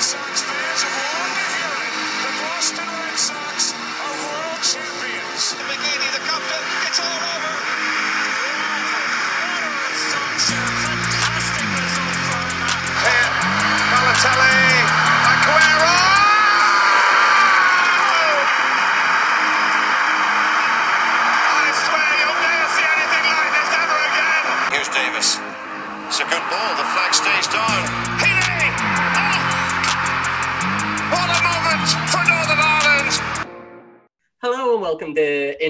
Red 0.00 0.06
Sox 0.06 0.40
fans 0.40 0.80
have 0.80 0.96
long 0.96 1.28
been 1.36 1.52
hearing 1.60 1.92
the 2.24 2.32
Boston 2.40 2.88
Red 2.88 3.18
Sox 3.20 3.74
are 3.76 4.16
world 4.24 4.62
champions. 4.64 5.52
McGeady, 5.68 6.08
the 6.16 6.24
captain, 6.24 6.64
it's 6.88 7.00
over. 7.00 7.29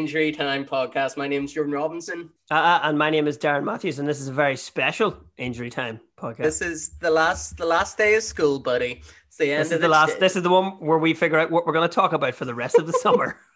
Injury 0.01 0.33
Time 0.33 0.65
Podcast. 0.65 1.19
My 1.19 1.29
name 1.29 1.45
is 1.45 1.53
Jordan 1.53 1.75
Robinson. 1.75 2.31
Uh, 2.51 2.81
and 2.85 2.97
my 2.97 3.11
name 3.11 3.29
is 3.29 3.37
Darren 3.37 3.65
Matthews, 3.65 3.99
and 3.99 4.09
this 4.09 4.19
is 4.19 4.29
a 4.29 4.33
very 4.33 4.57
special 4.57 5.15
injury 5.37 5.69
time 5.69 6.01
podcast. 6.17 6.39
This 6.39 6.63
is 6.63 6.89
the 7.01 7.11
last 7.11 7.59
the 7.59 7.67
last 7.67 7.99
day 7.99 8.15
of 8.15 8.23
school, 8.23 8.59
buddy. 8.61 9.03
It's 9.29 9.37
the 9.37 9.53
end 9.53 9.61
This 9.61 9.73
of 9.73 9.75
is 9.75 9.81
the 9.83 9.89
last. 9.89 10.17
ch- 10.17 10.19
This 10.19 10.37
is 10.37 10.43
the 10.43 10.49
one 10.49 10.71
where 10.81 10.97
we 10.97 11.13
figure 11.13 11.39
out 11.39 11.51
what 11.51 11.67
we're 11.67 11.75
going 11.75 11.87
to 11.87 11.95
talk 11.95 12.15
about 12.15 12.35
for 12.35 12.47
the 12.47 12.55
rest 12.55 12.79
of 12.79 12.87
the 12.87 12.95
summer. 12.95 13.37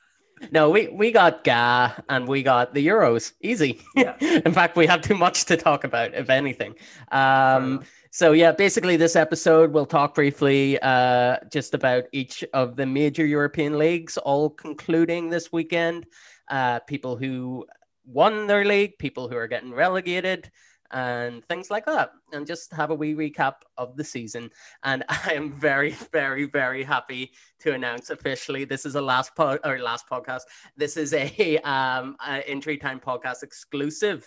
No, 0.51 0.69
we 0.69 0.89
we 0.89 1.13
got 1.13 1.45
GA 1.45 1.93
and 2.09 2.27
we 2.27 2.43
got 2.43 2.75
the 2.75 2.85
Euros. 2.85 3.33
Easy. 3.41 3.81
Yeah. 3.95 4.17
In 4.45 4.53
fact, 4.53 4.77
we 4.77 4.85
have 4.85 5.01
too 5.01 5.15
much 5.15 5.45
to 5.45 5.57
talk 5.57 5.85
about, 5.85 6.13
if 6.13 6.29
anything. 6.29 6.75
Um, 7.13 7.85
so 8.11 8.33
yeah, 8.33 8.51
basically 8.51 8.97
this 8.97 9.15
episode 9.15 9.73
we'll 9.73 9.87
talk 9.87 10.13
briefly 10.17 10.77
uh, 10.83 11.37
just 11.53 11.73
about 11.73 12.05
each 12.13 12.45
of 12.53 12.75
the 12.75 12.85
major 12.85 13.25
European 13.25 13.79
leagues, 13.79 14.19
all 14.19 14.51
concluding 14.51 15.31
this 15.31 15.53
weekend. 15.53 16.05
Uh, 16.49 16.81
people 16.81 17.17
who 17.17 17.67
won 18.07 18.47
their 18.47 18.65
league, 18.65 18.99
people 18.99 19.29
who 19.29 19.37
are 19.37 19.49
getting 19.49 19.73
relegated, 19.73 20.51
and 20.91 21.45
things 21.47 21.71
like 21.71 21.85
that, 21.87 22.13
and 22.33 22.47
just 22.47 22.73
have 22.73 22.91
a 22.91 22.95
wee 22.95 23.15
recap 23.15 23.55
of 23.77 23.97
the 23.97 24.05
season. 24.05 24.51
And 24.85 25.05
I 25.09 25.33
am 25.33 25.53
very, 25.53 25.91
very, 26.13 26.45
very 26.47 26.85
happy 26.85 27.33
to 27.61 27.73
announce 27.73 28.11
officially 28.11 28.65
this 28.65 28.87
is 28.87 28.95
a 28.95 29.01
last 29.01 29.35
pod 29.35 29.59
or 29.65 29.79
last 29.79 30.09
podcast. 30.09 30.43
This 30.77 30.97
is 30.97 31.13
a 31.13 31.59
um 31.65 32.17
a 32.27 32.49
injury 32.51 32.79
time 32.79 33.01
podcast 33.01 33.43
exclusive. 33.43 34.27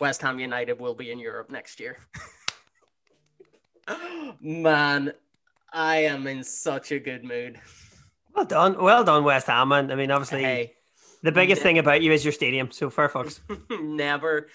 West 0.00 0.22
Ham 0.22 0.40
United 0.40 0.80
will 0.80 0.94
be 0.94 1.12
in 1.12 1.18
Europe 1.18 1.50
next 1.50 1.78
year. 1.78 1.98
Man, 4.40 5.12
I 5.72 5.96
am 5.98 6.26
in 6.26 6.42
such 6.42 6.92
a 6.92 6.98
good 6.98 7.24
mood. 7.24 7.60
Well 8.34 8.44
done, 8.44 8.82
well 8.82 9.04
done, 9.04 9.24
West 9.24 9.46
Ham. 9.46 9.72
And 9.72 9.92
I 9.92 9.94
mean, 9.94 10.10
obviously, 10.10 10.42
Hey, 10.42 10.72
the 11.22 11.32
biggest 11.32 11.60
ne- 11.60 11.62
thing 11.64 11.78
about 11.78 12.02
you 12.02 12.12
is 12.12 12.24
your 12.24 12.32
stadium. 12.32 12.70
So 12.70 12.90
fair 12.90 13.08
fucks. 13.08 13.40
never 13.82 14.48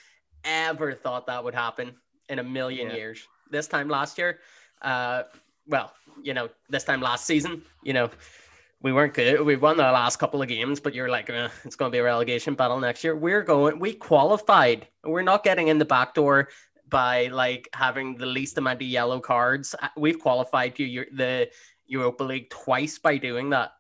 ever 0.44 0.94
thought 0.94 1.28
that 1.28 1.44
would 1.44 1.56
happen 1.56 1.96
in 2.30 2.40
a 2.40 2.44
million 2.44 2.90
Yeah. 2.90 2.96
years. 2.96 3.28
This 3.52 3.68
time 3.68 3.90
last 3.90 4.18
year, 4.18 4.40
uh, 4.82 5.24
well, 5.68 5.92
you 6.22 6.34
know, 6.34 6.50
this 6.70 6.84
time 6.84 7.02
last 7.02 7.26
season, 7.26 7.62
you 7.84 7.94
know, 7.94 8.10
we 8.82 8.94
weren't 8.94 9.14
good. 9.14 9.42
We 9.42 9.56
won 9.56 9.78
the 9.78 9.84
last 9.84 10.18
couple 10.18 10.42
of 10.42 10.48
games, 10.48 10.80
but 10.80 10.94
you're 10.94 11.10
like, 11.10 11.30
eh, 11.30 11.50
it's 11.66 11.76
going 11.76 11.92
to 11.92 11.96
be 11.96 12.00
a 12.00 12.04
relegation 12.04 12.54
battle 12.54 12.80
next 12.80 13.04
year. 13.04 13.16
We're 13.16 13.42
going, 13.42 13.80
we 13.80 13.94
qualified. 13.94 14.88
We're 15.04 15.24
not 15.24 15.44
getting 15.44 15.68
in 15.70 15.80
the 15.80 15.86
back 15.86 16.14
door 16.14 16.50
by 16.88 17.28
like 17.28 17.68
having 17.74 18.16
the 18.16 18.26
least 18.28 18.58
amount 18.58 18.82
of 18.82 18.88
yellow 18.88 19.20
cards. 19.20 19.76
We've 19.98 20.20
qualified 20.20 20.76
to 20.76 20.84
Eu- 20.84 21.12
the 21.14 21.50
Europa 21.88 22.24
League 22.24 22.50
twice 22.50 22.98
by 23.00 23.18
doing 23.18 23.50
that. 23.52 23.72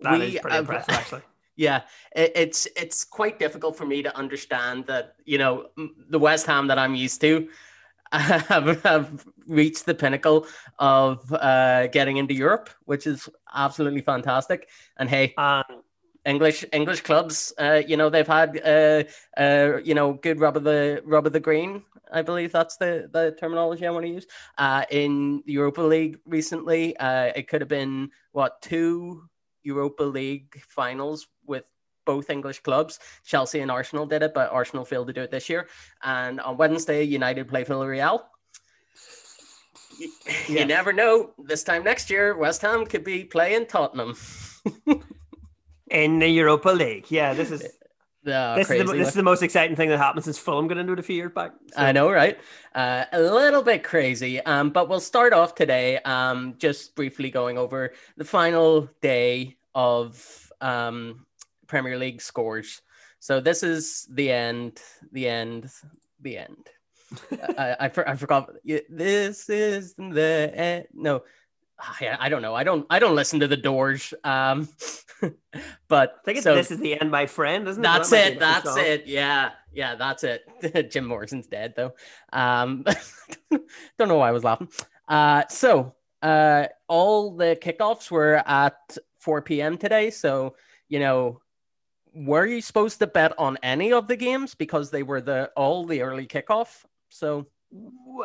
That 0.00 0.18
We 0.18 0.26
is 0.36 0.40
pretty 0.40 0.54
have- 0.56 0.64
impressive, 0.64 0.94
actually. 0.94 1.22
yeah, 1.56 1.82
it, 2.14 2.32
it's 2.34 2.66
it's 2.76 3.04
quite 3.04 3.38
difficult 3.38 3.76
for 3.76 3.86
me 3.86 4.02
to 4.02 4.16
understand 4.16 4.86
that 4.86 5.16
you 5.24 5.38
know 5.38 5.70
the 6.08 6.18
West 6.18 6.46
Ham 6.46 6.66
that 6.68 6.78
I'm 6.78 6.94
used 6.94 7.20
to 7.22 7.48
have, 8.12 8.82
have 8.84 9.26
reached 9.46 9.84
the 9.84 9.94
pinnacle 9.94 10.46
of 10.78 11.30
uh, 11.32 11.88
getting 11.88 12.16
into 12.16 12.32
Europe, 12.34 12.70
which 12.86 13.06
is 13.06 13.28
absolutely 13.54 14.00
fantastic. 14.00 14.68
And 14.96 15.10
hey, 15.10 15.34
And 15.36 15.64
English 16.28 16.64
English 16.72 17.00
clubs, 17.00 17.54
uh, 17.58 17.80
you 17.86 17.96
know 17.96 18.10
they've 18.10 18.26
had 18.26 18.60
uh, 18.64 19.04
uh, 19.40 19.78
you 19.82 19.94
know 19.94 20.12
good 20.12 20.38
rub 20.40 20.56
of 20.56 20.64
the 20.64 21.02
rub 21.04 21.26
of 21.26 21.32
the 21.32 21.40
green. 21.40 21.82
I 22.12 22.22
believe 22.22 22.52
that's 22.52 22.76
the 22.76 23.08
the 23.10 23.34
terminology 23.40 23.86
I 23.86 23.90
want 23.90 24.04
to 24.04 24.12
use. 24.12 24.26
Uh, 24.58 24.84
in 24.90 25.42
the 25.46 25.52
Europa 25.52 25.80
League 25.80 26.18
recently, 26.26 26.96
uh, 26.98 27.32
it 27.34 27.48
could 27.48 27.62
have 27.62 27.68
been 27.68 28.10
what 28.32 28.60
two 28.60 29.22
Europa 29.62 30.02
League 30.02 30.62
finals 30.68 31.26
with 31.46 31.64
both 32.04 32.30
English 32.30 32.60
clubs. 32.60 32.98
Chelsea 33.24 33.60
and 33.60 33.70
Arsenal 33.70 34.06
did 34.06 34.22
it, 34.22 34.34
but 34.34 34.50
Arsenal 34.50 34.84
failed 34.84 35.06
to 35.08 35.12
do 35.12 35.22
it 35.22 35.30
this 35.30 35.48
year. 35.48 35.68
And 36.02 36.40
on 36.40 36.56
Wednesday, 36.56 37.02
United 37.02 37.48
play 37.48 37.64
Villarreal. 37.64 38.22
You, 39.98 40.10
you 40.48 40.64
never 40.64 40.92
know. 40.92 41.32
This 41.38 41.64
time 41.64 41.84
next 41.84 42.08
year, 42.08 42.36
West 42.36 42.62
Ham 42.62 42.86
could 42.86 43.04
be 43.04 43.24
playing 43.24 43.66
Tottenham. 43.66 44.14
in 45.90 46.18
the 46.18 46.28
Europa 46.28 46.70
League, 46.70 47.10
yeah, 47.10 47.34
this 47.34 47.50
is 47.50 47.66
Oh, 48.26 48.56
this, 48.56 48.70
is 48.70 48.86
the, 48.86 48.92
this 48.96 49.08
is 49.08 49.14
the 49.14 49.22
most 49.22 49.42
exciting 49.42 49.76
thing 49.76 49.88
that 49.88 49.98
happened 49.98 50.24
since 50.24 50.38
Fulham 50.38 50.66
got 50.66 50.76
into 50.76 50.92
it 50.92 50.98
a 50.98 51.02
few 51.02 51.16
years 51.16 51.32
back. 51.32 51.52
So, 51.72 51.80
I 51.80 51.92
know, 51.92 52.10
right? 52.10 52.38
Uh, 52.74 53.04
a 53.12 53.20
little 53.20 53.62
bit 53.62 53.82
crazy. 53.84 54.40
Um, 54.40 54.70
but 54.70 54.88
we'll 54.88 55.00
start 55.00 55.32
off 55.32 55.54
today. 55.54 55.98
Um, 55.98 56.54
just 56.58 56.94
briefly 56.94 57.30
going 57.30 57.56
over 57.58 57.94
the 58.16 58.24
final 58.24 58.88
day 59.00 59.56
of 59.74 60.50
um 60.60 61.26
Premier 61.68 61.96
League 61.98 62.20
scores. 62.20 62.82
So 63.20 63.40
this 63.40 63.62
is 63.62 64.06
the 64.10 64.30
end, 64.30 64.80
the 65.12 65.28
end, 65.28 65.70
the 66.20 66.38
end. 66.38 66.68
I, 67.58 67.76
I, 67.80 67.88
for- 67.88 68.08
I 68.08 68.16
forgot. 68.16 68.50
This 68.64 69.48
is 69.48 69.94
the 69.94 70.50
end. 70.54 70.86
No, 70.92 71.22
I, 71.78 72.16
I 72.18 72.28
don't 72.28 72.42
know. 72.42 72.54
I 72.54 72.64
don't. 72.64 72.86
I 72.90 72.98
don't 72.98 73.14
listen 73.14 73.40
to 73.40 73.48
the 73.48 73.56
Doors. 73.56 74.12
Um, 74.24 74.68
but 75.88 76.16
I 76.20 76.24
think 76.24 76.38
it's 76.38 76.44
so- 76.44 76.54
this 76.54 76.70
is 76.70 76.78
the 76.78 77.00
end, 77.00 77.10
my 77.10 77.26
friend, 77.26 77.68
isn't 77.68 77.82
it? 77.82 77.86
that's 77.86 78.10
That 78.10 78.32
it. 78.32 78.38
That's 78.40 78.64
song. 78.64 78.78
it. 78.80 79.06
Yeah, 79.06 79.50
yeah, 79.72 79.94
that's 79.94 80.24
it. 80.24 80.90
Jim 80.90 81.06
Morrison's 81.06 81.46
dead 81.46 81.74
though. 81.76 81.92
Um, 82.32 82.84
don't 83.98 84.08
know 84.08 84.16
why 84.16 84.28
I 84.28 84.32
was 84.32 84.44
laughing. 84.44 84.68
Uh, 85.06 85.44
so 85.48 85.94
uh, 86.22 86.66
all 86.88 87.36
the 87.36 87.56
kickoffs 87.60 88.10
were 88.10 88.42
at 88.46 88.96
4 89.20 89.42
p.m. 89.42 89.78
today. 89.78 90.10
So 90.10 90.56
you 90.88 90.98
know, 90.98 91.40
were 92.14 92.46
you 92.46 92.60
supposed 92.60 92.98
to 92.98 93.06
bet 93.06 93.38
on 93.38 93.56
any 93.62 93.92
of 93.92 94.08
the 94.08 94.16
games 94.16 94.54
because 94.54 94.90
they 94.90 95.02
were 95.04 95.20
the 95.20 95.50
all 95.56 95.86
the 95.86 96.02
early 96.02 96.26
kickoff? 96.26 96.84
So 97.08 97.46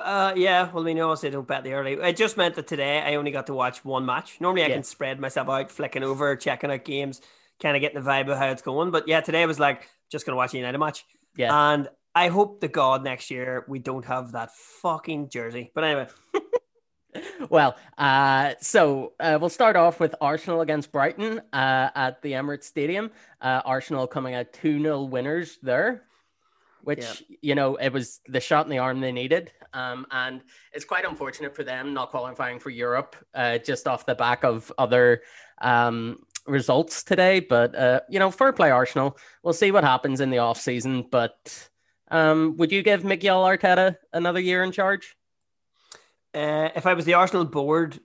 Uh, 0.02 0.34
yeah, 0.36 0.72
well, 0.72 0.84
we 0.84 0.94
know 0.94 1.12
I 1.12 1.16
say 1.16 1.30
don't 1.30 1.48
bet 1.48 1.64
the 1.64 1.74
early. 1.74 1.94
It 1.94 2.16
just 2.16 2.38
meant 2.38 2.56
that 2.56 2.68
today 2.68 3.00
I 3.02 3.16
only 3.16 3.32
got 3.32 3.48
to 3.48 3.54
watch 3.54 3.84
one 3.84 4.06
match. 4.06 4.40
Normally 4.40 4.64
I 4.64 4.68
Yeah. 4.68 4.76
can 4.76 4.84
spread 4.84 5.20
myself 5.20 5.50
out, 5.50 5.72
flicking 5.72 6.04
over, 6.04 6.36
checking 6.36 6.72
out 6.72 6.86
games, 6.86 7.22
kind 7.62 7.76
of 7.76 7.82
getting 7.82 8.02
the 8.02 8.10
vibe 8.10 8.32
of 8.32 8.38
how 8.38 8.48
it's 8.48 8.62
going. 8.62 8.92
But 8.92 9.08
yeah, 9.08 9.22
today 9.22 9.44
I 9.44 9.46
was 9.46 9.60
like, 9.60 9.90
just 10.10 10.26
going 10.26 10.34
to 10.34 10.38
watch 10.38 10.54
a 10.54 10.58
United 10.58 10.78
match. 10.78 11.06
yeah, 11.36 11.74
And 11.74 11.90
I 12.16 12.30
hope 12.30 12.62
to 12.62 12.68
God 12.68 13.04
next 13.04 13.30
year 13.32 13.66
we 13.68 13.80
don't 13.80 14.06
have 14.06 14.32
that 14.32 14.52
fucking 14.56 15.30
jersey. 15.30 15.72
But 15.76 15.84
anyway, 15.84 16.08
Well, 17.50 17.76
uh, 17.98 18.56
so 18.60 19.14
uh, 19.20 19.38
we'll 19.40 19.50
start 19.50 19.76
off 19.76 20.00
with 20.00 20.16
Arsenal 20.20 20.62
against 20.62 20.92
Brighton 20.92 21.42
uh, 21.54 21.90
at 21.94 22.22
the 22.24 22.32
Emirates 22.32 22.64
Stadium. 22.64 23.12
Uh, 23.40 23.62
Arsenal 23.66 24.08
coming 24.08 24.34
out 24.34 24.52
2 24.54 24.82
0 24.82 25.04
winners 25.04 25.60
there, 25.62 26.06
which, 26.84 27.00
Yeah. 27.00 27.38
you 27.42 27.56
know, 27.56 27.76
it 27.76 27.90
was 27.90 28.20
the 28.28 28.40
shot 28.40 28.66
in 28.66 28.70
the 28.70 28.80
arm 28.80 29.00
they 29.00 29.12
needed. 29.12 29.52
Um, 29.74 30.06
and 30.12 30.42
it's 30.74 30.86
quite 30.86 31.06
unfortunate 31.06 31.56
for 31.56 31.64
them 31.64 31.94
not 31.94 32.10
qualifying 32.12 32.60
for 32.60 32.70
Europe 32.70 33.16
uh, 33.34 33.58
just 33.58 33.88
off 33.88 34.06
the 34.06 34.16
back 34.16 34.44
of 34.44 34.72
other 34.78 35.24
um, 35.62 36.20
results 36.46 37.04
today. 37.04 37.40
But, 37.40 37.74
uh, 37.76 38.02
you 38.10 38.20
know, 38.20 38.30
fair 38.30 38.54
play, 38.54 38.70
Arsenal. 38.72 39.18
We'll 39.44 39.54
see 39.54 39.72
what 39.72 39.84
happens 39.84 40.20
in 40.22 40.30
the 40.30 40.40
off 40.40 40.60
season. 40.60 41.08
But 41.10 41.70
um, 42.12 42.58
would 42.58 42.72
you 42.72 42.84
give 42.84 43.04
Miguel 43.04 43.44
Arteta 43.44 43.96
another 44.12 44.40
year 44.40 44.64
in 44.64 44.72
charge? 44.72 45.16
uh, 46.34 46.70
if 46.76 46.86
I 46.86 46.94
was 46.94 47.06
the 47.06 47.14
Arsenal 47.14 47.46
board, 47.46 48.00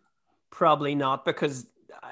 probably 0.50 0.94
not, 0.94 1.24
because 1.24 1.66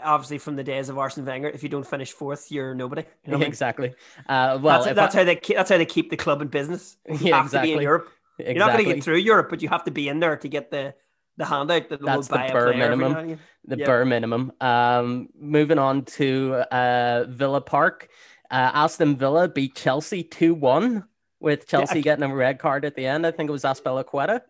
obviously 0.06 0.38
from 0.38 0.56
the 0.56 0.64
days 0.64 0.88
of 0.88 0.96
Arsene 0.98 1.24
Wenger, 1.24 1.48
if 1.48 1.62
you 1.62 1.68
don't 1.68 1.86
finish 1.86 2.12
fourth, 2.12 2.50
you're 2.50 2.74
nobody. 2.74 3.02
You 3.24 3.32
know 3.32 3.32
what 3.32 3.36
I 3.36 3.38
mean? 3.40 3.48
exactly. 3.48 3.94
Uh, 4.28 4.58
well, 4.62 4.82
that's, 4.82 4.94
that's 4.96 5.14
I- 5.14 5.18
how 5.18 5.24
they 5.24 5.36
keep, 5.36 5.56
that's 5.56 5.70
how 5.70 5.78
they 5.78 5.86
keep 5.86 6.10
the 6.10 6.16
club 6.16 6.40
in 6.42 6.48
business. 6.48 6.96
You 7.08 7.18
Yeah, 7.20 7.42
have 7.42 7.50
to 7.50 7.60
be 7.60 7.72
in 7.72 7.78
exactly. 7.80 7.84
Europe. 7.84 8.08
You're 8.38 8.54
not 8.54 8.72
going 8.72 8.84
to 8.84 8.94
get 8.94 9.04
through 9.04 9.16
Europe, 9.18 9.48
but 9.50 9.62
you 9.62 9.68
have 9.70 9.84
to 9.84 9.90
be 9.90 10.08
in 10.08 10.20
there 10.20 10.36
to 10.36 10.48
get 10.48 10.70
the 10.70 10.94
the 11.38 11.44
handout 11.44 11.90
that 11.90 12.00
That's 12.00 12.28
the 12.28 12.36
bare 12.36 12.72
minimum. 12.72 13.12
now 13.12 13.18
and 13.18 13.30
again. 13.32 13.40
the 13.66 13.78
Yeah. 13.78 13.84
bare 13.86 14.04
minimum. 14.06 14.52
Um, 14.60 15.28
moving 15.38 15.78
on 15.78 16.04
to 16.16 16.54
uh, 16.72 17.24
Villa 17.28 17.60
Park. 17.60 18.08
Uh, 18.50 18.70
Aston 18.72 19.16
Villa 19.16 19.46
beat 19.48 19.74
Chelsea 19.74 20.22
2 20.22 20.54
1 20.54 21.04
with 21.40 21.66
Chelsea 21.66 21.98
I- 21.98 22.00
getting 22.02 22.24
a 22.24 22.34
red 22.34 22.58
card 22.58 22.84
at 22.86 22.94
the 22.94 23.04
end. 23.06 23.26
I 23.26 23.32
think 23.32 23.48
it 23.50 23.52
was 23.52 23.64
Azpilicueta. 23.64 24.40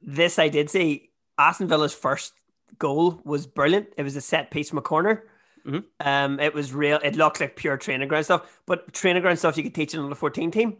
This 0.00 0.38
I 0.38 0.48
did 0.48 0.70
see. 0.70 1.10
Aston 1.36 1.68
Villa's 1.68 1.92
first 1.94 2.32
goal 2.78 3.20
was 3.24 3.46
brilliant. 3.46 3.88
It 3.96 4.02
was 4.02 4.16
a 4.16 4.20
set 4.20 4.50
piece 4.50 4.68
from 4.70 4.78
a 4.78 4.82
corner. 4.82 5.24
Mhm. 5.66 5.84
Um, 6.00 6.40
it 6.40 6.54
was 6.54 6.72
real. 6.72 6.98
It 7.04 7.16
looked 7.16 7.40
like 7.40 7.54
pure 7.56 7.76
training 7.76 8.08
ground 8.08 8.24
stuff, 8.24 8.60
but 8.66 8.92
training 8.92 9.22
ground 9.22 9.38
stuff 9.38 9.56
you 9.56 9.62
could 9.62 9.74
teach 9.74 9.92
an 9.94 10.00
under 10.00 10.14
fourteen 10.14 10.50
team. 10.50 10.78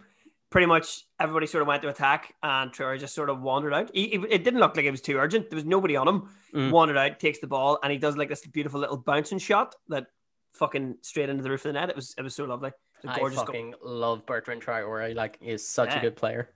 Pretty 0.49 0.67
much 0.67 1.05
everybody 1.21 1.47
sort 1.47 1.63
of 1.63 1.69
went 1.69 1.83
to 1.83 1.89
attack, 1.89 2.35
and 2.43 2.73
Traore 2.73 2.99
just 2.99 3.15
sort 3.15 3.31
of 3.31 3.41
wandered 3.41 3.73
out. 3.75 3.91
He, 3.95 4.09
he- 4.09 4.27
it 4.31 4.43
didn't 4.43 4.59
look 4.59 4.75
like 4.77 4.85
it 4.87 4.91
was 4.91 5.01
too 5.03 5.17
urgent. 5.19 5.49
There 5.51 5.57
was 5.57 5.65
nobody 5.67 5.95
on 5.97 6.09
him. 6.09 6.29
Mm. 6.55 6.71
Wandered 6.73 6.97
out, 6.97 7.21
takes 7.21 7.39
the 7.39 7.47
ball, 7.47 7.79
and 7.83 7.93
he 7.93 7.99
does 7.99 8.17
like 8.17 8.29
this 8.31 8.45
beautiful 8.47 8.81
little 8.81 8.97
bouncing 8.97 9.39
shot 9.39 9.75
that 9.89 10.07
fucking 10.55 10.97
straight 11.03 11.29
into 11.29 11.43
the 11.45 11.51
roof 11.51 11.65
of 11.65 11.69
the 11.75 11.79
net. 11.79 11.91
It 11.91 11.95
was 11.97 12.15
it 12.19 12.23
was 12.23 12.35
so 12.35 12.47
lovely. 12.47 12.73
It 13.02 13.06
was 13.08 13.14
a 13.14 13.17
I 13.17 13.20
gorgeous 13.20 13.38
goal. 13.38 13.47
fucking 13.47 13.75
love 13.82 14.26
Bertrand 14.26 14.62
Traore. 14.62 15.14
Like, 15.14 15.38
he's 15.41 15.67
such 15.67 15.94
a 15.94 16.00
good 16.00 16.17
player. 16.17 16.50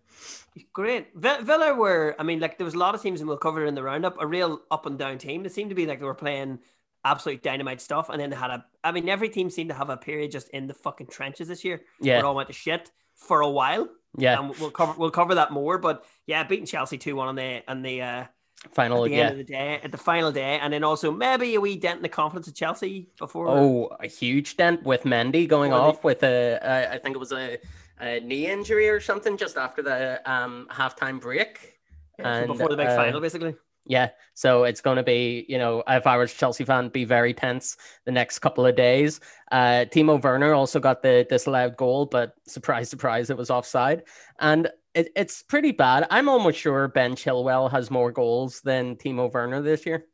Great. 0.72 1.08
Vi- 1.14 1.40
Villa 1.42 1.74
were, 1.74 2.14
I 2.18 2.22
mean, 2.22 2.40
like 2.40 2.58
there 2.58 2.64
was 2.64 2.74
a 2.74 2.78
lot 2.78 2.94
of 2.94 3.02
teams, 3.02 3.20
and 3.20 3.28
we'll 3.28 3.38
cover 3.38 3.64
it 3.64 3.68
in 3.68 3.74
the 3.74 3.82
roundup, 3.82 4.20
a 4.20 4.26
real 4.26 4.60
up 4.70 4.86
and 4.86 4.98
down 4.98 5.18
team. 5.18 5.44
It 5.44 5.52
seemed 5.52 5.70
to 5.70 5.74
be 5.74 5.86
like 5.86 5.98
they 5.98 6.04
were 6.04 6.14
playing 6.14 6.60
absolute 7.04 7.42
dynamite 7.42 7.80
stuff, 7.80 8.08
and 8.08 8.20
then 8.20 8.30
they 8.30 8.36
had 8.36 8.50
a, 8.50 8.64
I 8.82 8.92
mean, 8.92 9.08
every 9.08 9.28
team 9.28 9.50
seemed 9.50 9.70
to 9.70 9.74
have 9.74 9.90
a 9.90 9.96
period 9.96 10.30
just 10.30 10.48
in 10.50 10.66
the 10.66 10.74
fucking 10.74 11.08
trenches 11.08 11.48
this 11.48 11.64
year. 11.64 11.82
Yeah. 12.00 12.14
Where 12.14 12.20
it 12.20 12.24
all 12.24 12.34
went 12.34 12.48
to 12.48 12.54
shit 12.54 12.90
for 13.14 13.40
a 13.40 13.50
while. 13.50 13.88
Yeah. 14.16 14.38
And 14.38 14.56
we'll 14.58 14.70
cover 14.70 14.94
we'll 14.96 15.10
cover 15.10 15.34
that 15.34 15.50
more. 15.50 15.78
But 15.78 16.04
yeah, 16.26 16.44
beating 16.44 16.66
Chelsea 16.66 16.98
two 16.98 17.16
one 17.16 17.28
on 17.28 17.34
the 17.34 17.62
on 17.66 17.82
the 17.82 18.00
uh, 18.00 18.24
Final, 18.72 19.04
at 19.04 19.10
the 19.10 19.16
yeah. 19.16 19.22
end 19.22 19.32
of 19.32 19.38
the 19.38 19.44
day, 19.44 19.80
at 19.82 19.92
the 19.92 19.98
final 19.98 20.32
day, 20.32 20.58
and 20.60 20.72
then 20.72 20.82
also 20.82 21.12
maybe 21.12 21.54
a 21.54 21.60
wee 21.60 21.76
dent 21.76 21.98
in 21.98 22.02
the 22.02 22.08
confidence 22.08 22.48
of 22.48 22.54
Chelsea 22.54 23.08
before. 23.18 23.48
Oh, 23.48 23.96
a 24.00 24.06
huge 24.06 24.56
dent 24.56 24.82
with 24.82 25.02
Mendy 25.02 25.46
going 25.46 25.72
Oh, 25.72 25.76
off 25.76 26.02
with 26.02 26.22
a, 26.22 26.58
uh, 26.60 26.98
think 26.98 27.14
it 27.14 27.18
was 27.18 27.32
a, 27.32 27.58
a 28.00 28.20
knee 28.20 28.46
injury 28.46 28.88
or 28.88 29.00
something 29.00 29.36
just 29.36 29.56
after 29.56 29.82
the 29.82 30.20
um 30.30 30.66
halftime 30.70 31.20
break. 31.20 31.78
Yeah, 32.18 32.40
so 32.42 32.46
before 32.46 32.68
the 32.68 32.76
big 32.76 32.88
uh, 32.88 32.96
final, 32.96 33.20
basically. 33.20 33.54
Yeah, 33.86 34.10
so 34.32 34.64
it's 34.64 34.80
going 34.80 34.96
to 34.96 35.02
be, 35.02 35.44
you 35.46 35.58
know, 35.58 35.82
if 35.86 36.06
I 36.06 36.16
was 36.16 36.32
Chelsea 36.32 36.64
fan, 36.64 36.88
be 36.88 37.04
very 37.04 37.34
tense 37.34 37.76
the 38.06 38.12
next 38.12 38.38
couple 38.38 38.64
of 38.64 38.76
days. 38.76 39.20
Uh, 39.52 39.84
Timo 39.92 40.22
Werner 40.22 40.54
also 40.54 40.80
got 40.80 41.02
the 41.02 41.26
disallowed 41.28 41.76
goal, 41.76 42.06
but 42.06 42.34
surprise, 42.46 42.88
surprise, 42.88 43.28
it 43.28 43.36
was 43.36 43.50
offside, 43.50 44.04
and 44.38 44.70
it, 44.94 45.10
it's 45.16 45.42
pretty 45.42 45.72
bad. 45.72 46.06
I'm 46.10 46.28
almost 46.28 46.58
sure 46.58 46.88
Ben 46.88 47.14
Chilwell 47.16 47.70
has 47.70 47.90
more 47.90 48.12
goals 48.12 48.60
than 48.62 48.96
Timo 48.96 49.32
Werner 49.32 49.60
this 49.62 49.84
year. 49.86 50.06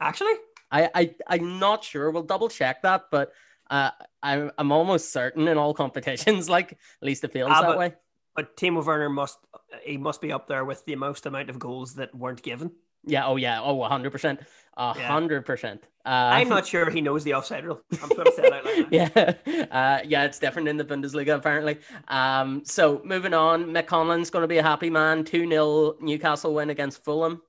Actually, 0.00 0.34
I, 0.70 0.90
I 0.94 1.14
I'm 1.28 1.58
not 1.58 1.84
sure. 1.84 2.10
We'll 2.10 2.22
double 2.24 2.48
check 2.48 2.82
that, 2.82 3.04
but 3.10 3.32
uh, 3.70 3.90
I'm 4.22 4.50
I'm 4.58 4.72
almost 4.72 5.12
certain 5.12 5.46
in 5.48 5.56
all 5.58 5.74
competitions, 5.74 6.48
like 6.56 6.72
at 6.72 6.78
least 7.02 7.24
it 7.24 7.32
feels 7.32 7.50
Ah, 7.52 7.60
that 7.62 7.66
but- 7.68 7.78
way. 7.78 7.94
but 8.34 8.56
Timo 8.56 8.84
Werner 8.84 9.08
must 9.08 9.38
he 9.84 9.96
must 9.96 10.20
be 10.20 10.32
up 10.32 10.48
there 10.48 10.64
with 10.64 10.84
the 10.86 10.96
most 10.96 11.26
amount 11.26 11.50
of 11.50 11.58
goals 11.58 11.94
that 11.94 12.14
weren't 12.14 12.42
given. 12.42 12.72
Yeah. 13.04 13.26
Oh 13.26 13.36
yeah. 13.36 13.60
Oh, 13.62 13.74
100 13.74 14.10
percent. 14.10 14.40
A 14.76 14.94
hundred 14.94 15.44
percent. 15.44 15.82
Uh, 16.04 16.08
I'm 16.08 16.48
not 16.48 16.66
sure 16.66 16.90
he 16.90 17.00
knows 17.00 17.22
the 17.22 17.34
offside 17.34 17.64
rule. 17.64 17.80
I'm 18.02 18.08
going 18.08 18.24
to 18.24 18.32
say 18.32 18.50
out 18.50 18.64
loud. 18.64 18.86
yeah, 18.90 19.66
uh, 19.70 20.00
yeah, 20.04 20.24
it's 20.24 20.38
different 20.38 20.66
in 20.66 20.76
the 20.76 20.84
Bundesliga 20.84 21.36
apparently. 21.36 21.78
Um, 22.08 22.62
so 22.64 23.00
moving 23.04 23.34
on, 23.34 23.66
McConnell's 23.66 24.30
going 24.30 24.42
to 24.42 24.48
be 24.48 24.58
a 24.58 24.62
happy 24.62 24.90
man. 24.90 25.24
Two 25.24 25.48
0 25.48 25.96
Newcastle 26.00 26.54
win 26.54 26.70
against 26.70 27.04
Fulham. 27.04 27.42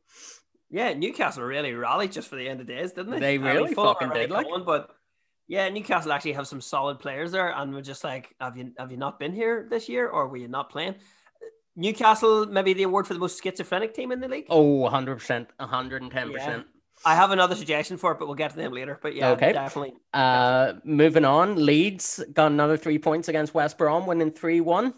Yeah, 0.69 0.93
Newcastle 0.93 1.43
really 1.43 1.73
rallied 1.73 2.11
just 2.11 2.27
for 2.27 2.35
the 2.35 2.47
end 2.47 2.59
of 2.59 2.67
days, 2.67 2.91
didn't 2.91 3.11
they? 3.11 3.19
They 3.19 3.37
really 3.37 3.73
Fulham 3.73 3.95
fucking 3.95 4.09
did, 4.09 4.29
like. 4.29 4.45
going, 4.47 4.65
but 4.65 4.89
yeah, 5.47 5.69
Newcastle 5.69 6.11
actually 6.11 6.33
have 6.33 6.47
some 6.47 6.61
solid 6.61 6.99
players 6.99 7.31
there, 7.31 7.55
and 7.55 7.73
we're 7.73 7.81
just 7.81 8.03
like, 8.03 8.35
have 8.39 8.57
you 8.57 8.71
have 8.77 8.91
you 8.91 8.97
not 8.97 9.19
been 9.19 9.33
here 9.33 9.67
this 9.69 9.89
year, 9.89 10.07
or 10.07 10.27
were 10.27 10.37
you 10.37 10.47
not 10.47 10.69
playing? 10.69 10.95
Newcastle, 11.75 12.45
maybe 12.45 12.73
the 12.73 12.83
award 12.83 13.07
for 13.07 13.15
the 13.15 13.19
most 13.19 13.41
schizophrenic 13.41 13.95
team 13.95 14.11
in 14.11 14.19
the 14.19 14.27
league. 14.27 14.45
Oh, 14.49 14.61
100 14.61 15.15
percent, 15.15 15.49
110 15.57 16.31
percent. 16.31 16.65
I 17.05 17.15
have 17.15 17.31
another 17.31 17.55
suggestion 17.55 17.97
for 17.97 18.11
it, 18.11 18.19
but 18.19 18.27
we'll 18.27 18.35
get 18.35 18.51
to 18.51 18.57
them 18.57 18.71
later. 18.71 18.99
But 19.01 19.15
yeah, 19.15 19.31
Okay. 19.31 19.53
definitely. 19.53 19.93
Uh, 20.13 20.73
moving 20.83 21.25
on, 21.25 21.65
Leeds 21.65 22.23
got 22.33 22.51
another 22.51 22.77
three 22.77 22.99
points 22.99 23.27
against 23.27 23.53
West 23.53 23.77
Brom, 23.77 24.05
winning 24.05 24.31
three 24.31 24.61
one. 24.61 24.93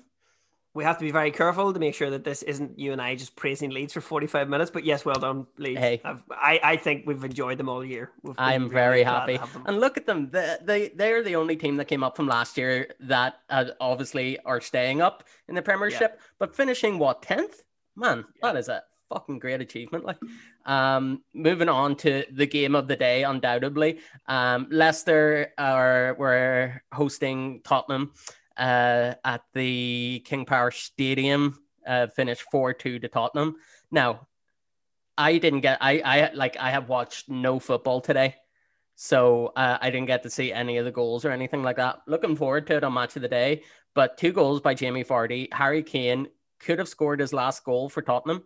We 0.74 0.84
have 0.84 0.98
to 0.98 1.06
be 1.06 1.12
very 1.12 1.32
careful 1.32 1.72
to 1.72 1.80
make 1.80 1.96
sure 1.96 2.10
that 2.10 2.26
this 2.26 2.44
isn't 2.44 2.78
you 2.78 2.92
and 2.92 3.02
I 3.02 3.16
just 3.16 3.38
praising 3.38 3.70
Leeds 3.70 3.94
for 3.94 4.02
45 4.02 4.50
minutes. 4.50 4.70
But 4.70 4.84
yes, 4.84 5.06
well 5.06 5.16
done, 5.16 5.48
Leeds. 5.58 5.80
Hey. 5.80 6.02
I've, 6.04 6.22
I, 6.30 6.60
I 6.62 6.76
think 6.76 7.06
we've 7.08 7.24
enjoyed 7.24 7.58
them 7.58 7.70
all 7.70 7.84
year. 7.84 8.12
I'm 8.38 8.64
really 8.64 8.74
very 8.74 9.04
happy. 9.04 9.40
And 9.66 9.80
look 9.80 9.96
at 9.96 10.06
them. 10.06 10.32
They, 10.32 10.58
they, 10.62 10.90
they're 10.90 11.24
the 11.24 11.38
only 11.38 11.56
team 11.56 11.78
that 11.78 11.86
came 11.86 12.04
up 12.04 12.18
from 12.18 12.28
last 12.28 12.58
year 12.58 12.94
that 13.00 13.36
uh, 13.50 13.68
obviously 13.80 14.38
are 14.40 14.60
staying 14.60 15.00
up 15.00 15.24
in 15.48 15.56
the 15.56 15.62
Premiership, 15.62 16.20
but 16.40 16.54
finishing 16.54 17.00
what, 17.00 17.22
10th? 17.22 17.62
Man, 17.96 18.26
that 18.42 18.58
is 18.58 18.68
a 18.68 18.84
fucking 19.10 19.40
great 19.40 19.62
achievement. 19.62 20.06
Like, 20.06 20.18
um, 20.66 21.24
moving 21.34 21.70
on 21.70 21.96
to 21.98 22.26
the 22.32 22.46
game 22.46 22.76
of 22.76 22.88
the 22.88 22.96
day, 22.96 23.24
undoubtedly. 23.24 24.00
Um, 24.28 24.68
Leicester 24.70 25.54
are 25.58 26.16
were 26.18 26.82
hosting 26.92 27.62
Tottenham 27.64 28.14
uh, 28.58 29.14
at 29.24 29.42
the 29.54 30.24
King 30.26 30.46
Power 30.46 30.72
Stadium, 30.72 31.60
uh, 31.86 32.08
finished 32.08 32.44
4 32.52 32.74
2 32.74 33.00
to 33.00 33.08
Tottenham. 33.08 33.56
Now, 33.92 34.28
I 35.18 35.38
didn't 35.38 35.62
get 35.62 35.78
I 35.82 36.00
I 36.00 36.34
like 36.34 36.58
I 36.58 36.72
have 36.72 36.90
watched 36.90 37.30
no 37.30 37.60
football 37.60 38.02
today. 38.02 38.36
So 38.96 39.48
uh, 39.58 39.78
I 39.82 39.90
didn't 39.90 40.08
get 40.08 40.24
to 40.24 40.30
see 40.30 40.54
any 40.54 40.78
of 40.78 40.86
the 40.86 40.92
goals 40.92 41.26
or 41.26 41.32
anything 41.32 41.64
like 41.64 41.76
that. 41.78 42.00
Looking 42.08 42.36
forward 42.36 42.66
to 42.68 42.78
it 42.78 42.84
on 42.84 42.94
match 42.94 43.16
of 43.18 43.22
the 43.22 43.28
day. 43.28 43.64
But 43.94 44.18
two 44.18 44.32
goals 44.32 44.62
by 44.62 44.74
Jamie 44.74 45.04
Vardy. 45.04 45.54
Harry 45.54 45.84
Kane 45.84 46.28
could 46.60 46.80
have 46.80 46.88
scored 46.88 47.20
his 47.20 47.34
last 47.34 47.64
goal 47.64 47.90
for 47.90 48.02
Tottenham. 48.02 48.44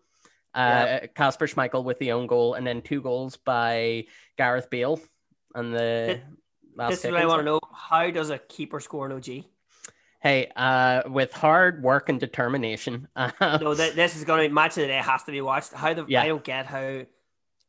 Uh, 0.54 1.00
Kasper 1.16 1.48
Schmeichel 1.48 1.84
with 1.84 2.00
the 2.00 2.12
own 2.12 2.28
goal, 2.28 2.56
and 2.56 2.66
then 2.66 2.81
two 2.81 3.01
goals 3.01 3.38
by 3.38 4.06
Gareth 4.38 4.69
Bale. 4.69 5.00
And 5.56 5.74
the 5.74 6.22
last 6.75 6.90
This 6.92 7.06
is 7.06 7.12
what 7.12 7.22
I 7.22 7.25
want 7.25 7.40
to 7.42 7.46
know. 7.46 7.60
How 7.74 8.10
does 8.12 8.30
a 8.30 8.38
keeper 8.38 8.80
score 8.80 9.06
an 9.06 9.12
OG? 9.12 9.46
Hey, 10.22 10.51
uh, 10.56 11.04
with 11.07 11.31
hard 11.31 11.81
work 11.81 12.10
and 12.10 12.19
determination. 12.19 13.07
No, 13.42 13.74
th- 13.74 13.94
this 13.94 14.16
is 14.18 14.25
going 14.25 14.44
to 14.44 14.50
be 14.50 14.54
match 14.54 14.72
of 14.72 14.81
the 14.81 14.88
day. 14.88 14.98
Has 14.98 15.24
to 15.24 15.31
be 15.31 15.42
watched. 15.42 15.74
How 15.74 15.94
the 15.94 16.06
Yeah. 16.07 16.24
I 16.24 16.28
don't 16.28 16.44
get 16.44 16.66
how. 16.66 17.04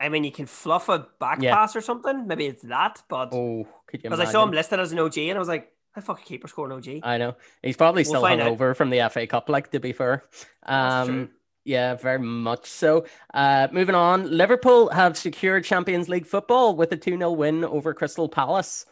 I 0.00 0.09
mean, 0.09 0.25
you 0.25 0.32
can 0.32 0.47
fluff 0.47 0.88
a 0.88 1.06
back 1.21 1.43
Yeah. 1.43 1.55
pass 1.55 1.77
or 1.77 1.81
something. 1.82 2.27
Maybe 2.27 2.47
it's 2.47 2.62
that, 2.62 3.03
but 3.09 3.29
oh, 3.35 3.69
because 3.93 4.19
I 4.19 4.25
saw 4.25 4.43
him 4.44 4.50
listed 4.50 4.81
as 4.81 4.93
an 4.93 4.99
OG, 4.99 5.19
and 5.19 5.37
I 5.37 5.38
was 5.38 5.47
like, 5.49 5.71
"How 5.93 6.00
fucking 6.00 6.25
keeper 6.25 6.49
score 6.49 6.67
an 6.67 6.73
OG?" 6.73 7.00
I 7.03 7.19
know 7.19 7.37
he's 7.62 7.77
probably 7.77 8.00
We'll 8.05 8.23
still 8.23 8.25
out. 8.25 8.38
hungover 8.38 8.75
from 8.75 8.88
the 8.91 9.09
FA 9.11 9.27
Cup. 9.27 9.49
Like 9.50 9.71
to 9.73 9.79
be 9.81 9.93
fair, 9.93 10.25
um. 10.65 11.31
Yeah, 11.64 11.94
very 11.94 12.18
much 12.18 12.66
so. 12.66 13.04
Uh, 13.34 13.68
moving 13.72 13.94
on, 13.94 14.30
Liverpool 14.30 14.88
have 14.90 15.16
secured 15.16 15.64
Champions 15.64 16.08
League 16.08 16.26
football 16.26 16.76
with 16.76 16.93
a 16.93 16.96
two 16.96 17.17
0 17.17 17.32
win 17.32 17.64
over 17.64 17.94
Crystal 17.94 18.29
Palace. 18.29 18.86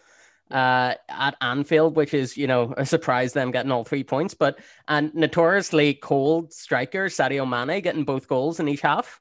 Uh, 0.50 0.94
at 1.10 1.36
Anfield, 1.42 1.94
which 1.94 2.14
is 2.14 2.34
you 2.34 2.46
know 2.46 2.72
a 2.78 2.86
surprise 2.86 3.34
them 3.34 3.50
getting 3.50 3.70
all 3.70 3.84
three 3.84 4.02
points, 4.02 4.32
but 4.32 4.58
and 4.88 5.14
notoriously 5.14 5.92
cold 5.92 6.54
striker 6.54 7.08
Sadio 7.08 7.46
Mane 7.46 7.82
getting 7.82 8.04
both 8.04 8.28
goals 8.28 8.58
in 8.58 8.66
each 8.66 8.80
half. 8.80 9.20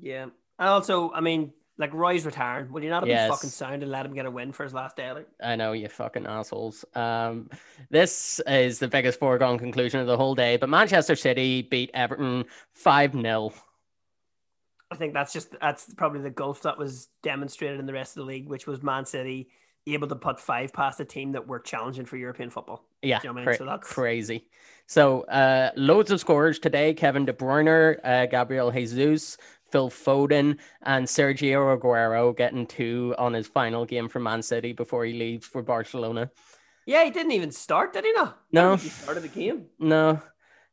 Yeah. 0.00 0.28
And 0.58 0.68
also, 0.68 1.12
I 1.12 1.20
mean, 1.20 1.52
like 1.78 1.92
Roy's 1.92 2.24
retiring. 2.24 2.70
Will 2.72 2.82
you 2.82 2.88
not 2.90 3.02
have 3.02 3.08
Yes. 3.08 3.28
been 3.28 3.36
fucking 3.36 3.50
sound 3.50 3.82
and 3.82 3.92
let 3.92 4.06
him 4.06 4.14
get 4.14 4.24
a 4.26 4.30
win 4.30 4.52
for 4.52 4.64
his 4.64 4.72
last 4.72 4.96
day? 4.96 5.12
Like, 5.12 5.28
I 5.42 5.56
know 5.56 5.72
you 5.72 5.88
fucking 5.88 6.26
assholes. 6.26 6.84
Um, 6.94 7.50
this 7.90 8.40
is 8.46 8.78
the 8.78 8.88
biggest 8.88 9.18
foregone 9.18 9.58
conclusion 9.58 10.00
of 10.00 10.06
the 10.06 10.16
whole 10.16 10.34
day. 10.34 10.56
But 10.56 10.68
Manchester 10.70 11.16
City 11.16 11.62
beat 11.62 11.90
Everton 11.94 12.44
five 12.72 13.12
0 13.12 13.52
I 14.90 14.94
think 14.96 15.14
that's 15.14 15.32
just 15.32 15.50
that's 15.60 15.92
probably 15.94 16.20
the 16.20 16.30
gulf 16.30 16.62
that 16.62 16.78
was 16.78 17.08
demonstrated 17.22 17.80
in 17.80 17.86
the 17.86 17.92
rest 17.92 18.16
of 18.16 18.20
the 18.22 18.26
league, 18.26 18.48
which 18.48 18.66
was 18.66 18.82
Man 18.82 19.04
City 19.04 19.48
able 19.88 20.08
to 20.08 20.16
put 20.16 20.40
five 20.40 20.72
past 20.72 20.98
a 21.00 21.04
team 21.04 21.32
that 21.32 21.46
were 21.46 21.58
challenging 21.60 22.04
for 22.06 22.16
European 22.16 22.50
football. 22.50 22.84
Yeah, 23.02 23.18
you 23.22 23.28
know 23.28 23.32
I 23.32 23.36
mean? 23.36 23.44
cra- 23.44 23.56
So 23.56 23.64
that's- 23.64 23.92
crazy. 23.92 24.48
So, 24.88 25.22
uh, 25.22 25.72
loads 25.76 26.12
of 26.12 26.20
scorers 26.20 26.60
today: 26.60 26.94
Kevin 26.94 27.24
De 27.24 27.32
Bruyne, 27.32 27.98
uh, 28.04 28.26
Gabriel 28.26 28.70
Jesus, 28.70 29.36
Phil 29.70 29.90
Foden, 29.90 30.58
and 30.82 31.06
Sergio 31.06 31.76
Aguero 31.76 32.36
getting 32.36 32.66
two 32.66 33.14
on 33.18 33.32
his 33.32 33.46
final 33.46 33.84
game 33.84 34.08
for 34.08 34.20
Man 34.20 34.42
City 34.42 34.72
before 34.72 35.04
he 35.04 35.12
leaves 35.12 35.46
for 35.46 35.62
Barcelona. 35.62 36.30
Yeah, 36.86 37.04
he 37.04 37.10
didn't 37.10 37.32
even 37.32 37.50
start, 37.50 37.92
did 37.92 38.04
he 38.04 38.12
not? 38.12 38.38
No. 38.52 38.76
he 38.76 38.88
started 38.88 39.24
the 39.24 39.28
game. 39.28 39.66
No, 39.78 40.20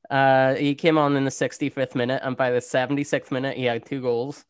uh, 0.09 0.53
he 0.55 0.75
came 0.75 0.97
on 0.97 1.15
in 1.15 1.23
the 1.23 1.31
65th 1.31 1.95
minute, 1.95 2.21
and 2.23 2.37
by 2.37 2.51
the 2.51 2.59
76th 2.59 3.31
minute, 3.31 3.57
he 3.57 3.63
had 3.63 3.85
two 3.85 4.01
goals. 4.01 4.45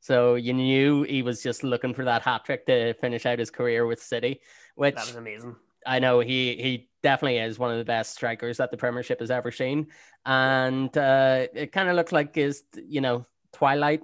So 0.00 0.36
you 0.36 0.52
knew 0.52 1.02
he 1.02 1.22
was 1.22 1.42
just 1.42 1.64
looking 1.64 1.92
for 1.92 2.04
that 2.04 2.22
hat 2.22 2.44
trick 2.44 2.66
to 2.66 2.94
finish 2.94 3.26
out 3.26 3.40
his 3.40 3.50
career 3.50 3.84
with 3.86 4.00
City, 4.00 4.40
which 4.76 4.94
That 4.94 5.06
was 5.06 5.16
amazing. 5.16 5.56
I 5.86 5.98
know 5.98 6.20
he 6.20 6.56
he 6.56 6.88
definitely 7.02 7.38
is 7.38 7.58
one 7.58 7.72
of 7.72 7.78
the 7.78 7.84
best 7.84 8.12
strikers 8.12 8.58
that 8.58 8.70
the 8.70 8.76
Premiership 8.76 9.20
has 9.20 9.30
ever 9.30 9.50
seen, 9.50 9.88
and 10.26 10.96
uh, 10.96 11.46
it 11.54 11.72
kind 11.72 11.88
of 11.88 11.96
looked 11.96 12.12
like 12.12 12.34
his 12.34 12.62
you 12.76 13.00
know 13.00 13.26
twilight, 13.52 14.02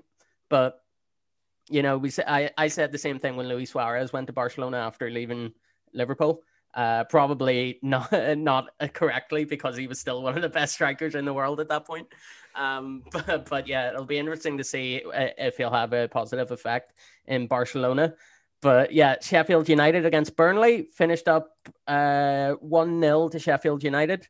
but 0.48 0.80
you 1.68 1.82
know 1.82 1.98
we 1.98 2.10
I 2.26 2.50
I 2.56 2.68
said 2.68 2.92
the 2.92 2.98
same 2.98 3.18
thing 3.18 3.36
when 3.36 3.48
Luis 3.48 3.70
Suarez 3.70 4.12
went 4.12 4.26
to 4.28 4.32
Barcelona 4.32 4.78
after 4.78 5.10
leaving 5.10 5.52
Liverpool. 5.92 6.42
Uh, 6.74 7.04
probably 7.04 7.78
not 7.82 8.10
not 8.38 8.70
correctly 8.94 9.44
because 9.44 9.76
he 9.76 9.86
was 9.86 10.00
still 10.00 10.22
one 10.22 10.36
of 10.36 10.42
the 10.42 10.48
best 10.48 10.74
strikers 10.74 11.14
in 11.14 11.24
the 11.24 11.32
world 11.32 11.60
at 11.60 11.68
that 11.68 11.86
point. 11.86 12.08
Um, 12.54 13.04
but, 13.12 13.48
but 13.48 13.68
yeah, 13.68 13.90
it'll 13.90 14.04
be 14.04 14.18
interesting 14.18 14.58
to 14.58 14.64
see 14.64 15.02
uh, 15.14 15.28
if 15.38 15.56
he'll 15.56 15.70
have 15.70 15.92
a 15.92 16.08
positive 16.08 16.50
effect 16.50 16.94
in 17.26 17.46
Barcelona. 17.46 18.14
But 18.60 18.92
yeah, 18.92 19.16
Sheffield 19.20 19.68
United 19.68 20.06
against 20.06 20.36
Burnley 20.36 20.88
finished 20.94 21.28
up 21.28 21.50
uh, 21.86 22.52
1 22.52 23.00
0 23.00 23.28
to 23.28 23.38
Sheffield 23.38 23.84
United. 23.84 24.26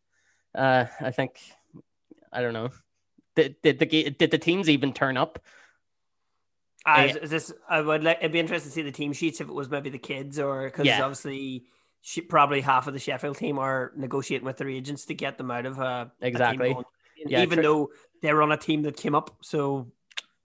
Uh, 0.53 0.87
I 1.01 1.13
think, 1.13 1.41
I 2.33 2.43
don't 2.43 2.53
know. 2.53 2.71
Did, 3.37 3.57
did, 3.63 3.79
the, 3.79 3.87
did 4.11 4.31
the 4.31 4.39
teams 4.39 4.69
even 4.69 4.93
turn 4.93 5.17
up? 5.17 5.39
Uh, 6.87 7.07
is, 7.11 7.17
is 7.17 7.31
this, 7.31 7.53
I 7.69 7.81
would 7.81 8.05
like, 8.05 8.19
it'd 8.19 8.33
be 8.33 8.39
interesting 8.39 8.71
to 8.71 8.75
see 8.75 8.83
the 8.83 8.93
team 8.93 9.13
sheets 9.13 9.41
if 9.41 9.49
it 9.49 9.53
was 9.55 9.71
maybe 9.71 9.91
the 9.91 9.99
kids 9.99 10.39
or 10.39 10.65
because 10.65 10.87
Yeah. 10.87 11.03
obviously 11.03 11.65
she, 12.03 12.21
probably 12.21 12.61
half 12.61 12.87
of 12.87 12.93
the 12.93 12.99
Sheffield 13.01 13.39
team 13.39 13.59
are 13.59 13.93
negotiating 13.97 14.45
with 14.45 14.59
their 14.59 14.69
agents 14.69 15.07
to 15.07 15.15
get 15.15 15.39
them 15.39 15.51
out 15.51 15.65
of 15.67 15.81
uh, 15.81 16.07
a 16.21 16.27
Exactly. 16.27 16.75
going- 16.75 16.85
Yeah, 17.27 17.43
even 17.43 17.57
tr- 17.59 17.63
though 17.63 17.91
they're 18.21 18.43
on 18.43 18.53
a 18.53 18.57
team 18.59 18.83
that 18.83 18.97
came 18.99 19.15
up. 19.15 19.35
So 19.41 19.87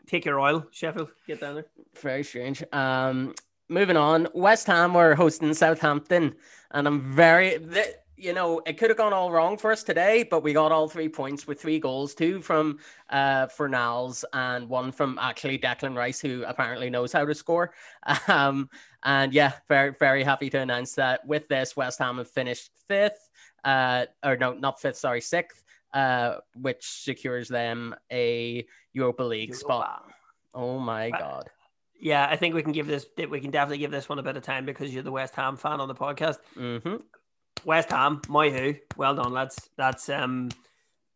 take 0.07 0.23
your 0.25 0.39
oil, 0.39 0.65
Sheffield. 0.71 1.09
Get 1.27 1.41
down 1.41 1.55
there. 1.55 1.65
Very 2.01 2.23
strange. 2.23 2.63
Um, 2.71 3.35
moving 3.67 3.97
on, 3.97 4.29
West 4.33 4.65
Ham 4.67 4.93
were 4.93 5.15
hosting 5.15 5.53
Southampton, 5.53 6.35
and 6.71 6.87
I'm 6.87 7.11
very, 7.13 7.59
th- 7.59 7.95
you 8.19 8.33
know, 8.33 8.61
it 8.65 8.77
could 8.77 8.89
have 8.89 8.97
gone 8.97 9.13
all 9.13 9.31
wrong 9.31 9.57
for 9.57 9.71
us 9.71 9.81
today, 9.81 10.23
but 10.23 10.43
we 10.43 10.51
got 10.53 10.71
all 10.71 10.89
three 10.89 11.07
points 11.07 11.47
with 11.47 11.61
three 11.61 11.79
goals, 11.79 12.13
two 12.13 12.41
from 12.41 12.79
uh 13.09 13.47
Fornals 13.47 14.23
and 14.33 14.67
one 14.67 14.91
from 14.91 15.17
actually 15.19 15.57
Declan 15.57 15.95
Rice, 15.95 16.19
who 16.19 16.43
apparently 16.45 16.89
knows 16.89 17.11
how 17.13 17.25
to 17.25 17.33
score. 17.33 17.73
Um, 18.27 18.69
and 19.03 19.33
yeah, 19.33 19.53
very 19.67 19.93
very 19.97 20.23
happy 20.23 20.49
to 20.49 20.59
announce 20.59 20.93
that 20.95 21.25
with 21.25 21.47
this, 21.47 21.75
West 21.77 21.99
Ham 21.99 22.17
have 22.17 22.29
finished 22.29 22.69
fifth, 22.87 23.29
uh, 23.63 24.05
or 24.23 24.35
no, 24.37 24.53
not 24.53 24.81
fifth, 24.81 24.97
sorry, 24.97 25.21
sixth, 25.21 25.63
uh, 25.93 26.35
which 26.55 26.85
secures 26.85 27.47
them 27.47 27.95
a 28.11 28.65
Europa 28.93 29.23
League 29.23 29.55
spot. 29.55 30.03
Oh 30.53 30.77
my 30.79 31.09
Uh, 31.09 31.17
god. 31.19 31.49
Yeah, 32.01 32.27
I 32.29 32.37
think 32.37 32.55
we 32.55 32.63
can 32.63 32.71
give 32.71 32.87
this. 32.87 33.05
We 33.17 33.41
can 33.41 33.51
definitely 33.51 33.79
give 33.79 33.91
this 33.91 34.07
one 34.07 34.19
a 34.19 34.23
bit 34.23 34.37
of 34.37 34.43
time 34.43 34.65
because 34.65 34.93
you're 34.93 35.03
the 35.03 35.11
West 35.11 35.35
Ham 35.35 35.57
fan 35.57 35.81
on 35.81 35.87
the 35.87 35.95
podcast. 35.95 36.37
Mm-hmm. 36.55 36.95
West 37.65 37.89
Ham, 37.91 38.21
my 38.27 38.49
who. 38.49 38.75
Well 38.97 39.15
done, 39.15 39.31
lads. 39.33 39.69
That's 39.77 40.09
um 40.09 40.49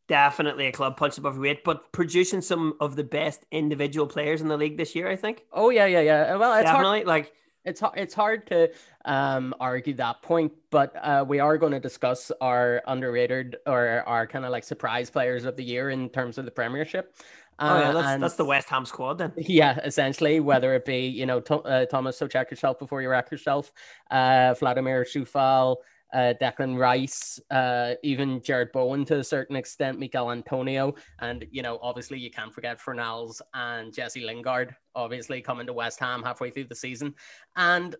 definitely 0.08 0.68
a 0.68 0.72
club 0.72 0.98
punch 0.98 1.18
above 1.18 1.38
weight, 1.38 1.64
but 1.64 1.92
producing 1.92 2.42
some 2.42 2.74
of 2.80 2.96
the 2.96 3.04
best 3.04 3.46
individual 3.52 4.06
players 4.08 4.42
in 4.42 4.48
the 4.48 4.58
league 4.58 4.78
this 4.78 4.96
year. 4.96 5.10
I 5.10 5.16
think 5.16 5.44
Oh 5.52 5.70
yeah, 5.70 5.86
yeah, 5.86 6.02
yeah. 6.02 6.36
Well, 6.36 6.54
it's 6.56 6.70
hard. 6.70 6.84
definitely 6.84 7.04
like 7.06 7.34
It's. 7.66 7.82
It's 7.96 8.14
hard 8.14 8.48
to 8.48 8.70
um 9.06 9.54
argue 9.60 9.94
that 9.96 10.22
point, 10.22 10.52
but 10.70 10.94
uh, 11.02 11.24
we 11.28 11.40
are 11.40 11.58
going 11.58 11.72
to 11.72 11.80
discuss 11.80 12.32
our 12.42 12.82
underrated 12.88 13.58
or 13.66 14.04
our 14.06 14.28
kind 14.28 14.44
of 14.46 14.52
like 14.52 14.64
surprise 14.66 15.10
players 15.10 15.46
of 15.46 15.56
the 15.56 15.64
year 15.64 15.90
in 15.90 16.10
terms 16.10 16.38
of 16.38 16.46
the 16.46 16.52
Premiership. 16.52 17.16
oh 17.60 17.80
yeah, 17.80 17.90
Uh, 17.90 17.94
that's, 17.94 18.08
and- 18.08 18.24
that's 18.24 18.36
the 18.36 18.46
West 18.46 18.68
Ham 18.70 18.86
squad 18.86 19.18
then. 19.20 19.32
Yeah, 19.38 19.80
essentially, 19.86 20.40
whether 20.42 20.74
it 20.76 20.84
be 20.86 21.08
you 21.08 21.26
know 21.26 21.40
Th- 21.40 21.62
uh, 21.64 21.86
Thomas, 21.86 22.18
so 22.18 22.28
check 22.28 22.52
yourself 22.52 22.78
before 22.80 23.02
you 23.02 23.10
wreck 23.10 23.32
yourself. 23.32 23.72
Uh, 24.12 24.54
Vladimir 24.60 25.06
Coufal, 25.06 25.78
uh, 26.14 26.34
Declan 26.42 26.78
Rice, 26.78 27.40
uh, 27.52 27.96
even 28.04 28.40
Jarrod 28.42 28.72
Bowen 28.72 29.04
to 29.06 29.20
a 29.20 29.24
certain 29.24 29.56
extent, 29.56 30.00
Michail 30.00 30.32
Antonio, 30.32 30.94
and 31.20 31.46
you 31.52 31.62
know 31.62 31.80
obviously 31.82 32.20
you 32.20 32.30
can't 32.32 32.54
forget 32.54 32.80
Fornals 32.80 33.42
and 33.54 33.94
Jesse 33.94 34.24
Lingard, 34.26 34.76
obviously 34.96 35.42
coming 35.42 35.66
to 35.68 35.74
West 35.74 36.00
Ham 36.00 36.24
halfway 36.24 36.50
through 36.50 36.66
the 36.66 36.76
season, 36.76 37.16
and 37.56 37.96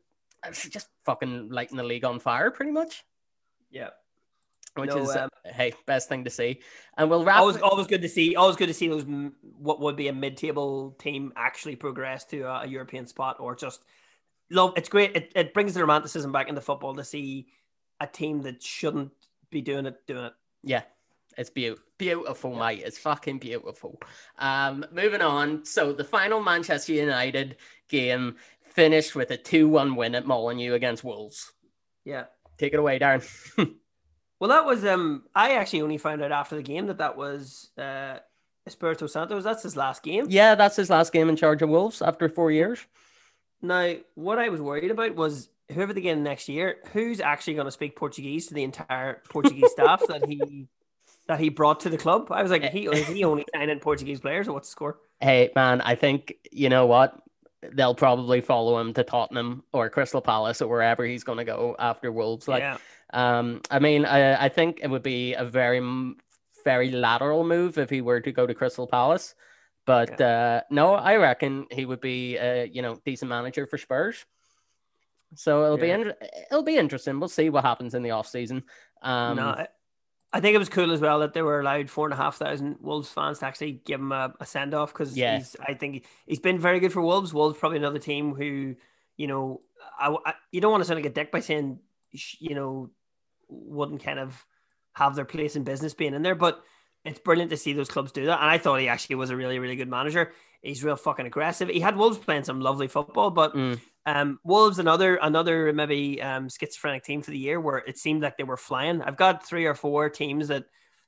just 0.70 0.90
fucking 1.06 1.50
lighting 1.50 1.78
the 1.78 1.84
league 1.84 2.06
on 2.06 2.20
fire, 2.20 2.52
pretty 2.52 2.72
much. 2.72 3.04
Yeah, 3.72 3.90
Which 4.76 4.90
No, 4.90 4.98
is 4.98 5.10
uh, 5.10 5.24
um, 5.24 5.30
hey 5.46 5.74
best 5.86 6.10
thing 6.10 6.24
to 6.24 6.30
see, 6.30 6.62
and 6.98 7.10
we'll 7.10 7.24
wrap. 7.24 7.38
always 7.38 7.58
always 7.58 7.88
good 7.88 8.02
to 8.02 8.10
see. 8.10 8.36
Always 8.36 8.56
good 8.56 8.68
to 8.68 8.74
see 8.74 8.88
those 8.88 9.06
what 9.42 9.80
would 9.80 9.96
be 9.96 10.08
a 10.10 10.14
mid-table 10.14 10.96
team 11.00 11.32
actually 11.36 11.76
progress 11.76 12.26
to 12.26 12.42
a, 12.42 12.62
a 12.62 12.68
European 12.68 13.08
spot 13.08 13.38
or 13.40 13.56
just 13.56 13.84
love. 14.50 14.74
It's 14.76 14.90
great. 14.90 15.16
It, 15.16 15.32
it 15.36 15.54
brings 15.54 15.74
the 15.74 15.82
romanticism 15.82 16.32
back 16.32 16.50
into 16.50 16.62
football 16.62 16.96
to 16.96 17.04
see 17.04 17.48
a 18.04 18.08
team 18.08 18.42
that 18.44 18.62
shouldn't 18.62 19.12
be 19.50 19.62
doing 19.62 19.86
it 19.86 20.06
doing 20.06 20.26
it. 20.26 20.34
Yeah, 20.64 20.84
it's 21.38 21.50
beautiful, 21.50 21.86
beautiful, 21.98 22.56
mate. 22.56 22.84
It's 22.86 22.98
fucking 22.98 23.40
beautiful. 23.40 24.00
Um, 24.38 24.86
moving 24.92 25.22
on. 25.22 25.66
So 25.66 25.94
the 25.94 26.04
final 26.04 26.42
Manchester 26.42 26.94
United 26.94 27.58
game 27.90 28.36
finished 28.64 29.16
with 29.16 29.32
a 29.32 29.38
two-one 29.38 29.96
win 29.96 30.16
at 30.16 30.26
Molineux 30.26 30.74
against 30.74 31.04
Wolves. 31.04 31.52
Yeah. 32.06 32.26
Take 32.58 32.74
it 32.74 32.80
away, 32.80 33.00
Darren. 33.00 33.24
Well, 34.40 34.50
that 34.50 34.66
was 34.66 34.84
um. 34.84 35.24
I 35.34 35.54
actually 35.56 35.84
only 35.84 35.98
found 35.98 36.22
out 36.22 36.34
after 36.34 36.58
the 36.58 36.64
game 36.64 36.88
that 36.88 36.98
that 36.98 37.16
was 37.16 37.70
uh 37.78 38.18
Espirito 38.68 39.08
Santos. 39.08 39.46
That's 39.46 39.64
his 39.64 39.78
last 39.78 40.04
game. 40.04 40.26
yeah, 40.28 40.56
that's 40.56 40.76
his 40.76 40.90
last 40.90 41.14
game 41.14 41.30
in 41.30 41.38
charge 41.38 41.62
of 41.62 41.70
Wolves 41.70 42.02
after 42.02 42.28
four 42.28 42.52
years. 42.52 42.86
Now, 43.62 43.96
what 44.16 44.40
I 44.40 44.50
was 44.50 44.60
worried 44.60 44.92
about 44.92 45.16
was 45.16 45.48
whoever 45.72 45.94
they 45.94 46.02
get 46.02 46.18
in 46.18 46.24
next 46.24 46.50
year, 46.50 46.78
who's 46.92 47.20
actually 47.20 47.54
going 47.54 47.66
to 47.66 47.72
speak 47.72 47.96
Portuguese 47.96 48.48
to 48.48 48.54
the 48.54 48.64
entire 48.64 49.22
Portuguese 49.30 49.72
staff 49.72 50.06
that 50.08 50.26
he 50.26 50.68
that 51.28 51.40
he 51.40 51.50
brought 51.50 51.82
to 51.82 51.90
the 51.90 51.98
club. 51.98 52.28
I 52.32 52.42
was 52.42 52.52
like, 52.52 52.64
he 52.66 52.88
is 52.88 53.08
he 53.08 53.24
only 53.26 53.46
signing 53.54 53.80
Portuguese 53.80 54.20
players, 54.20 54.48
or 54.48 54.54
what's 54.54 54.70
the 54.70 54.74
score? 54.74 55.00
Hey, 55.20 55.52
man, 55.56 55.82
I 55.82 55.96
think 55.96 56.34
you 56.52 56.70
know 56.70 56.86
what. 56.86 57.20
They'll 57.72 57.96
probably 57.96 58.42
follow 58.42 58.78
him 58.78 58.94
to 58.96 59.06
Tottenham 59.06 59.64
or 59.72 59.90
Crystal 59.90 60.20
Palace 60.20 60.62
or 60.62 60.68
wherever 60.68 61.06
he's 61.06 61.24
going 61.24 61.38
to 61.38 61.46
go 61.46 61.78
after 61.80 62.12
Wolves. 62.12 62.46
Like, 62.46 62.60
yeah, 62.60 62.78
Um, 63.14 63.62
I 63.72 63.80
mean, 63.80 64.04
I, 64.04 64.48
I 64.48 64.50
think 64.50 64.82
it 64.84 64.90
would 64.90 65.02
be 65.02 65.34
a 65.34 65.46
very, 65.46 65.80
very 66.66 66.92
lateral 66.92 67.46
move 67.46 67.78
if 67.78 67.90
he 67.90 68.02
were 68.02 68.20
to 68.20 68.34
go 68.34 68.46
to 68.46 68.54
Crystal 68.54 68.86
Palace. 68.86 69.34
But 69.86 70.20
uh, 70.20 70.64
no, 70.70 70.94
I 70.94 71.16
reckon 71.16 71.68
he 71.72 71.86
would 71.86 72.02
be 72.02 72.38
a 72.38 72.66
you 72.66 72.82
know 72.82 72.98
decent 73.06 73.30
manager 73.30 73.66
for 73.66 73.78
Spurs. 73.78 74.26
So 75.36 75.64
it'll 75.66 75.80
Yeah. 75.80 75.98
be 75.98 76.02
in, 76.04 76.14
it'll 76.52 76.64
be 76.64 76.78
interesting. 76.78 77.20
We'll 77.20 77.30
see 77.30 77.50
what 77.50 77.64
happens 77.64 77.94
in 77.94 78.04
the 78.04 78.12
off 78.12 78.28
season. 78.28 78.64
Um, 79.02 79.38
no, 79.38 79.48
I, 79.48 79.68
I 80.32 80.40
think 80.40 80.56
it 80.56 80.60
was 80.60 80.70
cool 80.70 80.92
as 80.92 81.00
well 81.02 81.20
that 81.20 81.34
they 81.34 81.42
were 81.42 81.60
allowed 81.60 81.90
four 81.90 82.06
and 82.06 82.14
a 82.14 82.18
half 82.18 82.38
thousand 82.38 82.78
Wolves 82.82 83.10
fans 83.10 83.40
to 83.40 83.46
actually 83.46 83.74
give 83.86 84.00
him 84.00 84.12
a, 84.12 84.34
a 84.40 84.46
send 84.46 84.74
off 84.74 84.92
because 84.94 85.16
Yeah. 85.18 85.38
he's. 85.38 85.56
I 85.60 85.74
think 85.74 86.06
he's 86.26 86.40
been 86.40 86.60
very 86.60 86.80
good 86.80 86.92
for 86.94 87.02
Wolves. 87.02 87.34
Wolves 87.34 87.58
probably 87.58 87.78
another 87.78 88.00
team 88.00 88.34
who, 88.34 88.76
you 89.18 89.28
know, 89.28 89.62
I, 90.00 90.16
I- 90.26 90.34
you 90.52 90.62
don't 90.62 90.72
want 90.72 90.82
to 90.82 90.88
sound 90.88 90.98
like 91.00 91.10
a 91.12 91.14
dick 91.14 91.32
by 91.32 91.40
saying, 91.42 91.80
you 92.40 92.56
know, 92.56 92.90
wouldn't 93.50 94.04
kind 94.04 94.20
of 94.20 94.46
have 94.94 95.16
their 95.16 95.26
place 95.26 95.56
in 95.56 95.64
business 95.64 95.94
being 95.94 96.14
in 96.14 96.22
there, 96.24 96.36
but 96.36 96.64
it's 97.06 97.20
brilliant 97.20 97.52
to 97.52 97.58
see 97.58 97.74
those 97.74 97.90
clubs 97.90 98.12
do 98.12 98.26
that. 98.28 98.40
And 98.42 98.50
I 98.50 98.58
thought 98.58 98.80
he 98.80 98.88
actually 98.88 99.16
was 99.18 99.30
a 99.30 99.36
really, 99.36 99.60
really 99.60 99.76
good 99.76 99.90
manager. 99.90 100.32
He's 100.62 100.84
real 100.84 100.96
fucking 100.96 101.26
aggressive. 101.26 101.68
He 101.70 101.80
had 101.82 101.98
Wolves 101.98 102.18
playing 102.18 102.46
some 102.46 102.62
lovely 102.62 102.88
football, 102.88 103.30
but 103.30 103.54
Mm. 103.54 103.80
Um, 104.06 104.40
Wolves 104.44 104.80
another 104.80 105.16
another 105.22 105.72
maybe 105.74 106.22
um, 106.22 106.50
schizophrenic 106.50 107.04
team 107.04 107.22
for 107.22 107.32
the 107.32 107.38
year 107.38 107.60
where 107.60 107.78
it 107.78 107.98
seemed 107.98 108.22
like 108.22 108.38
they 108.38 108.44
were 108.44 108.58
flying. 108.58 109.02
I've 109.02 109.18
got 109.18 109.48
three 109.48 109.66
or 109.66 109.76
four 109.76 110.10
teams 110.10 110.50
that 110.50 110.66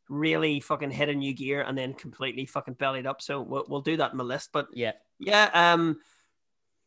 really 0.10 0.60
fucking 0.60 0.92
hit 0.92 1.10
a 1.10 1.14
new 1.14 1.34
gear 1.34 1.62
and 1.62 1.78
then 1.78 1.94
completely 1.94 2.46
fucking 2.46 2.76
bellied 2.76 3.08
up. 3.08 3.22
So 3.22 3.42
we'll, 3.42 3.66
we'll 3.68 3.82
do 3.82 3.98
that 3.98 4.12
in 4.12 4.18
the 4.18 4.24
list. 4.24 4.50
But 4.54 4.68
yeah, 4.74 4.94
yeah, 5.20 5.50
um, 5.54 6.00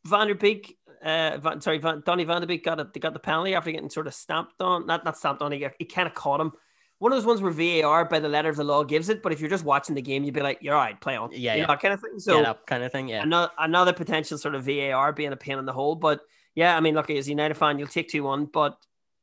Van 0.06 0.28
der 0.28 0.34
Beek, 0.34 0.78
uh, 1.02 1.38
Van, 1.38 1.60
sorry, 1.60 1.78
Van, 1.78 2.02
Donny 2.06 2.24
Van 2.24 2.40
der 2.40 2.46
Beek 2.46 2.64
got 2.64 2.80
a, 2.80 2.88
they 2.92 3.00
got 3.00 3.12
the 3.12 3.18
penalty 3.18 3.54
after 3.54 3.70
getting 3.70 3.90
sort 3.90 4.06
of 4.06 4.14
stamped 4.14 4.60
on. 4.60 4.86
Not 4.86 5.04
not 5.04 5.18
stamped 5.18 5.42
on. 5.42 5.52
He, 5.52 5.58
got- 5.58 5.74
he 5.78 5.84
kind 5.84 6.08
of 6.08 6.14
caught 6.14 6.40
him. 6.40 6.52
One 6.98 7.12
of 7.12 7.16
those 7.16 7.26
ones 7.26 7.40
where 7.40 7.52
VAR 7.52 8.04
by 8.04 8.18
the 8.18 8.28
letter 8.28 8.48
of 8.48 8.56
the 8.56 8.64
law 8.64 8.82
gives 8.82 9.08
it, 9.08 9.22
but 9.22 9.32
if 9.32 9.40
you're 9.40 9.50
just 9.50 9.64
watching 9.64 9.94
the 9.94 10.02
game, 10.02 10.24
you'd 10.24 10.34
be 10.34 10.40
like, 10.40 10.58
"You're 10.60 10.74
all 10.74 10.80
right, 10.80 11.00
play 11.00 11.16
on." 11.16 11.30
Yeah, 11.30 11.36
you 11.36 11.60
yeah. 11.60 11.62
know, 11.62 11.66
that 11.68 11.80
kind 11.80 11.94
of 11.94 12.00
thing. 12.00 12.18
So 12.18 12.36
get 12.38 12.46
up 12.46 12.66
kind 12.66 12.82
of 12.82 12.90
thing. 12.90 13.08
Yeah, 13.08 13.22
another 13.22 13.50
another 13.58 13.92
potential 13.92 14.36
sort 14.38 14.54
of 14.54 14.64
VAR 14.64 15.12
being 15.12 15.32
a 15.32 15.36
pain 15.36 15.58
in 15.58 15.64
the 15.64 15.72
hole. 15.72 15.94
But 15.94 16.20
yeah, 16.54 16.76
I 16.76 16.80
mean, 16.80 16.94
look, 16.94 17.08
as 17.10 17.26
a 17.26 17.30
United 17.30 17.56
fan, 17.56 17.78
you'll 17.78 17.88
take 17.88 18.08
two 18.08 18.24
one, 18.24 18.46
but 18.46 18.76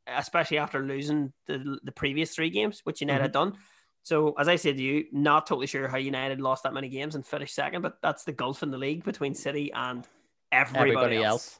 especially 0.08 0.58
after 0.58 0.82
losing 0.84 1.34
the 1.48 1.80
the 1.84 1.92
previous 1.92 2.34
three 2.34 2.50
games, 2.50 2.82
which 2.86 3.02
United 3.02 3.22
had 3.22 3.34
Mm-hmm. 3.34 3.50
done. 3.52 3.60
So 4.04 4.34
as 4.38 4.48
I 4.48 4.56
said 4.56 4.78
to 4.78 4.84
you, 4.84 5.06
not 5.12 5.48
totally 5.48 5.66
sure 5.66 5.88
how 5.88 5.98
United 5.98 6.40
lost 6.40 6.64
that 6.64 6.74
many 6.76 6.90
games 6.90 7.16
and 7.16 7.26
finished 7.26 7.56
second, 7.56 7.82
but 7.82 7.98
that's 8.04 8.24
the 8.24 8.32
gulf 8.34 8.62
in 8.62 8.70
the 8.70 8.78
league 8.78 9.04
between 9.04 9.34
City 9.34 9.74
and 9.74 10.08
everybody, 10.52 10.92
everybody 10.92 11.24
else. 11.24 11.26
else. 11.26 11.60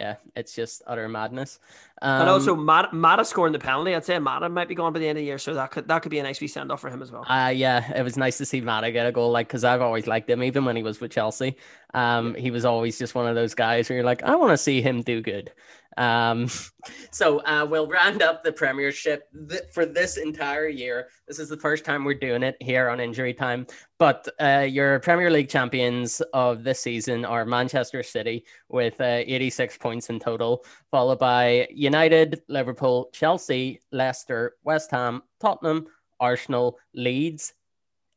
Yeah, 0.00 0.16
it's 0.34 0.54
just 0.54 0.82
utter 0.86 1.06
madness. 1.08 1.60
Um, 2.00 2.22
And 2.22 2.30
also, 2.30 2.56
Mata, 2.56 2.88
Mata 2.94 3.24
scoring 3.24 3.52
the 3.52 3.58
penalty. 3.58 3.94
I'd 3.94 4.04
say 4.04 4.18
Mata 4.18 4.48
might 4.48 4.66
be 4.66 4.74
gone 4.74 4.92
by 4.92 4.98
the 4.98 5.06
end 5.06 5.18
of 5.18 5.20
the 5.20 5.26
year, 5.26 5.38
so 5.38 5.54
that 5.54 5.70
could 5.70 5.86
that 5.88 6.02
could 6.02 6.10
be 6.10 6.18
a 6.18 6.22
nice 6.22 6.40
wee 6.40 6.48
send 6.48 6.72
off 6.72 6.80
for 6.80 6.88
him 6.90 7.02
as 7.02 7.12
well. 7.12 7.24
Uh, 7.28 7.52
yeah, 7.54 7.92
it 7.92 8.02
was 8.02 8.16
nice 8.16 8.38
to 8.38 8.46
see 8.46 8.60
Mata 8.60 8.90
get 8.90 9.06
a 9.06 9.12
goal, 9.12 9.30
like, 9.30 9.48
because 9.48 9.64
I've 9.64 9.82
always 9.82 10.06
liked 10.06 10.28
him, 10.30 10.42
even 10.42 10.64
when 10.64 10.76
he 10.76 10.82
was 10.82 11.00
with 11.00 11.12
Chelsea. 11.12 11.56
Um, 11.94 12.34
he 12.34 12.50
was 12.50 12.64
always 12.64 12.98
just 12.98 13.14
one 13.14 13.26
of 13.26 13.34
those 13.34 13.54
guys 13.54 13.88
where 13.88 13.96
you're 13.96 14.04
like, 14.04 14.22
I 14.22 14.34
want 14.34 14.52
to 14.52 14.58
see 14.58 14.80
him 14.80 15.02
do 15.02 15.20
good. 15.20 15.52
Um, 15.96 16.48
so 17.10 17.40
uh, 17.40 17.66
we'll 17.68 17.86
round 17.86 18.22
up 18.22 18.42
the 18.42 18.52
Premiership 18.52 19.28
th- 19.48 19.62
for 19.72 19.86
this 19.86 20.16
entire 20.16 20.68
year. 20.68 21.08
This 21.26 21.38
is 21.38 21.48
the 21.48 21.56
first 21.56 21.84
time 21.84 22.04
we're 22.04 22.14
doing 22.14 22.42
it 22.42 22.56
here 22.60 22.88
on 22.88 23.00
Injury 23.00 23.34
Time. 23.34 23.66
But 23.98 24.28
uh, 24.40 24.66
your 24.68 24.98
Premier 25.00 25.30
League 25.30 25.48
champions 25.48 26.20
of 26.32 26.64
this 26.64 26.80
season 26.80 27.24
are 27.24 27.44
Manchester 27.44 28.02
City 28.02 28.44
with 28.68 29.00
uh, 29.00 29.22
86 29.26 29.78
points 29.78 30.10
in 30.10 30.18
total, 30.18 30.64
followed 30.90 31.18
by 31.18 31.68
United, 31.70 32.42
Liverpool, 32.48 33.10
Chelsea, 33.12 33.80
Leicester, 33.92 34.56
West 34.64 34.90
Ham, 34.90 35.22
Tottenham, 35.40 35.86
Arsenal, 36.20 36.78
Leeds, 36.94 37.54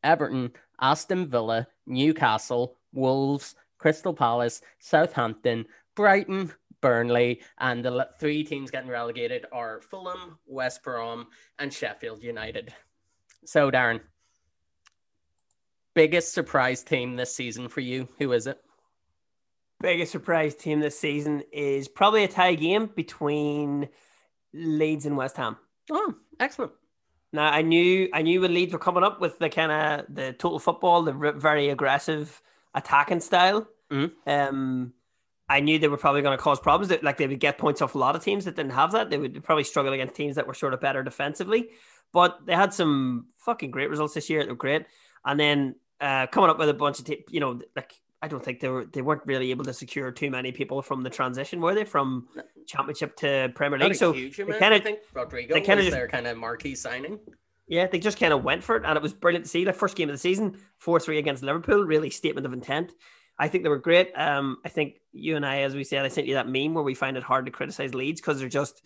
Everton, 0.03 0.51
Aston 0.79 1.27
Villa, 1.27 1.67
Newcastle, 1.88 2.77
Wolves, 2.94 3.55
Crystal 3.77 4.13
Palace, 4.13 4.62
Southampton, 4.79 5.65
Brighton, 5.96 6.51
Burnley, 6.86 7.42
and 7.58 7.84
the 7.84 8.08
three 8.20 8.44
teams 8.44 8.70
getting 8.70 8.92
relegated 8.92 9.48
are 9.51 9.82
Fulham, 9.82 10.38
West 10.46 10.84
Brom, 10.84 11.25
and 11.58 11.74
Sheffield 11.74 12.22
United. 12.22 12.72
So, 13.44 13.72
Darren, 13.72 14.01
biggest 15.96 16.36
surprise 16.36 16.84
team 16.84 17.15
this 17.15 17.34
season 17.34 17.70
for 17.70 17.80
you? 17.80 18.08
Who 18.20 18.34
is 18.34 18.46
it? 18.46 18.60
Biggest 19.82 20.12
surprise 20.12 20.54
team 20.54 20.80
this 20.80 21.00
season 21.00 21.42
is 21.51 21.88
probably 21.88 22.24
a 22.24 22.27
tie 22.27 22.54
game 22.54 22.92
between 22.96 23.89
Leeds 24.54 25.08
and 25.08 25.18
West 25.18 25.38
Ham. 25.38 25.58
Oh, 25.92 26.13
excellent. 26.39 26.74
Now 27.34 27.48
I 27.48 27.63
knew 27.63 28.10
I 28.13 28.22
knew 28.22 28.42
when 28.42 28.54
Leeds 28.54 28.74
were 28.74 28.80
coming 28.80 29.04
up 29.04 29.20
with 29.20 29.39
the 29.39 29.50
kind 29.50 29.72
of 29.72 30.15
the 30.15 30.34
total 30.34 30.60
football, 30.60 31.01
the 31.01 31.34
very 31.36 31.70
aggressive 31.70 32.44
attacking 32.75 33.22
style. 33.22 33.68
Mm-hmm. 33.92 34.30
Um, 34.30 34.94
I 35.48 35.60
knew 35.60 35.78
they 35.78 35.88
were 35.88 35.98
probably 35.98 36.22
going 36.24 36.38
to 36.38 36.42
cause 36.42 36.60
problems. 36.60 36.90
That 36.90 37.04
like 37.04 37.18
they 37.18 37.28
would 37.28 37.40
get 37.40 37.58
points 37.58 37.82
off 37.82 37.96
a 37.96 37.98
lot 37.98 38.16
of 38.16 38.24
teams 38.24 38.46
that 38.46 38.56
didn't 38.56 38.72
have 38.72 38.92
that. 38.94 39.10
They 39.10 39.18
would 39.18 39.44
probably 39.44 39.64
struggle 39.64 39.94
against 39.94 40.16
teams 40.16 40.36
that 40.38 40.48
were 40.48 40.54
sort 40.54 40.74
of 40.74 40.82
better 40.82 41.04
defensively. 41.04 41.70
But 42.14 42.46
they 42.46 42.56
had 42.56 42.74
some 42.74 43.28
fucking 43.38 43.72
great 43.72 43.90
results 43.90 44.14
this 44.14 44.30
year. 44.30 44.44
They 44.44 44.50
were 44.50 44.56
great, 44.56 44.86
and 45.25 45.40
then 45.40 45.75
uh, 46.02 46.28
coming 46.28 46.50
up 46.50 46.58
with 46.58 46.70
a 46.70 46.74
bunch 46.74 47.00
of 47.00 47.06
te- 47.06 47.25
you 47.30 47.40
know 47.40 47.60
like 47.75 47.94
I 48.22 48.28
don't 48.28 48.44
think 48.44 48.60
they 48.60 48.70
were 48.70 48.86
they 48.86 49.02
weren't 49.02 49.22
really 49.25 49.52
able 49.52 49.66
to 49.66 49.74
secure 49.74 50.12
too 50.12 50.32
many 50.32 50.52
people 50.52 50.82
from 50.82 51.04
the 51.04 51.10
transition, 51.10 51.62
were 51.62 51.75
they, 51.75 51.84
from 51.86 52.28
Championship 52.66 53.16
to 53.18 53.52
Premier 53.54 53.78
League? 53.78 53.96
so 53.96 54.14
they 54.14 54.60
kind 54.60 54.74
of 54.74 54.82
think 54.84 55.00
Rodrigo 55.14 55.54
they 55.54 55.62
kinda 55.62 55.84
just- 55.84 55.96
their 55.96 56.08
kind 56.08 56.25
of 56.28 56.38
marquee 56.38 56.74
signing. 56.75 57.20
Yeah, 57.68 57.88
they 57.88 57.98
just 58.00 58.20
kind 58.20 58.32
of 58.32 58.44
went 58.44 58.64
for 58.64 58.75
it, 58.78 58.84
and 58.86 58.96
it 58.96 59.02
was 59.02 59.14
brilliant 59.14 59.46
to 59.46 59.50
see. 59.50 59.66
Like 59.66 59.75
first 59.75 59.96
game 59.96 60.08
of 60.10 60.14
the 60.14 60.20
season, 60.20 60.58
four 60.78 61.00
three 61.00 61.18
against 61.18 61.44
Liverpool, 61.44 61.84
really 61.84 62.10
statement 62.12 62.46
of 62.46 62.54
intent. 62.54 62.92
I 63.38 63.48
think 63.48 63.63
they 63.63 63.70
were 63.70 63.77
great. 63.77 64.12
Um, 64.15 64.58
I 64.63 64.70
think 64.70 64.96
you 65.12 65.36
and 65.36 65.46
I, 65.46 65.62
as 65.62 65.75
we 65.75 65.84
said, 65.84 66.06
I 66.06 66.08
sent 66.08 66.27
you 66.27 66.36
that 66.36 66.48
meme 66.48 66.74
where 66.74 66.84
we 66.84 66.94
find 66.94 67.18
it 67.18 67.24
hard 67.24 67.46
to 67.46 67.51
criticize 67.51 67.94
Leeds 67.94 68.22
because 68.22 68.39
they're 68.39 68.50
just 68.50 68.82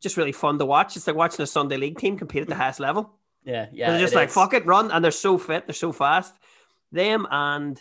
just 0.00 0.16
really 0.16 0.32
fun 0.32 0.58
to 0.58 0.66
watch. 0.66 0.96
It's 0.96 1.06
like 1.06 1.16
watching 1.16 1.42
a 1.42 1.46
Sunday 1.46 1.76
league 1.76 1.98
team 1.98 2.18
compete 2.18 2.42
at 2.42 2.48
the 2.48 2.54
highest 2.54 2.80
level. 2.80 3.14
Yeah, 3.44 3.66
yeah. 3.72 3.90
they're 3.90 4.00
just 4.00 4.14
like 4.14 4.28
is. 4.28 4.34
fuck 4.34 4.54
it, 4.54 4.66
run, 4.66 4.90
and 4.90 5.04
they're 5.04 5.10
so 5.10 5.38
fit, 5.38 5.66
they're 5.66 5.74
so 5.74 5.92
fast. 5.92 6.34
Them 6.92 7.26
and 7.30 7.80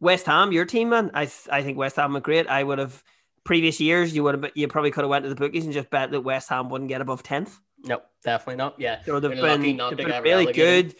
West 0.00 0.26
Ham, 0.26 0.52
your 0.52 0.66
team, 0.66 0.90
man. 0.90 1.10
I 1.14 1.26
th- 1.26 1.48
I 1.50 1.62
think 1.62 1.78
West 1.78 1.96
Ham 1.96 2.16
are 2.16 2.20
great. 2.20 2.46
I 2.48 2.62
would 2.62 2.78
have 2.78 3.02
previous 3.44 3.80
years 3.80 4.14
you 4.14 4.22
would 4.22 4.42
have 4.42 4.52
you 4.54 4.68
probably 4.68 4.90
could 4.90 5.02
have 5.02 5.10
went 5.10 5.24
to 5.24 5.28
the 5.28 5.34
bookies 5.34 5.64
and 5.64 5.72
just 5.72 5.90
bet 5.90 6.10
that 6.10 6.20
West 6.20 6.48
Ham 6.48 6.68
wouldn't 6.68 6.88
get 6.88 7.00
above 7.00 7.22
tenth. 7.22 7.58
No, 7.84 8.02
definitely 8.24 8.56
not. 8.56 8.78
Yeah, 8.78 9.02
So 9.04 9.18
they've 9.18 9.30
They're 9.30 9.58
been, 9.58 9.76
they've 9.76 9.96
been 9.96 10.22
really 10.22 10.52
good. 10.52 10.94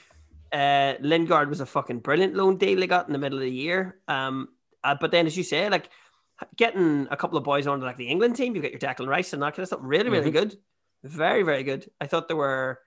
Uh, 0.53 0.95
Lingard 1.01 1.49
was 1.49 1.61
a 1.61 1.67
fucking 1.67 2.01
brilliant 2.01 2.35
loan 2.35 2.59
deal 2.59 2.79
they 2.81 2.87
got 2.87 3.07
in 3.07 3.13
the 3.13 3.19
middle 3.19 3.39
of 3.39 3.45
the 3.45 3.51
year. 3.51 3.99
Um, 4.09 4.49
uh, 4.85 4.95
but 5.01 5.11
then 5.11 5.27
as 5.27 5.37
you 5.37 5.43
say, 5.45 5.69
like 5.69 5.89
getting 6.57 7.07
a 7.11 7.17
couple 7.17 7.39
of 7.39 7.45
boys 7.45 7.67
onto 7.67 7.85
like 7.85 7.97
the 7.97 8.09
England 8.09 8.37
team, 8.37 8.55
you've 8.55 8.63
got 8.63 8.73
your 8.73 8.81
Declan 8.81 9.07
Rice 9.09 9.33
and 9.33 9.43
that 9.43 9.51
kind 9.55 9.61
of 9.61 9.69
stuff. 9.69 9.81
Really, 9.83 10.11
really 10.11 10.31
Mm-hmm. 10.31 10.39
good. 10.39 10.57
Very, 11.05 11.43
very 11.43 11.63
good. 11.65 11.91
I 12.01 12.07
thought 12.07 12.29
there 12.29 12.37
were. 12.37 12.79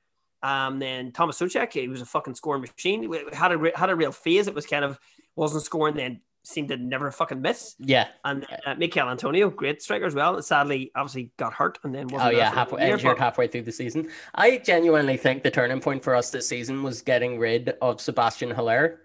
Um, 0.43 0.77
then 0.79 1.11
Thomas 1.11 1.39
Soucek, 1.39 1.73
he 1.73 1.87
was 1.87 2.01
a 2.01 2.05
fucking 2.05 2.35
scoring 2.35 2.61
machine. 2.61 3.01
He 3.11 3.19
had 3.35 3.51
a 3.51 3.57
re- 3.57 3.71
had 3.75 3.89
a 3.89 3.95
real 3.95 4.11
phase. 4.11 4.47
It 4.47 4.53
was 4.53 4.65
kind 4.67 4.85
of 4.85 4.99
wasn't 5.35 5.63
scoring, 5.63 5.95
then 5.95 6.21
seemed 6.43 6.69
to 6.69 6.77
never 6.77 7.09
fucking 7.11 7.41
miss. 7.41 7.73
Yeah. 7.79 8.07
And 8.23 8.45
uh, 8.67 8.75
Michail 8.75 9.09
Antonio, 9.09 9.49
great 9.49 9.81
striker 9.81 10.05
as 10.05 10.13
well. 10.13 10.39
Sadly, 10.43 10.91
obviously 10.95 11.31
got 11.37 11.53
hurt 11.53 11.79
and 11.83 11.95
then 11.95 12.07
wasn't 12.09 12.31
Oh 12.33 12.37
yeah, 12.37 12.53
halfway 12.53 12.83
year, 12.85 12.93
injured 12.93 13.17
but- 13.17 13.23
halfway 13.23 13.47
through 13.47 13.63
the 13.63 13.71
season. 13.71 14.07
I 14.35 14.59
genuinely 14.59 15.17
think 15.17 15.41
the 15.41 15.49
turning 15.49 15.81
point 15.81 16.03
for 16.03 16.13
us 16.13 16.29
this 16.29 16.47
season 16.47 16.83
was 16.83 17.01
getting 17.01 17.39
rid 17.39 17.69
of 17.81 17.99
Sebastian 17.99 18.51
Haller, 18.51 18.99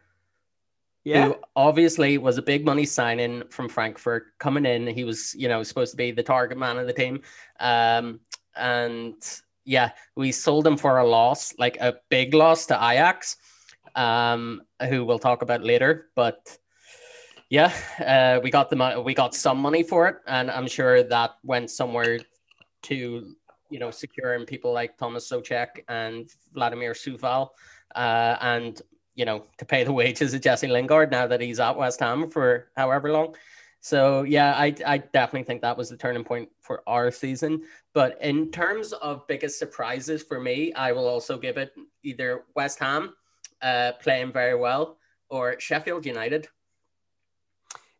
yeah. 1.05 1.27
who 1.27 1.37
obviously 1.57 2.19
was 2.19 2.39
a 2.39 2.43
big 2.43 2.65
money 2.65 2.85
signing 2.85 3.43
from 3.51 3.69
Frankfurt 3.69 4.39
coming 4.39 4.67
in. 4.67 4.87
He 4.87 5.05
was, 5.05 5.35
you 5.35 5.49
know, 5.49 5.63
supposed 5.63 5.93
to 5.93 5.97
be 5.97 6.11
the 6.11 6.23
target 6.23 6.59
man 6.59 6.79
of 6.79 6.87
the 6.87 6.93
team. 6.93 7.23
Um, 7.59 8.21
and 8.57 9.15
yeah, 9.65 9.91
we 10.17 10.33
sold 10.33 10.67
him 10.67 10.77
for 10.77 10.99
a 10.99 11.07
loss, 11.07 11.55
like 11.59 11.79
a 11.79 11.97
big 12.09 12.35
loss 12.35 12.67
to 12.67 12.75
Ajax, 12.75 13.37
um, 13.95 14.63
who 14.89 15.05
we'll 15.05 15.19
talk 15.19 15.43
about 15.43 15.63
later. 15.63 16.11
But 16.15 16.59
yeah, 17.49 17.73
uh, 17.99 18.41
we 18.43 18.51
got 18.51 18.71
the 18.71 18.77
money, 18.77 19.01
we 19.01 19.15
got 19.15 19.35
some 19.35 19.59
money 19.59 19.83
for 19.83 20.09
it, 20.09 20.17
and 20.27 20.51
I'm 20.51 20.69
sure 20.69 21.03
that 21.03 21.33
went 21.43 21.71
somewhere 21.71 22.19
to 22.83 23.35
you 23.71 23.79
know 23.79 23.91
securing 23.91 24.47
people 24.47 24.73
like 24.73 24.97
Thomas 24.97 25.31
Soucek 25.31 25.81
and 25.89 26.29
Vladimir 26.53 26.93
Coufal, 26.93 27.49
uh, 27.95 28.37
and 28.41 28.81
you 29.15 29.25
know 29.25 29.45
to 29.59 29.65
pay 29.65 29.85
the 29.85 29.93
wages 29.93 30.35
of 30.35 30.41
Jesse 30.41 30.69
Lingard 30.69 31.11
now 31.11 31.27
that 31.27 31.41
he's 31.41 31.61
at 31.61 31.77
West 31.77 32.01
Ham 32.01 32.31
for 32.31 32.69
however 32.77 33.13
long. 33.13 33.35
So 33.81 34.23
yeah, 34.23 34.55
I 34.57 34.75
I 34.87 34.99
definitely 34.99 35.45
think 35.45 35.63
that 35.63 35.77
was 35.77 35.89
the 35.89 35.97
turning 35.97 36.25
point 36.25 36.49
for 36.61 36.83
our 36.87 37.11
season. 37.11 37.63
But 37.95 38.19
in 38.23 38.51
terms 38.51 38.93
of 38.93 39.27
biggest 39.27 39.59
surprises 39.59 40.23
for 40.23 40.39
me, 40.41 40.73
I 40.75 40.93
will 40.93 41.09
also 41.09 41.39
give 41.39 41.57
it 41.57 41.73
either 42.03 42.45
West 42.55 42.79
Ham 42.79 43.15
uh, 43.63 43.93
playing 44.03 44.33
very 44.33 44.55
well 44.55 44.99
or 45.29 45.59
Sheffield 45.59 46.07
United. 46.07 46.49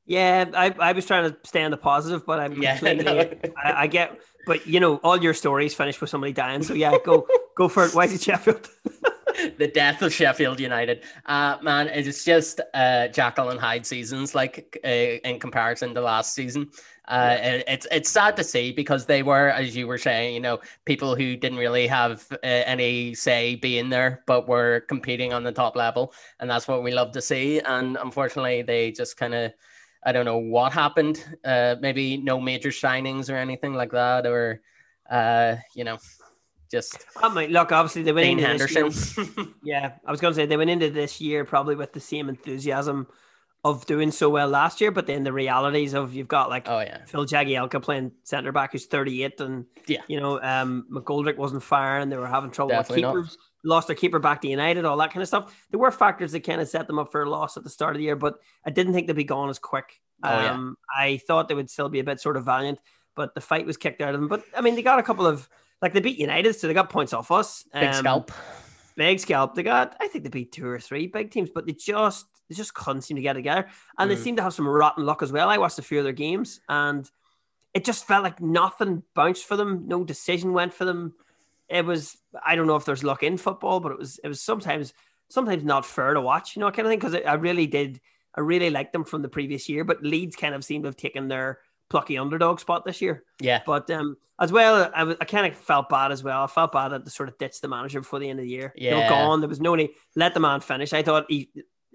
Yeah, 0.07 0.51
I, 0.55 0.75
I 0.81 0.93
was 0.93 1.07
trying 1.07 1.31
to 1.31 1.37
stay 1.45 1.63
on 1.63 1.71
the 1.71 1.77
positive, 1.77 2.27
but 2.27 2.41
I'm 2.41 2.53
Yeah, 2.63 2.77
completely. 2.79 3.05
no. 3.05 3.53
I, 3.63 3.83
I 3.83 3.87
get, 3.87 4.19
but 4.47 4.67
you 4.67 4.81
know, 4.81 4.97
all 4.97 5.17
your 5.17 5.35
stories 5.35 5.73
finish 5.75 6.01
with 6.01 6.11
somebody 6.11 6.33
dying. 6.33 6.63
So 6.63 6.75
yeah, 6.75 6.97
go 7.05 7.27
go 7.57 7.69
for 7.69 7.85
it. 7.85 7.95
Why 7.95 8.05
is 8.05 8.15
it 8.15 8.23
Sheffield? 8.23 8.69
the 9.59 9.69
death 9.73 10.03
of 10.03 10.13
Sheffield 10.13 10.61
United. 10.61 11.03
Uh, 11.27 11.57
man, 11.63 11.89
it's 11.89 12.25
just 12.25 12.61
uh, 12.75 13.09
Jekyll 13.09 13.51
and 13.51 13.61
Hyde 13.61 13.87
seasons, 13.87 14.35
like 14.35 14.79
uh, 14.85 14.89
in 14.89 15.39
comparison 15.39 15.95
to 15.95 16.01
last 16.01 16.35
season. 16.35 16.71
Uh, 17.09 17.37
it- 17.41 17.65
it's 17.67 17.87
it's 17.91 18.11
sad 18.11 18.37
to 18.37 18.45
see 18.45 18.73
because 18.73 19.07
they 19.07 19.23
were, 19.23 19.49
as 19.51 19.77
you 19.77 19.87
were 19.87 19.99
saying, 19.99 20.35
you 20.35 20.41
know, 20.41 20.59
people 20.85 21.17
who 21.17 21.37
didn't 21.37 21.59
really 21.59 21.87
have 21.87 22.27
uh, 22.33 22.37
any 22.47 23.15
say 23.15 23.57
being 23.57 23.89
there, 23.89 24.23
but 24.27 24.49
were 24.49 24.81
competing 24.89 25.33
on 25.33 25.43
the 25.43 25.53
top 25.53 25.77
level, 25.77 26.13
and 26.39 26.49
that's 26.51 26.69
what 26.69 26.83
we 26.83 26.93
love 26.93 27.13
to 27.13 27.23
see. 27.23 27.59
And 27.61 27.97
unfortunately, 27.97 28.63
they 28.63 28.93
just 28.93 29.17
kind 29.17 29.35
of. 29.35 29.53
I 30.03 30.13
don't 30.13 30.25
know 30.25 30.39
what 30.39 30.73
happened. 30.73 31.23
Uh, 31.45 31.77
maybe 31.81 32.17
no 32.17 32.41
major 32.41 32.71
signings 32.71 33.29
or 33.31 33.37
anything 33.37 33.75
like 33.75 33.91
that, 33.93 34.27
or 34.27 34.63
uh, 35.11 35.57
you 35.75 35.85
know, 35.85 35.99
just 36.71 37.05
I 37.17 37.33
mean, 37.35 37.51
look, 37.51 37.73
obviously 37.73 38.03
they 38.03 38.13
went 38.13 38.27
Dean 38.27 38.39
into 38.39 38.65
this 38.67 38.75
Henderson. 38.75 39.35
year- 39.37 39.47
yeah, 39.63 39.93
I 40.07 40.11
was 40.11 40.21
going 40.21 40.33
to 40.33 40.37
say 40.37 40.47
they 40.47 40.57
went 40.57 40.71
into 40.71 40.91
this 40.91 41.21
year 41.21 41.45
probably 41.45 41.75
with 41.77 41.93
the 41.93 42.01
same 42.01 42.29
enthusiasm 42.29 43.07
of 43.63 43.85
doing 43.85 44.11
so 44.11 44.31
well 44.31 44.49
last 44.49 44.81
year, 44.81 44.91
but 44.91 45.07
then 45.07 45.23
the 45.23 45.33
realities 45.35 45.93
of 45.93 46.15
you've 46.15 46.29
got 46.29 46.49
like 46.49 46.67
oh 46.69 46.81
yeah, 46.81 47.05
Phil 47.05 47.27
Jagielka 47.27 47.83
playing 47.83 48.13
centre 48.25 48.53
back 48.53 48.73
who's 48.73 48.87
38 48.87 49.39
and 49.41 49.67
Yeah. 49.87 50.01
you 50.09 50.19
know 50.19 50.41
um 50.41 50.87
McGoldrick 50.91 51.37
wasn't 51.37 51.63
firing 51.63 52.09
they 52.09 52.17
were 52.17 52.27
having 52.27 52.51
trouble 52.51 52.71
Definitely 52.71 53.05
with 53.05 53.15
keepers 53.27 53.39
lost 53.63 53.89
their 53.89 53.97
keeper 53.97 54.19
back 54.19 54.41
to 54.41 54.49
United 54.49 54.87
all 54.87 54.97
that 54.97 55.13
kind 55.13 55.21
of 55.21 55.29
stuff 55.29 55.55
there 55.71 55.79
were 55.79 55.91
factors 55.91 56.33
that 56.33 56.41
kind 56.41 56.63
of 56.63 56.69
set 56.69 56.87
them 56.87 56.99
up 56.99 57.13
for 57.13 57.23
a 57.23 57.29
loss 57.29 57.59
at 57.59 57.63
the 57.63 57.69
start 57.69 57.95
of 57.95 57.99
the 57.99 58.05
year 58.05 58.17
but 58.17 58.39
I 58.65 58.71
didn't 58.71 58.95
think 58.95 59.07
they'd 59.07 59.15
be 59.17 59.25
gone 59.25 59.51
as 59.51 59.59
quick 59.59 60.01
Oh, 60.23 60.29
yeah. 60.31 60.53
um 60.53 60.77
I 60.99 61.19
thought 61.27 61.49
they 61.49 61.55
would 61.55 61.69
still 61.69 61.91
be 61.91 61.99
a 62.01 62.05
bit 62.05 62.19
sort 62.19 62.39
of 62.39 62.47
valiant 62.47 62.79
but 63.15 63.35
the 63.35 63.43
fight 63.43 63.67
was 63.67 63.77
kicked 63.77 64.01
out 64.01 64.15
of 64.15 64.21
them 64.21 64.29
but 64.29 64.43
I 64.57 64.63
mean 64.63 64.75
they 64.75 64.83
got 64.83 64.99
a 65.01 65.03
couple 65.03 65.27
of 65.27 65.47
like 65.83 65.93
they 65.93 66.01
beat 66.01 66.19
United 66.19 66.55
so 66.55 66.67
they 66.67 66.75
got 66.75 66.91
points 66.91 67.13
off 67.13 67.31
us 67.31 67.65
big 67.73 67.85
Um, 67.91 67.95
scalp. 67.95 68.33
big 68.97 69.21
scalp. 69.21 69.55
They 69.55 69.63
got, 69.63 69.97
I 70.01 70.09
think 70.09 70.25
they 70.25 70.31
beat 70.31 70.53
two 70.53 70.67
or 70.67 70.79
three 70.79 71.07
big 71.07 71.31
teams, 71.31 71.51
but 71.55 71.67
they 71.67 71.73
just 71.73 72.27
they 72.49 72.55
just 72.55 72.75
couldn't 72.75 73.03
seem 73.03 73.17
to 73.17 73.23
get 73.23 73.35
together. 73.35 73.69
And 73.99 74.11
they 74.11 74.17
Mm. 74.17 74.23
seem 74.23 74.37
to 74.37 74.43
have 74.43 74.55
some 74.55 74.69
rotten 74.69 75.07
luck 75.07 75.23
as 75.23 75.33
well. 75.33 75.49
I 75.49 75.59
watched 75.59 75.79
a 75.79 75.83
few 75.83 75.99
of 75.99 76.05
their 76.05 76.13
games 76.13 76.61
and 76.69 77.09
it 77.73 77.85
just 77.85 78.05
felt 78.07 78.25
like 78.25 78.41
nothing 78.41 79.05
bounced 79.15 79.45
for 79.47 79.57
them. 79.57 79.87
No 79.87 80.03
decision 80.05 80.53
went 80.53 80.75
for 80.75 80.85
them. 80.85 81.15
It 81.69 81.85
was 81.85 82.17
I 82.45 82.57
don't 82.57 82.67
know 82.67 82.77
if 82.77 82.85
there's 82.85 83.05
luck 83.05 83.23
in 83.23 83.37
football, 83.37 83.79
but 83.81 83.93
it 83.93 83.99
was 83.99 84.19
it 84.25 84.29
was 84.29 84.43
sometimes 84.43 84.93
sometimes 85.29 85.63
not 85.63 85.87
fair 85.87 86.15
to 86.15 86.21
watch, 86.21 86.57
you 86.57 86.61
know, 86.61 86.71
kind 86.73 86.87
of 86.87 86.91
thing. 86.91 86.99
Because 86.99 87.15
I 87.15 87.35
really 87.35 87.69
did 87.69 88.01
I 88.35 88.41
really 88.41 88.71
liked 88.71 88.93
them 88.93 89.05
from 89.05 89.23
the 89.23 89.29
previous 89.29 89.69
year, 89.69 89.85
but 89.85 90.03
Leeds 90.03 90.35
kind 90.37 90.55
of 90.55 90.65
seemed 90.65 90.83
to 90.85 90.89
have 90.89 90.97
taken 90.97 91.29
their 91.29 91.61
plucky 91.91 92.17
underdog 92.17 92.61
spot 92.61 92.85
this 92.87 93.03
year. 93.03 93.25
Yeah, 93.41 93.61
But 93.67 93.91
um, 93.91 94.17
as 94.41 94.51
well, 94.51 94.91
I, 94.95 95.03
I 95.21 95.25
kind 95.27 95.47
of 95.53 95.59
felt 95.59 95.89
bad 95.91 96.13
as 96.13 96.23
well. 96.23 96.43
I 96.45 96.47
felt 96.47 96.73
bad 96.73 96.89
that 96.89 97.05
they 97.05 97.11
sort 97.11 97.29
of 97.29 97.37
ditched 97.37 97.61
the 97.61 97.69
manager 97.69 98.01
before 98.01 98.19
the 98.21 98.31
end 98.31 98.39
of 98.39 98.45
the 98.45 98.51
year. 98.51 98.73
They 98.79 98.95
were 98.95 99.01
Yeah. 99.01 99.09
gone. 99.09 99.41
There 99.41 99.49
was 99.49 99.61
no 99.61 99.75
need. 99.75 99.91
Let 100.17 100.33
the 100.33 100.41
man 100.41 100.61
finish. 100.61 100.93
I 100.95 101.03
thought 101.03 101.27
he, 101.29 101.51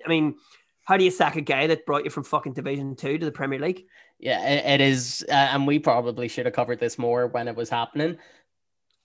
I 0.06 0.10
mean, 0.10 0.36
How 0.84 0.98
do 0.98 1.04
you 1.04 1.10
sack 1.10 1.36
a 1.36 1.42
guy 1.42 1.66
that 1.68 1.86
brought 1.88 2.04
you 2.04 2.12
from 2.12 2.24
fucking 2.24 2.54
Division 2.54 2.96
Two 2.96 3.18
to 3.18 3.26
the 3.26 3.32
Premier 3.32 3.58
League? 3.60 3.86
Yeah, 4.20 4.48
it, 4.48 4.66
it 4.66 4.82
is, 4.82 5.26
uh, 5.28 5.32
and 5.34 5.66
we 5.66 5.80
probably 5.80 6.28
should 6.28 6.46
have 6.46 6.54
covered 6.54 6.80
this 6.80 7.00
more 7.00 7.26
when 7.26 7.48
it 7.48 7.56
was 7.56 7.70
happening 7.72 8.18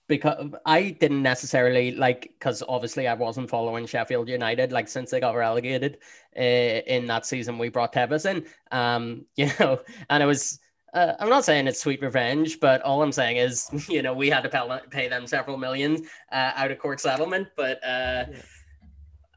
because 0.07 0.53
I 0.65 0.91
didn't 0.91 1.23
necessarily 1.23 1.91
like 1.91 2.21
because 2.37 2.61
obviously 2.67 3.07
I 3.07 3.13
wasn't 3.13 3.49
following 3.49 3.85
Sheffield 3.85 4.27
United 4.29 4.71
like 4.71 4.89
since 4.89 5.09
they 5.09 5.19
got 5.19 5.35
relegated 5.35 5.97
uh, 6.37 6.41
in 6.41 7.07
that 7.07 7.25
season. 7.25 7.57
We 7.57 7.69
brought 7.69 7.93
Tevez 7.93 8.29
in, 8.29 8.45
um, 8.71 9.25
you 9.35 9.49
know, 9.59 9.79
and 10.09 10.21
it 10.21 10.25
was. 10.25 10.59
Uh, 10.93 11.13
I'm 11.19 11.29
not 11.29 11.45
saying 11.45 11.67
it's 11.67 11.79
sweet 11.79 12.01
revenge, 12.01 12.59
but 12.59 12.81
all 12.81 13.01
I'm 13.01 13.13
saying 13.13 13.37
is, 13.37 13.69
you 13.89 14.01
know, 14.01 14.13
we 14.13 14.29
had 14.29 14.41
to 14.41 14.81
pay, 14.89 15.07
them 15.07 15.25
several 15.25 15.57
million 15.57 16.05
uh, 16.31 16.51
out 16.55 16.71
of 16.71 16.79
court 16.79 16.99
settlement. 16.99 17.47
But 17.55 17.77
uh, 17.83 18.25
yeah. 18.29 18.41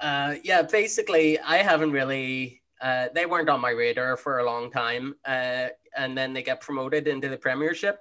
Uh, 0.00 0.34
yeah, 0.42 0.62
basically, 0.62 1.38
I 1.40 1.58
haven't 1.58 1.92
really. 1.92 2.60
Uh, 2.80 3.08
they 3.14 3.24
weren't 3.24 3.48
on 3.48 3.60
my 3.60 3.70
radar 3.70 4.16
for 4.16 4.40
a 4.40 4.44
long 4.44 4.70
time, 4.70 5.14
uh, 5.24 5.68
and 5.96 6.18
then 6.18 6.34
they 6.34 6.42
get 6.42 6.60
promoted 6.60 7.08
into 7.08 7.28
the 7.28 7.36
Premiership, 7.36 8.00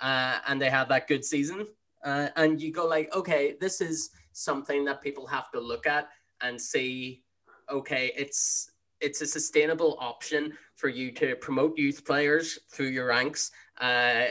uh, 0.00 0.38
and 0.48 0.60
they 0.60 0.70
have 0.70 0.88
that 0.88 1.06
good 1.06 1.24
season, 1.24 1.66
uh, 2.04 2.28
and 2.34 2.60
you 2.60 2.72
go 2.72 2.86
like, 2.86 3.14
okay, 3.14 3.54
this 3.60 3.80
is 3.80 4.10
something 4.32 4.84
that 4.86 5.02
people 5.02 5.26
have 5.26 5.52
to 5.52 5.60
look 5.60 5.86
at 5.86 6.08
and 6.40 6.60
see. 6.60 7.22
Okay, 7.70 8.10
it's 8.16 8.72
it's 9.04 9.20
a 9.20 9.26
sustainable 9.26 9.96
option 10.00 10.54
for 10.74 10.88
you 10.88 11.12
to 11.12 11.36
promote 11.36 11.76
youth 11.76 12.04
players 12.04 12.58
through 12.72 12.88
your 12.88 13.06
ranks, 13.08 13.50
uh, 13.80 14.24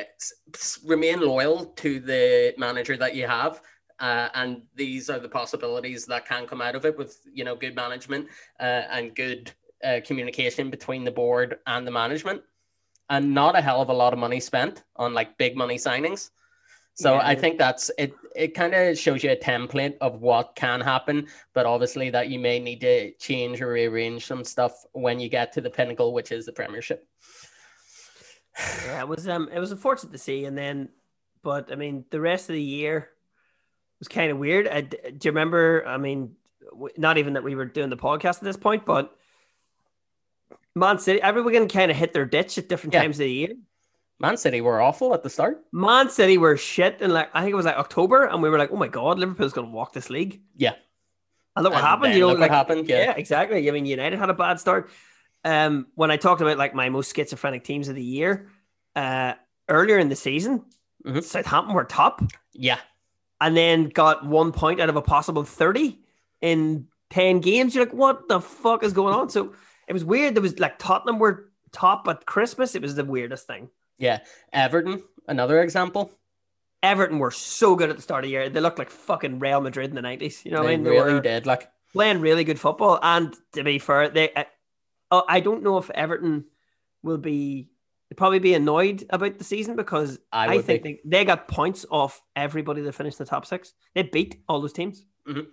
remain 0.84 1.22
loyal 1.22 1.66
to 1.84 2.00
the 2.00 2.54
manager 2.58 2.98
that 2.98 3.16
you 3.16 3.28
have, 3.28 3.62
uh, 4.00 4.30
and 4.34 4.64
these 4.76 5.10
are 5.10 5.20
the 5.20 5.30
possibilities 5.30 6.06
that 6.08 6.26
can 6.26 6.48
come 6.48 6.62
out 6.62 6.76
of 6.76 6.86
it 6.86 6.98
with 6.98 7.20
you 7.32 7.44
know 7.44 7.56
good 7.56 7.76
management 7.76 8.28
uh, 8.60 8.84
and 8.96 9.16
good 9.16 9.52
uh, 9.84 10.00
communication 10.04 10.70
between 10.70 11.04
the 11.04 11.12
board 11.12 11.60
and 11.68 11.86
the 11.86 11.92
management, 11.92 12.42
and 13.10 13.34
not 13.34 13.56
a 13.56 13.62
hell 13.62 13.82
of 13.82 13.90
a 13.90 13.94
lot 13.94 14.12
of 14.12 14.20
money 14.20 14.40
spent 14.40 14.84
on 14.96 15.14
like 15.14 15.38
big 15.38 15.56
money 15.56 15.78
signings. 15.78 16.32
So 16.96 17.16
yeah. 17.16 17.28
I 17.28 17.36
think 17.36 17.58
that's 17.58 17.90
it. 17.98 18.14
It 18.36 18.54
kind 18.54 18.74
of 18.74 18.98
shows 18.98 19.24
you 19.24 19.32
a 19.32 19.36
template 19.36 19.98
of 20.00 20.22
what 20.22 20.56
can 20.56 20.80
happen, 20.82 21.28
but 21.54 21.66
obviously 21.66 22.10
that 22.12 22.30
you 22.30 22.40
may 22.40 22.60
need 22.60 22.82
to 22.82 23.12
change 23.14 23.62
or 23.62 23.70
rearrange 23.70 24.26
some 24.26 24.44
stuff 24.44 24.86
when 24.94 25.20
you 25.20 25.30
get 25.30 25.54
to 25.54 25.62
the 25.62 25.70
pinnacle, 25.70 26.14
which 26.14 26.32
is 26.32 26.46
the 26.46 26.54
Premiership. 26.54 27.08
Yeah, 28.86 29.02
it 29.02 29.08
was 29.08 29.28
um, 29.28 29.50
it 29.52 29.60
was 29.60 29.72
unfortunate 29.72 30.12
to 30.12 30.20
see, 30.20 30.46
and 30.46 30.56
then, 30.56 30.90
but 31.42 31.72
I 31.72 31.76
mean, 31.76 32.06
the 32.12 32.22
rest 32.22 32.50
of 32.50 32.54
the 32.54 32.62
year 32.62 33.10
was 33.98 34.08
kind 34.08 34.32
of 34.32 34.38
weird. 34.38 34.68
I, 34.68 34.82
do 34.82 34.98
you 35.24 35.32
remember? 35.32 35.84
I 35.88 35.98
mean, 35.98 36.36
not 36.96 37.18
even 37.18 37.34
that 37.34 37.44
we 37.44 37.56
were 37.56 37.66
doing 37.66 37.90
the 37.90 37.98
podcast 37.98 38.38
at 38.38 38.44
this 38.44 38.56
point, 38.56 38.86
but 38.86 39.18
Man 40.76 41.00
City, 41.00 41.20
everyone 41.20 41.68
kind 41.68 41.90
of 41.90 41.98
hit 41.98 42.14
their 42.14 42.26
ditch 42.26 42.60
at 42.60 42.70
different 42.70 42.94
yeah. 42.94 43.02
times 43.02 43.16
of 43.16 43.26
the 43.26 43.32
year. 43.32 43.56
Man 44.20 44.38
City 44.38 44.62
were 44.62 44.82
awful 44.82 45.14
at 45.14 45.24
the 45.24 45.30
start. 45.30 45.64
Man 45.72 46.10
City 46.10 46.38
were 46.38 46.56
shit, 46.58 47.02
and 47.02 47.14
like 47.14 47.30
I 47.34 47.42
think 47.42 47.54
it 47.54 47.56
was 47.56 47.66
like 47.66 47.76
October, 47.76 48.26
and 48.26 48.42
we 48.42 48.50
were 48.50 48.58
like, 48.58 48.72
"Oh 48.72 48.78
my 48.78 48.88
god, 48.88 49.20
Liverpool's 49.20 49.54
going 49.54 49.68
to 49.68 49.74
walk 49.74 49.94
this 49.94 50.10
league." 50.10 50.42
Yeah, 50.56 50.76
and 51.56 51.64
look 51.64 51.74
what 51.74 51.80
and 51.80 51.88
happened. 51.88 52.14
You 52.14 52.22
know, 52.22 52.28
like, 52.30 52.40
what 52.40 52.52
happened. 52.52 52.88
Yeah. 52.88 53.04
yeah, 53.04 53.14
exactly. 53.16 53.68
I 53.68 53.72
mean, 53.72 53.86
United 53.86 54.18
had 54.18 54.30
a 54.30 54.34
bad 54.34 54.60
start. 54.60 54.90
Um, 55.44 55.88
when 55.96 56.10
I 56.10 56.18
talked 56.18 56.42
about 56.42 56.58
like 56.58 56.74
my 56.74 56.90
most 56.90 57.14
schizophrenic 57.14 57.64
teams 57.64 57.90
of 57.90 57.96
the 57.96 58.04
year, 58.04 58.48
uh, 58.96 59.34
earlier 59.68 59.98
in 59.98 60.10
the 60.10 60.16
season, 60.16 60.64
mm-hmm. 61.06 61.20
Southampton 61.20 61.76
were 61.76 61.84
top. 61.84 62.22
Yeah, 62.54 62.80
and 63.42 63.58
then 63.58 63.90
got 63.90 64.26
one 64.26 64.52
point 64.52 64.80
out 64.80 64.90
of 64.90 64.96
a 64.96 65.02
possible 65.02 65.44
thirty 65.44 66.00
in 66.40 66.88
ten 67.10 67.40
games. 67.40 67.76
You're 67.76 67.86
like, 67.86 67.94
what 67.94 68.28
the 68.30 68.40
fuck 68.40 68.84
is 68.84 68.94
going 68.94 69.14
on? 69.14 69.30
So 69.30 69.54
it 69.88 69.94
was 69.94 70.06
weird. 70.06 70.36
There 70.36 70.42
was 70.42 70.60
like 70.60 70.80
Tottenham 70.80 71.20
were 71.20 71.52
top 71.72 72.08
at 72.08 72.26
Christmas. 72.26 72.76
It 72.76 72.82
was 72.82 72.96
the 72.96 73.04
weirdest 73.04 73.48
thing. 73.48 73.70
Yeah. 73.98 74.20
Everton, 74.52 75.04
another 75.28 75.62
example. 75.62 76.12
Everton 76.82 77.20
were 77.20 77.32
so 77.32 77.76
good 77.76 77.90
at 77.90 77.96
the 77.96 78.02
start 78.02 78.24
of 78.24 78.28
the 78.28 78.32
year. 78.32 78.50
They 78.50 78.60
looked 78.60 78.80
like 78.80 78.90
fucking 78.90 79.40
Real 79.40 79.62
Madrid 79.62 79.90
in 79.90 79.96
the 79.96 80.02
90s. 80.02 80.44
You 80.44 80.52
know 80.52 80.58
they 80.58 80.64
what 80.64 80.74
I 80.74 80.76
mean? 80.76 80.84
They 80.84 80.90
really 80.92 81.22
did. 81.22 81.46
Like 81.46 81.70
playing 81.94 82.20
really 82.20 82.44
good 82.44 82.60
football. 82.60 83.00
And 83.02 83.34
to 83.54 83.64
be 83.64 83.80
fair, 83.80 84.10
they 84.10 84.34
uh, 84.34 84.44
oh, 85.12 85.24
I 85.28 85.40
don't 85.40 85.64
know 85.64 85.78
if 85.78 85.90
Everton 85.92 86.46
will 87.02 87.18
be 87.18 87.70
probably 88.18 88.40
be 88.40 88.54
annoyed 88.54 89.06
about 89.10 89.38
the 89.38 89.44
season 89.44 89.76
because 89.76 90.20
I, 90.32 90.58
I 90.58 90.62
think 90.62 90.84
they, 90.84 91.00
they, 91.04 91.26
got 91.26 91.48
points 91.48 91.84
off 91.90 92.22
everybody 92.36 92.82
that 92.82 92.94
finished 92.94 93.18
the 93.18 93.26
top 93.26 93.46
six. 93.46 93.74
They 93.96 94.04
beat 94.04 94.44
all 94.48 94.62
those 94.62 94.74
teams. 94.74 95.06
Mm-hmm. 95.28 95.50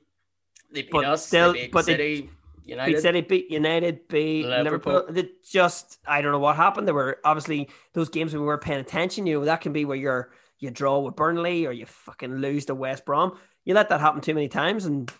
They 0.72 0.82
beat 0.82 0.90
but 0.90 1.04
us. 1.04 1.26
Still, 1.26 1.52
they 1.52 1.62
beat 1.62 1.72
but 1.72 1.84
City. 1.86 2.20
They, 2.22 2.30
United. 2.70 2.92
Beat 2.92 3.02
City, 3.02 3.20
beat 3.20 3.50
United, 3.50 4.08
beat 4.08 4.46
Liverpool. 4.46 4.92
Liverpool. 4.92 5.14
They 5.14 5.28
just, 5.44 5.98
I 6.06 6.22
don't 6.22 6.32
know 6.32 6.38
what 6.38 6.56
happened. 6.56 6.86
There 6.86 6.94
were 6.94 7.18
obviously 7.24 7.68
those 7.92 8.08
games 8.08 8.32
we 8.32 8.38
were 8.40 8.58
paying 8.58 8.80
attention. 8.80 9.26
You 9.26 9.40
know, 9.40 9.44
that 9.44 9.60
can 9.60 9.72
be 9.72 9.84
where 9.84 9.96
you're 9.96 10.32
you 10.58 10.70
draw 10.70 10.98
with 11.00 11.16
Burnley 11.16 11.66
or 11.66 11.72
you 11.72 11.86
fucking 11.86 12.36
lose 12.36 12.66
to 12.66 12.74
West 12.74 13.04
Brom. 13.04 13.38
You 13.64 13.74
let 13.74 13.88
that 13.88 14.00
happen 14.00 14.20
too 14.20 14.34
many 14.34 14.48
times 14.48 14.84
and 14.84 15.10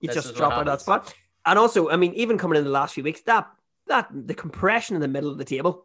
you 0.00 0.08
this 0.08 0.16
just 0.16 0.34
drop 0.34 0.52
out 0.52 0.60
of 0.60 0.66
that 0.66 0.80
spot. 0.80 1.12
And 1.44 1.58
also, 1.58 1.90
I 1.90 1.96
mean, 1.96 2.14
even 2.14 2.38
coming 2.38 2.56
in 2.56 2.64
the 2.64 2.70
last 2.70 2.94
few 2.94 3.04
weeks, 3.04 3.20
that 3.22 3.48
that 3.86 4.08
the 4.12 4.34
compression 4.34 4.96
in 4.96 5.02
the 5.02 5.08
middle 5.08 5.30
of 5.30 5.36
the 5.36 5.44
table, 5.44 5.84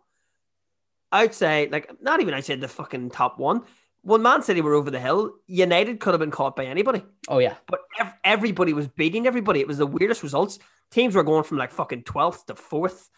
I'd 1.12 1.34
say, 1.34 1.68
like, 1.70 1.92
not 2.02 2.22
even 2.22 2.34
I'd 2.34 2.46
say 2.46 2.56
the 2.56 2.68
fucking 2.68 3.10
top 3.10 3.40
one. 3.40 3.64
When 4.02 4.22
Man 4.22 4.42
City 4.42 4.62
were 4.62 4.74
over 4.74 4.90
the 4.90 5.00
hill, 5.00 5.34
United 5.48 6.00
could 6.00 6.14
have 6.14 6.20
been 6.20 6.32
caught 6.32 6.56
by 6.56 6.66
anybody. 6.66 7.04
Oh 7.28 7.40
yeah, 7.40 7.56
but 7.68 7.82
ev- 8.00 8.14
everybody 8.24 8.74
was 8.74 8.88
beating 8.88 9.28
everybody. 9.28 9.60
It 9.60 9.68
was 9.68 9.78
the 9.78 9.88
weirdest 9.88 10.24
results 10.24 10.60
teams 10.92 11.16
were 11.16 11.24
going 11.24 11.44
from 11.44 11.58
like 11.58 11.72
fucking 11.72 12.04
12th 12.04 12.46
to 12.46 12.56
4th, 12.56 13.10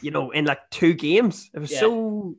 you 0.00 0.10
know, 0.10 0.30
in 0.30 0.44
like 0.44 0.68
two 0.70 0.94
games. 0.94 1.50
It 1.54 1.58
was 1.58 1.72
yeah. 1.72 1.80
so 1.80 2.36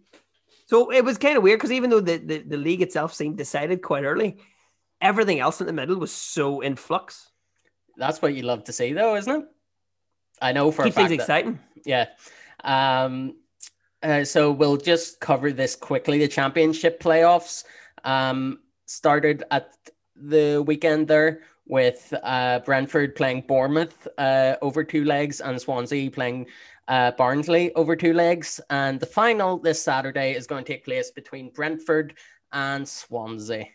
so 0.67 0.91
it 0.91 1.03
was 1.03 1.17
kind 1.17 1.37
of 1.37 1.43
weird 1.43 1.59
because 1.59 1.71
even 1.71 1.89
though 1.89 1.99
the, 1.99 2.17
the, 2.17 2.37
the 2.39 2.57
league 2.57 2.81
itself 2.81 3.13
seemed 3.13 3.37
decided 3.37 3.81
quite 3.81 4.03
early, 4.03 4.37
everything 5.01 5.39
else 5.39 5.61
in 5.61 5.67
the 5.67 5.73
middle 5.73 5.97
was 5.97 6.11
so 6.11 6.61
in 6.61 6.75
flux. 6.75 7.29
That's 7.97 8.21
what 8.21 8.33
you 8.33 8.43
love 8.43 8.65
to 8.65 8.73
see, 8.73 8.93
though, 8.93 9.15
isn't 9.15 9.41
it? 9.41 9.45
I 10.41 10.51
know 10.51 10.71
for 10.71 10.83
Keep 10.83 10.95
things 10.95 11.09
that, 11.09 11.15
exciting. 11.15 11.59
Yeah. 11.85 12.07
Um, 12.63 13.35
uh, 14.03 14.25
so 14.25 14.51
we'll 14.51 14.77
just 14.77 15.19
cover 15.19 15.51
this 15.51 15.75
quickly. 15.75 16.17
The 16.19 16.27
championship 16.27 16.99
playoffs 16.99 17.63
um, 18.05 18.59
started 18.85 19.43
at 19.51 19.75
the 20.15 20.63
weekend 20.65 21.07
there 21.07 21.41
with 21.67 22.13
uh, 22.23 22.59
Brentford 22.59 23.15
playing 23.15 23.41
Bournemouth 23.47 24.07
uh, 24.17 24.55
over 24.61 24.83
two 24.83 25.03
legs 25.03 25.41
and 25.41 25.59
Swansea 25.59 26.09
playing 26.09 26.47
uh, 26.87 27.11
Barnsley 27.11 27.73
over 27.73 27.95
two 27.95 28.13
legs. 28.13 28.61
And 28.69 28.99
the 28.99 29.05
final 29.05 29.57
this 29.57 29.81
Saturday 29.81 30.33
is 30.33 30.47
going 30.47 30.63
to 30.63 30.71
take 30.71 30.85
place 30.85 31.11
between 31.11 31.49
Brentford 31.49 32.13
and 32.53 32.87
Swansea. 32.87 33.65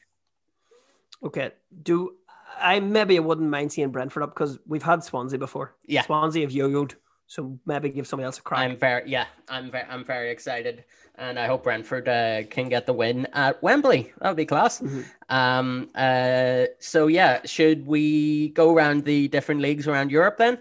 Okay. 1.22 1.50
Do 1.82 2.16
I 2.58 2.80
maybe 2.80 3.16
I 3.16 3.20
wouldn't 3.20 3.50
mind 3.50 3.72
seeing 3.72 3.90
Brentford 3.90 4.22
up 4.22 4.34
because 4.34 4.58
we've 4.66 4.82
had 4.82 5.02
Swansea 5.02 5.38
before. 5.38 5.74
Yeah. 5.86 6.02
Swansea 6.02 6.42
have 6.42 6.52
yo-yoed. 6.52 6.94
So 7.30 7.60
maybe 7.64 7.90
give 7.90 8.08
somebody 8.08 8.24
else 8.24 8.38
a 8.38 8.42
crack. 8.42 8.58
I'm 8.58 8.76
very 8.76 9.08
yeah, 9.08 9.26
I'm 9.48 9.70
very 9.70 9.84
I'm 9.88 10.04
very 10.04 10.32
excited 10.32 10.84
and 11.14 11.38
I 11.38 11.46
hope 11.46 11.62
Brentford 11.62 12.08
uh, 12.08 12.42
can 12.50 12.68
get 12.68 12.86
the 12.86 12.92
win 12.92 13.28
at 13.32 13.62
Wembley. 13.62 14.12
That 14.20 14.30
would 14.30 14.36
be 14.36 14.46
class. 14.46 14.80
Mm-hmm. 14.80 15.02
Um, 15.28 15.90
uh, 15.94 16.64
so 16.80 17.06
yeah, 17.06 17.38
should 17.44 17.86
we 17.86 18.48
go 18.48 18.74
around 18.74 19.04
the 19.04 19.28
different 19.28 19.60
leagues 19.60 19.86
around 19.86 20.10
Europe 20.10 20.38
then? 20.38 20.58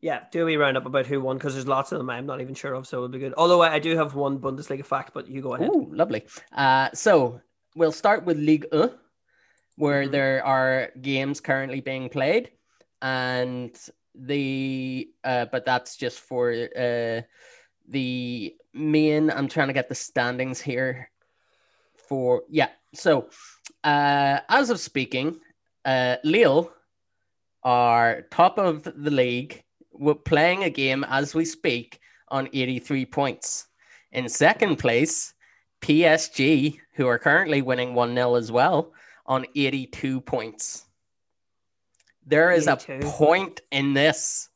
Yeah, 0.00 0.20
do 0.32 0.46
we 0.46 0.56
round 0.56 0.78
up 0.78 0.86
about 0.86 1.04
who 1.04 1.20
won? 1.20 1.36
Because 1.36 1.52
there's 1.52 1.68
lots 1.68 1.92
of 1.92 1.98
them 1.98 2.08
I'm 2.08 2.24
not 2.24 2.40
even 2.40 2.54
sure 2.54 2.72
of, 2.72 2.86
so 2.86 2.96
it'll 2.96 3.08
be 3.08 3.18
good. 3.18 3.34
Although 3.36 3.60
I, 3.60 3.78
do 3.78 3.98
have 3.98 4.14
one 4.14 4.38
Bundesliga 4.38 4.84
fact, 4.84 5.10
but 5.12 5.28
you 5.28 5.42
go 5.42 5.56
ahead. 5.56 5.68
Ooh, 5.68 5.90
lovely. 5.92 6.24
Uh, 6.52 6.88
so 6.94 7.42
we'll 7.74 7.92
start 7.92 8.24
with 8.24 8.38
League 8.38 8.66
1, 8.72 8.92
where 9.76 10.04
mm-hmm. 10.04 10.12
there 10.12 10.46
are 10.46 10.90
games 11.02 11.40
currently 11.40 11.80
being 11.80 12.08
played, 12.08 12.50
and 13.02 13.76
the 14.18 15.08
uh, 15.24 15.46
but 15.46 15.64
that's 15.64 15.96
just 15.96 16.20
for 16.20 16.52
uh 16.52 17.20
the 17.88 18.54
main 18.72 19.30
i'm 19.30 19.46
trying 19.46 19.68
to 19.68 19.72
get 19.74 19.88
the 19.88 19.94
standings 19.94 20.60
here 20.60 21.10
for 22.08 22.42
yeah. 22.48 22.68
So 22.94 23.28
uh 23.84 24.40
as 24.48 24.70
of 24.70 24.80
speaking 24.80 25.40
uh 25.84 26.16
lille 26.24 26.72
are 27.62 28.22
top 28.30 28.58
of 28.58 28.84
the 28.84 29.10
league 29.10 29.62
we're 29.92 30.14
playing 30.14 30.64
a 30.64 30.70
game 30.70 31.04
as 31.08 31.34
we 31.34 31.44
speak 31.44 32.00
on 32.28 32.48
83 32.52 33.06
points. 33.06 33.66
In 34.12 34.28
second 34.28 34.76
place 34.76 35.34
psg 35.82 36.78
who 36.94 37.06
are 37.06 37.18
currently 37.18 37.60
winning 37.60 37.92
1-0 37.92 38.38
as 38.38 38.50
well 38.50 38.92
on 39.26 39.44
82 39.54 40.20
points 40.22 40.85
there 42.26 42.50
is 42.50 42.66
82. 42.68 43.06
a 43.06 43.10
point 43.10 43.60
in 43.70 43.94
this 43.94 44.48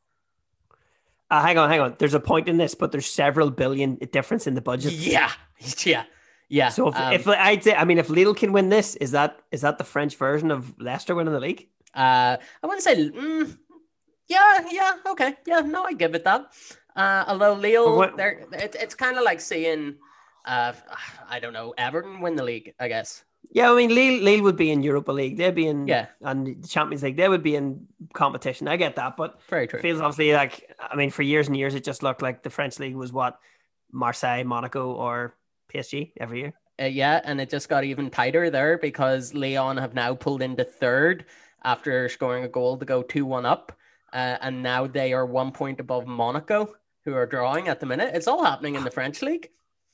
uh, 1.30 1.40
hang 1.42 1.59
on, 1.59 1.70
hang 1.70 1.80
on. 1.80 1.94
There's 1.98 2.14
a 2.14 2.20
point 2.20 2.48
in 2.48 2.56
this, 2.56 2.74
but 2.74 2.90
there's 2.90 3.06
several 3.06 3.50
billion 3.50 3.94
difference 4.11 4.48
in 4.48 4.54
the 4.54 4.61
budget. 4.61 4.92
Yeah, 4.92 5.30
yeah, 5.85 6.04
yeah. 6.48 6.70
So 6.70 6.88
if, 6.88 6.96
um, 6.96 7.12
if 7.12 7.28
I'd 7.28 7.62
say, 7.62 7.74
I 7.74 7.85
mean, 7.85 7.98
if 7.98 8.09
Lille 8.11 8.35
can 8.35 8.52
win 8.52 8.68
this, 8.68 8.96
is 8.96 9.12
that 9.12 9.38
is 9.52 9.61
that 9.61 9.78
the 9.78 9.85
French 9.85 10.16
version 10.16 10.50
of 10.50 10.74
Leicester 10.80 11.14
winning 11.14 11.33
the 11.33 11.38
league? 11.40 11.68
Uh, 11.94 12.37
I 12.62 12.66
wouldn't 12.66 12.83
say. 12.83 13.11
Mm, 13.11 13.56
Yeah, 14.26 14.66
yeah, 14.70 14.94
okay, 15.06 15.37
yeah. 15.46 15.61
No, 15.61 15.85
I 15.85 15.92
give 15.92 16.14
it 16.16 16.24
that. 16.24 16.50
Uh, 16.96 17.24
although 17.28 17.54
Lille, 17.54 17.87
But 17.87 17.96
what- 17.96 18.16
they're 18.16 18.44
it, 18.52 18.74
it's 18.78 18.96
kind 18.96 19.16
of 19.16 19.22
like 19.22 19.40
seeing, 19.40 19.94
uh, 20.44 20.72
I 21.28 21.38
don't 21.38 21.52
know, 21.52 21.74
Everton 21.78 22.20
win 22.20 22.35
the 22.35 22.42
league. 22.44 22.74
I 22.80 22.88
guess. 22.88 23.22
Yeah, 23.53 23.72
I 23.72 23.76
mean, 23.76 23.92
Lille, 23.92 24.22
Lille 24.22 24.42
would 24.42 24.57
be 24.57 24.70
in 24.70 24.83
Europa 24.83 25.11
League. 25.12 25.37
They'd 25.37 25.55
be 25.55 25.66
in 25.66 25.87
Yeah. 25.88 26.07
and 26.20 26.46
the 26.62 26.68
Champions 26.68 27.03
League. 27.03 27.16
They 27.16 27.29
would 27.29 27.42
be 27.42 27.57
in 27.57 27.88
competition. 28.12 28.68
I 28.68 28.76
get 28.76 28.96
that, 28.96 29.16
but 29.16 29.40
Very 29.48 29.64
it 29.64 29.70
true. 29.70 29.81
feels 29.81 30.00
obviously 30.00 30.33
like 30.33 30.72
I 30.79 30.94
mean, 30.94 31.11
for 31.11 31.22
years 31.22 31.48
and 31.48 31.57
years, 31.57 31.74
it 31.74 31.83
just 31.85 32.03
looked 32.03 32.22
like 32.22 32.42
the 32.42 32.50
French 32.50 32.79
league 32.79 32.94
was 32.94 33.12
what 33.12 33.38
Marseille, 33.92 34.44
Monaco, 34.44 34.92
or 34.92 35.35
PSG 35.72 36.12
every 36.20 36.40
year. 36.40 36.53
Uh, 36.81 36.85
yeah, 36.85 37.20
and 37.24 37.40
it 37.40 37.50
just 37.50 37.68
got 37.68 37.85
even 37.85 38.09
tighter 38.09 38.50
there 38.50 38.79
because 38.79 39.35
Lyon 39.35 39.76
have 39.76 39.94
now 39.94 40.14
pulled 40.14 40.42
into 40.42 40.64
third 40.64 41.26
after 41.64 42.09
scoring 42.09 42.44
a 42.44 42.48
goal 42.48 42.79
to 42.79 42.85
go 42.87 43.03
2 43.03 43.26
1 43.26 43.44
up. 43.44 43.72
Uh, 44.12 44.37
and 44.40 44.62
now 44.62 44.87
they 44.87 45.12
are 45.12 45.26
one 45.26 45.53
point 45.53 45.79
above 45.81 46.07
Monaco, 46.07 46.74
who 47.05 47.14
are 47.14 47.26
drawing 47.26 47.68
at 47.68 47.81
the 47.81 47.87
minute. 47.87 48.14
It's 48.14 48.26
all 48.29 48.44
happening 48.44 48.74
in 48.76 48.83
the 48.85 48.90
French 48.90 49.22
league. 49.22 49.50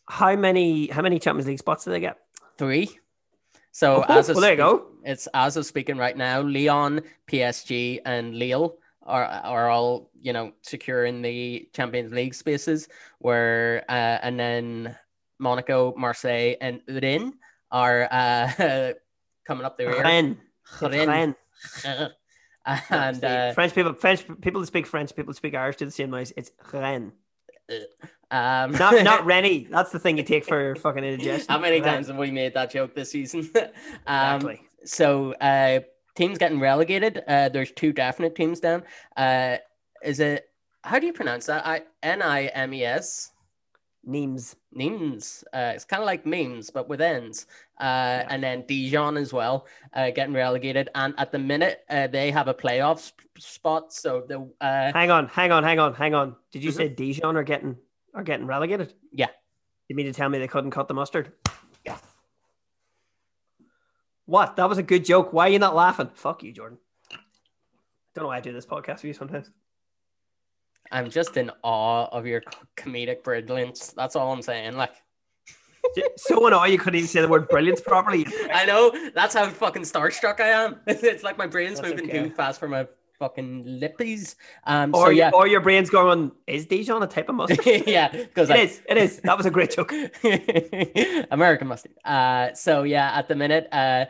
How 0.08 0.36
many 0.36 0.86
how 0.88 1.02
many 1.02 1.18
Champions 1.18 1.48
League 1.48 1.58
spots 1.58 1.84
do 1.84 1.90
they 1.90 2.00
get? 2.00 2.18
Three. 2.58 2.98
So, 3.76 4.02
Oh, 4.08 4.18
as 4.18 4.30
of 4.30 4.36
well, 4.36 4.40
there 4.40 4.52
you 4.52 4.56
go. 4.56 4.86
it's 5.04 5.28
as 5.34 5.58
of 5.58 5.66
speaking 5.66 5.98
right 5.98 6.16
now, 6.16 6.40
Lyon, 6.40 7.02
PSG, 7.28 8.00
and 8.06 8.34
Lille 8.34 8.78
are 9.02 9.24
are 9.26 9.68
all 9.68 10.08
you 10.18 10.32
know 10.32 10.52
secure 10.62 11.04
in 11.04 11.20
the 11.20 11.68
Champions 11.74 12.10
League 12.10 12.32
spaces. 12.32 12.88
Where 13.18 13.84
uh, 13.90 14.18
and 14.22 14.40
then 14.40 14.96
Monaco, 15.38 15.92
Marseille, 15.94 16.54
and 16.62 16.80
Rennes 16.88 17.34
are 17.70 18.08
uh, 18.10 18.94
coming 19.46 19.66
up 19.66 19.76
the 19.76 19.88
rear. 19.88 20.02
Rennes. 20.02 20.38
Rennes. 20.80 21.06
Rennes. 21.06 21.34
and 22.88 23.24
uh, 23.24 23.52
French 23.52 23.74
people, 23.74 23.92
French 23.92 24.24
people 24.40 24.62
that 24.62 24.68
speak 24.68 24.86
French, 24.86 25.14
people 25.14 25.34
speak 25.34 25.54
Irish 25.54 25.76
do 25.76 25.84
the 25.84 25.90
same 25.90 26.08
noise. 26.08 26.32
It's 26.34 26.50
Rennes, 26.72 27.12
um, 28.30 28.72
not 28.72 29.02
not 29.04 29.24
Rennie. 29.26 29.66
That's 29.70 29.92
the 29.92 29.98
thing 29.98 30.16
you 30.16 30.22
take 30.22 30.44
for 30.44 30.74
fucking 30.76 31.04
indigestion. 31.04 31.46
How 31.48 31.58
many 31.58 31.80
times 31.80 32.08
have 32.08 32.16
we 32.16 32.30
made 32.30 32.54
that 32.54 32.70
joke 32.70 32.94
this 32.94 33.10
season? 33.10 33.50
um, 34.06 34.36
Exactly. 34.36 34.62
So, 34.84 35.32
uh, 35.34 35.80
teams 36.14 36.38
getting 36.38 36.60
relegated. 36.60 37.22
Uh, 37.26 37.48
there's 37.48 37.72
two 37.72 37.92
definite 37.92 38.34
teams 38.34 38.60
down. 38.60 38.82
Uh, 39.16 39.56
is 40.02 40.20
it? 40.20 40.48
How 40.84 40.98
do 40.98 41.06
you 41.06 41.12
pronounce 41.12 41.46
that? 41.46 41.66
I 41.66 41.82
N 42.02 42.22
I 42.22 42.46
M 42.46 42.72
E 42.74 42.84
S. 42.84 43.32
Nimes. 44.04 44.54
Nims. 44.76 45.42
Uh, 45.54 45.72
it's 45.74 45.84
kind 45.84 46.02
of 46.02 46.06
like 46.06 46.26
memes, 46.26 46.70
but 46.70 46.88
with 46.88 47.00
ends. 47.00 47.46
Uh, 47.80 48.24
And 48.28 48.42
then 48.42 48.64
Dijon 48.66 49.16
as 49.16 49.32
well, 49.32 49.66
uh, 49.94 50.10
getting 50.10 50.34
relegated. 50.34 50.90
And 50.94 51.14
at 51.18 51.32
the 51.32 51.38
minute, 51.38 51.84
uh, 51.88 52.06
they 52.08 52.30
have 52.30 52.48
a 52.48 52.54
playoff 52.54 52.98
sp- 53.00 53.20
spot. 53.38 53.92
So 53.92 54.24
the 54.28 54.40
uh, 54.60 54.92
Hang 54.92 55.10
on, 55.10 55.28
hang 55.28 55.50
on, 55.52 55.64
hang 55.64 55.78
on, 55.78 55.94
hang 55.94 56.14
on. 56.14 56.36
Did 56.52 56.62
you 56.62 56.70
Mhm. 56.72 56.76
say 56.76 56.88
Dijon 56.88 57.36
are 57.36 57.42
getting 57.44 57.76
are 58.14 58.22
getting 58.22 58.46
relegated? 58.46 58.94
Yeah. 59.12 59.28
You 59.88 59.96
mean 59.96 60.06
to 60.06 60.12
tell 60.12 60.28
me 60.28 60.38
they 60.38 60.48
couldn't 60.48 60.70
cut 60.72 60.88
the 60.88 60.94
mustard? 60.94 61.32
Yeah. 61.84 61.98
What? 64.24 64.56
That 64.56 64.68
was 64.68 64.78
a 64.78 64.82
good 64.82 65.04
joke. 65.04 65.32
Why 65.32 65.46
are 65.46 65.50
you 65.52 65.58
not 65.58 65.74
laughing? 65.74 66.10
Fuck 66.14 66.42
you, 66.42 66.52
Jordan. 66.52 66.78
Don't 68.14 68.24
know 68.24 68.28
why 68.28 68.38
I 68.38 68.40
do 68.40 68.52
this 68.52 68.66
podcast 68.66 69.00
for 69.00 69.06
you 69.06 69.12
sometimes. 69.12 69.50
I'm 70.92 71.10
just 71.10 71.36
in 71.36 71.50
awe 71.62 72.06
of 72.06 72.26
your 72.26 72.42
comedic 72.76 73.22
brilliance. 73.22 73.92
That's 73.96 74.16
all 74.16 74.32
I'm 74.32 74.42
saying. 74.42 74.76
Like. 74.76 74.92
so 76.16 76.46
in 76.46 76.52
awe 76.52 76.64
you 76.64 76.78
couldn't 76.78 76.98
even 76.98 77.08
say 77.08 77.20
the 77.20 77.28
word 77.28 77.48
brilliance 77.48 77.80
properly. 77.80 78.26
I 78.52 78.66
know 78.66 78.92
that's 79.14 79.34
how 79.34 79.48
fucking 79.48 79.82
starstruck 79.82 80.40
I 80.40 80.48
am. 80.48 80.80
It's 80.86 81.22
like 81.22 81.38
my 81.38 81.46
brain's 81.46 81.80
That's 81.80 81.92
moving 81.92 82.10
okay. 82.10 82.24
too 82.24 82.30
fast 82.30 82.58
for 82.58 82.68
my 82.68 82.86
fucking 83.18 83.64
lippies. 83.64 84.34
Um, 84.64 84.94
Or, 84.94 85.06
so 85.06 85.10
yeah, 85.10 85.30
or 85.32 85.46
your 85.46 85.60
brain's 85.60 85.90
going, 85.90 86.32
is 86.46 86.66
Dijon 86.66 87.02
a 87.02 87.06
type 87.06 87.28
of 87.28 87.34
mustard? 87.34 87.64
yeah, 87.86 88.08
because 88.10 88.50
It 88.50 88.56
is. 88.56 88.82
It 88.88 88.96
is. 88.96 89.20
That 89.20 89.36
was 89.36 89.46
a 89.46 89.50
great 89.50 89.70
joke. 89.70 89.92
American 91.30 91.68
mustard. 91.68 91.92
Uh, 92.04 92.52
so 92.54 92.82
yeah, 92.82 93.16
at 93.16 93.28
the 93.28 93.34
minute, 93.34 93.68
uh, 93.72 94.06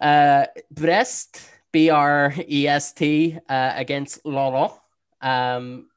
uh, 0.00 0.46
Brest, 0.70 1.40
B 1.72 1.90
R 1.90 2.34
E 2.48 2.66
S 2.68 2.92
T, 2.92 3.38
uh, 3.48 3.72
against 3.74 4.24
Lorient. 4.24 4.72
Um, 5.20 5.88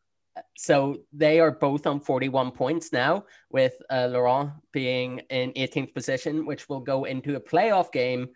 so 0.56 0.98
they 1.14 1.40
are 1.40 1.52
both 1.52 1.88
on 1.88 2.00
41 2.00 2.52
points 2.52 2.92
now, 2.92 3.26
with 3.50 3.74
uh, 3.90 4.08
Lorient 4.12 4.52
being 4.72 5.20
in 5.30 5.52
18th 5.54 5.94
position, 5.94 6.46
which 6.46 6.70
will 6.70 6.80
go 6.80 7.06
into 7.06 7.36
a 7.36 7.42
playoff 7.42 7.92
game 7.92 8.30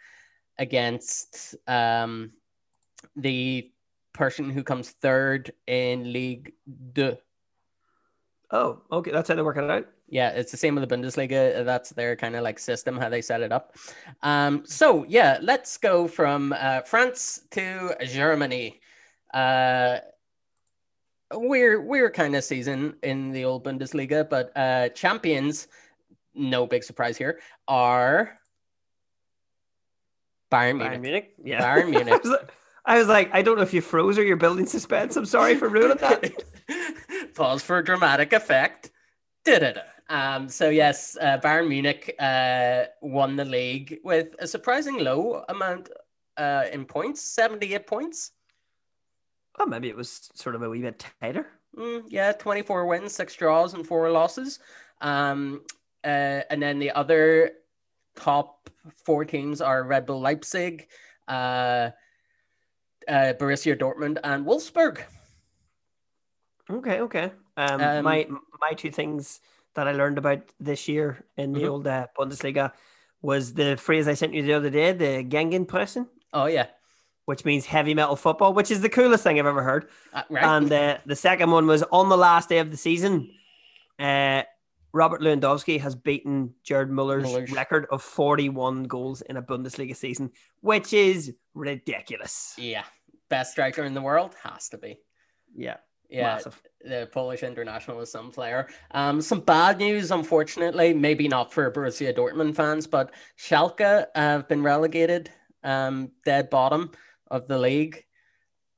against 0.57 1.55
um, 1.67 2.31
the 3.15 3.71
person 4.13 4.49
who 4.49 4.63
comes 4.63 4.91
third 4.91 5.51
in 5.67 6.13
League 6.13 6.53
Deux. 6.93 7.17
Oh, 8.51 8.81
okay. 8.91 9.11
That's 9.11 9.27
how 9.27 9.35
they 9.35 9.41
work 9.41 9.57
it 9.57 9.69
out. 9.69 9.87
Yeah, 10.07 10.29
it's 10.29 10.51
the 10.51 10.57
same 10.57 10.75
with 10.75 10.87
the 10.87 10.95
Bundesliga. 10.95 11.65
That's 11.65 11.89
their 11.89 12.15
kind 12.15 12.35
of 12.35 12.43
like 12.43 12.59
system, 12.59 12.97
how 12.97 13.09
they 13.09 13.21
set 13.21 13.41
it 13.41 13.51
up. 13.51 13.75
Um, 14.21 14.63
so 14.63 15.05
yeah, 15.07 15.39
let's 15.41 15.77
go 15.77 16.07
from 16.07 16.53
uh, 16.55 16.81
France 16.81 17.41
to 17.51 17.95
Germany. 18.05 18.79
Uh, 19.33 19.99
we're 21.35 21.81
we're 21.81 22.11
kind 22.11 22.35
of 22.35 22.43
season 22.43 22.95
in 23.03 23.31
the 23.31 23.45
old 23.45 23.63
Bundesliga, 23.63 24.29
but 24.29 24.51
uh, 24.55 24.89
champions, 24.89 25.67
no 26.33 26.65
big 26.67 26.83
surprise 26.83 27.17
here, 27.17 27.39
are 27.67 28.39
Bayern 30.53 30.77
Munich. 30.77 30.91
Bayern 30.91 31.01
Munich. 31.01 31.33
Yeah. 31.43 31.61
Bayern 31.61 31.89
Munich. 31.89 32.13
I, 32.13 32.17
was 32.17 32.29
like, 32.29 32.51
I 32.85 32.97
was 32.97 33.07
like, 33.07 33.29
I 33.33 33.41
don't 33.41 33.57
know 33.57 33.63
if 33.63 33.73
you 33.73 33.81
froze 33.81 34.17
or 34.17 34.23
you're 34.23 34.37
building 34.37 34.65
suspense. 34.65 35.15
I'm 35.15 35.25
sorry 35.25 35.55
for 35.55 35.67
ruining 35.67 35.97
that. 35.97 36.43
Pause 37.35 37.63
for 37.63 37.81
dramatic 37.81 38.33
effect. 38.33 38.91
Da-da-da. 39.45 39.81
Um, 40.09 40.49
so 40.49 40.69
yes, 40.69 41.17
uh, 41.19 41.39
Bayern 41.39 41.69
Munich 41.69 42.15
uh, 42.19 42.83
won 43.01 43.35
the 43.35 43.45
league 43.45 43.99
with 44.03 44.35
a 44.39 44.47
surprising 44.47 44.99
low 44.99 45.43
amount 45.49 45.89
uh, 46.37 46.65
in 46.71 46.85
points, 46.85 47.21
seventy-eight 47.21 47.87
points. 47.87 48.31
Oh, 49.59 49.65
maybe 49.65 49.89
it 49.89 49.95
was 49.95 50.29
sort 50.33 50.55
of 50.55 50.63
a 50.63 50.69
wee 50.69 50.81
bit 50.81 51.05
tighter. 51.21 51.47
Mm, 51.77 52.03
yeah, 52.07 52.31
twenty-four 52.31 52.85
wins, 52.85 53.13
six 53.13 53.35
draws, 53.35 53.73
and 53.73 53.85
four 53.85 54.09
losses. 54.11 54.59
Um, 55.01 55.61
uh, 56.03 56.41
and 56.49 56.61
then 56.61 56.79
the 56.79 56.91
other 56.91 57.51
top 58.15 58.69
four 59.05 59.25
teams 59.25 59.61
are 59.61 59.83
Red 59.83 60.05
Bull 60.05 60.19
Leipzig, 60.21 60.87
uh, 61.27 61.89
uh, 63.07 63.33
Borussia 63.39 63.77
Dortmund, 63.77 64.19
and 64.23 64.45
Wolfsburg. 64.45 65.01
Okay, 66.69 67.01
okay. 67.01 67.31
Um, 67.57 67.81
Um, 67.81 68.03
my 68.03 68.27
my 68.59 68.73
two 68.75 68.91
things 68.91 69.41
that 69.75 69.87
I 69.87 69.91
learned 69.91 70.17
about 70.17 70.39
this 70.59 70.87
year 70.87 71.25
in 71.37 71.53
the 71.53 71.61
Mhm. 71.61 71.69
old 71.69 71.87
uh, 71.87 72.07
Bundesliga 72.17 72.71
was 73.21 73.53
the 73.53 73.77
phrase 73.77 74.07
I 74.07 74.13
sent 74.13 74.33
you 74.33 74.43
the 74.43 74.53
other 74.53 74.69
day, 74.69 74.91
the 74.91 75.23
Gegenpressen, 75.23 76.07
Oh 76.33 76.45
yeah, 76.45 76.67
which 77.25 77.45
means 77.45 77.65
heavy 77.65 77.93
metal 77.93 78.15
football, 78.15 78.53
which 78.53 78.71
is 78.71 78.81
the 78.81 78.89
coolest 78.89 79.23
thing 79.23 79.39
I've 79.39 79.45
ever 79.45 79.63
heard. 79.63 79.89
uh, 80.13 80.23
right. 80.29 80.43
And 80.43 80.71
uh, 80.71 80.97
the 81.05 81.15
second 81.15 81.51
one 81.51 81.67
was 81.67 81.83
on 81.91 82.09
the 82.09 82.17
last 82.17 82.49
day 82.49 82.59
of 82.59 82.71
the 82.71 82.77
season. 82.77 83.29
Uh, 83.99 84.43
Robert 84.91 85.21
Lewandowski 85.21 85.79
has 85.79 85.95
beaten 85.95 86.53
Gerd 86.67 86.91
Muller's, 86.91 87.23
Muller's. 87.23 87.51
record 87.51 87.87
of 87.89 88.01
41 88.03 88.83
goals 88.83 89.21
in 89.21 89.37
a 89.37 89.41
Bundesliga 89.41 89.95
season, 89.95 90.31
which 90.61 90.93
is 90.93 91.33
ridiculous. 91.55 92.53
Yeah, 92.57 92.83
best 93.29 93.53
striker 93.53 93.83
in 93.83 93.93
the 93.93 94.01
world 94.01 94.35
has 94.43 94.69
to 94.69 94.77
be. 94.77 94.99
Yeah, 95.55 95.77
Yeah, 96.09 96.33
massive. 96.35 96.61
the 96.83 97.09
Polish 97.11 97.41
international 97.41 98.01
is 98.01 98.11
some 98.11 98.29
player. 98.29 98.67
Um, 98.91 99.19
some 99.21 99.39
bad 99.39 99.79
news, 99.79 100.11
unfortunately, 100.11 100.93
maybe 100.93 101.27
not 101.27 101.51
for 101.51 101.71
Borussia 101.71 102.15
Dortmund 102.15 102.55
fans, 102.55 102.85
but 102.85 103.13
Schalke 103.39 104.05
have 104.13 104.47
been 104.47 104.61
relegated, 104.61 105.31
um, 105.63 106.11
dead 106.23 106.49
bottom 106.51 106.91
of 107.27 107.47
the 107.47 107.57
league, 107.57 108.03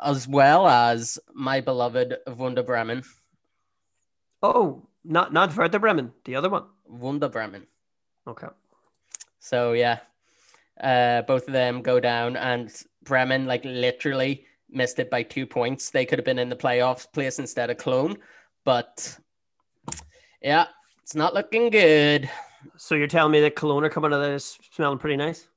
as 0.01 0.27
well 0.27 0.67
as 0.67 1.19
my 1.33 1.61
beloved 1.61 2.17
Wunder 2.27 2.63
Bremen. 2.63 3.03
Oh, 4.41 4.87
not 5.03 5.33
not 5.33 5.55
Werder 5.55 5.79
Bremen, 5.79 6.11
the 6.25 6.35
other 6.35 6.49
one. 6.49 6.65
Wunder 6.85 7.29
Bremen. 7.29 7.67
Okay. 8.27 8.47
So 9.39 9.73
yeah, 9.73 9.99
uh, 10.81 11.21
both 11.23 11.47
of 11.47 11.53
them 11.53 11.81
go 11.81 11.99
down, 11.99 12.37
and 12.37 12.71
Bremen 13.03 13.45
like 13.45 13.63
literally 13.63 14.45
missed 14.69 14.99
it 14.99 15.09
by 15.09 15.23
two 15.23 15.45
points. 15.45 15.89
They 15.89 16.05
could 16.05 16.19
have 16.19 16.25
been 16.25 16.39
in 16.39 16.49
the 16.49 16.55
playoffs 16.55 17.11
place 17.11 17.39
instead 17.39 17.69
of 17.69 17.77
Cologne, 17.77 18.17
but 18.63 19.17
yeah, 20.41 20.67
it's 21.01 21.15
not 21.15 21.33
looking 21.33 21.69
good. 21.69 22.29
So 22.77 22.95
you're 22.95 23.07
telling 23.07 23.31
me 23.31 23.41
that 23.41 23.55
Cologne 23.55 23.83
are 23.83 23.89
coming 23.89 24.11
out 24.11 24.21
of 24.21 24.31
this 24.31 24.57
smelling 24.71 24.97
pretty 24.97 25.17
nice? 25.17 25.47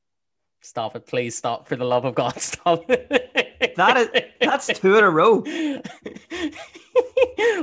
Stop 0.60 0.96
it, 0.96 1.06
please 1.06 1.36
stop! 1.36 1.68
For 1.68 1.76
the 1.76 1.84
love 1.84 2.04
of 2.04 2.14
God, 2.14 2.40
stop 2.40 2.84
it. 2.88 3.74
That 3.76 3.96
is 3.96 4.08
that's 4.40 4.66
two 4.66 4.98
in 4.98 5.04
a 5.04 5.10
row. 5.10 5.40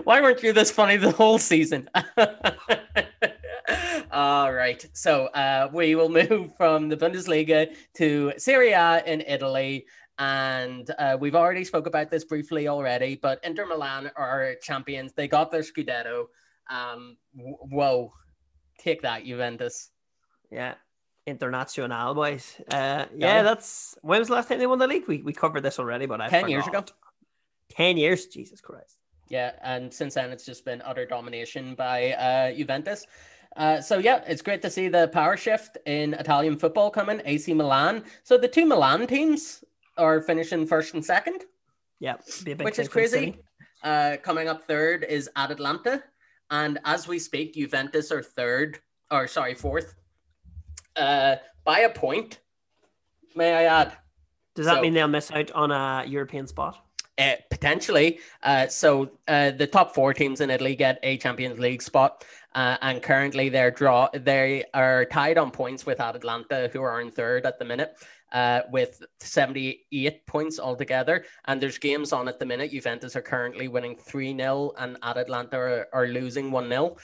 Why 0.03 0.21
weren't 0.21 0.43
you 0.43 0.53
this 0.53 0.71
funny 0.71 0.97
the 0.97 1.11
whole 1.11 1.37
season? 1.37 1.89
All 4.11 4.53
right, 4.53 4.85
so 4.93 5.25
uh, 5.27 5.69
we 5.73 5.95
will 5.95 6.09
move 6.09 6.55
from 6.55 6.87
the 6.87 6.95
Bundesliga 6.95 7.75
to 7.97 8.33
Serie 8.37 8.71
A 8.71 9.03
in 9.05 9.21
Italy. 9.21 9.85
And 10.17 10.89
uh, 10.97 11.17
we've 11.19 11.35
already 11.35 11.65
spoke 11.65 11.87
about 11.87 12.09
this 12.09 12.23
briefly 12.23 12.69
already, 12.69 13.19
but 13.21 13.43
Inter 13.43 13.65
Milan 13.65 14.09
are 14.15 14.55
champions. 14.61 15.11
They 15.11 15.27
got 15.27 15.51
their 15.51 15.61
Scudetto. 15.61 16.27
Um, 16.69 17.17
w- 17.35 17.57
whoa, 17.69 18.13
take 18.79 19.01
that, 19.01 19.25
Juventus. 19.25 19.89
Yeah. 20.49 20.75
International 21.27 22.13
boys. 22.13 22.61
Uh, 22.69 23.05
yeah, 23.15 23.41
that's 23.41 23.97
when 24.01 24.19
was 24.19 24.27
the 24.27 24.35
last 24.35 24.47
time 24.47 24.59
they 24.59 24.67
won 24.67 24.79
the 24.79 24.87
league? 24.87 25.07
We, 25.07 25.23
we 25.23 25.33
covered 25.33 25.61
this 25.61 25.79
already, 25.79 26.05
but 26.05 26.21
I 26.21 26.29
10 26.29 26.49
years 26.49 26.67
ago. 26.67 26.83
10 27.71 27.97
years? 27.97 28.27
Jesus 28.27 28.61
Christ. 28.61 28.99
Yeah, 29.27 29.53
and 29.63 29.91
since 29.91 30.13
then 30.13 30.31
it's 30.31 30.45
just 30.45 30.65
been 30.65 30.81
utter 30.85 31.05
domination 31.05 31.73
by 31.73 32.11
uh, 32.13 32.53
Juventus. 32.53 33.05
Uh, 33.55 33.81
so 33.81 33.97
yeah, 33.97 34.21
it's 34.27 34.41
great 34.41 34.61
to 34.61 34.69
see 34.69 34.87
the 34.87 35.07
power 35.07 35.35
shift 35.37 35.77
in 35.85 36.13
Italian 36.13 36.57
football 36.57 36.91
coming. 36.91 37.21
AC 37.25 37.53
Milan. 37.53 38.03
So 38.23 38.37
the 38.37 38.47
two 38.47 38.65
Milan 38.65 39.07
teams 39.07 39.63
are 39.97 40.21
finishing 40.21 40.67
first 40.67 40.93
and 40.93 41.03
second, 41.03 41.45
Yeah. 41.99 42.15
Be 42.43 42.51
a 42.51 42.55
big 42.55 42.65
which 42.65 42.79
is 42.79 42.87
crazy. 42.87 43.39
Uh, 43.83 44.17
coming 44.21 44.47
up 44.47 44.67
third 44.67 45.05
is 45.07 45.29
at 45.35 45.51
Atalanta, 45.51 46.03
and 46.49 46.79
as 46.85 47.07
we 47.07 47.19
speak, 47.19 47.53
Juventus 47.53 48.11
are 48.11 48.23
third, 48.23 48.79
or 49.11 49.27
sorry, 49.27 49.53
fourth, 49.53 49.95
uh, 50.95 51.35
by 51.63 51.79
a 51.79 51.89
point. 51.89 52.39
May 53.35 53.53
I 53.53 53.63
add? 53.81 53.93
Does 54.55 54.65
that 54.65 54.75
So- 54.75 54.81
mean 54.81 54.93
they'll 54.93 55.07
miss 55.07 55.31
out 55.31 55.51
on 55.51 55.71
a 55.71 56.05
European 56.07 56.47
spot? 56.47 56.81
Uh, 57.17 57.35
potentially. 57.49 58.19
Uh, 58.43 58.67
so 58.67 59.09
uh, 59.29 59.51
the 59.51 59.65
top 59.67 59.95
four 59.95 60.13
teams 60.13 60.41
in 60.41 60.49
Italy 60.49 60.75
get 60.75 60.99
a 61.01 61.17
Champions 61.17 61.57
League 61.59 61.81
spot, 61.81 62.25
uh, 62.55 62.75
and 62.81 63.01
currently 63.01 63.47
they're 63.47 63.71
draw 63.71 64.09
they 64.13 64.65
are 64.73 65.05
tied 65.05 65.37
on 65.37 65.49
points 65.49 65.85
with 65.85 66.01
Atalanta, 66.01 66.69
who 66.73 66.81
are 66.81 66.99
in 66.99 67.09
third 67.09 67.45
at 67.45 67.57
the 67.57 67.63
minute, 67.63 67.95
uh, 68.33 68.63
with 68.69 69.01
seventy 69.21 69.85
eight 69.93 70.27
points 70.27 70.59
altogether. 70.59 71.23
And 71.45 71.61
there's 71.61 71.77
games 71.77 72.11
on 72.11 72.27
at 72.27 72.37
the 72.37 72.45
minute. 72.45 72.71
Juventus 72.71 73.15
are 73.15 73.21
currently 73.21 73.69
winning 73.69 73.95
three 73.95 74.35
0 74.35 74.73
and 74.77 74.97
Atalanta 75.01 75.57
are, 75.57 75.87
are 75.93 76.07
losing 76.07 76.51
one 76.51 76.67
0 76.67 76.97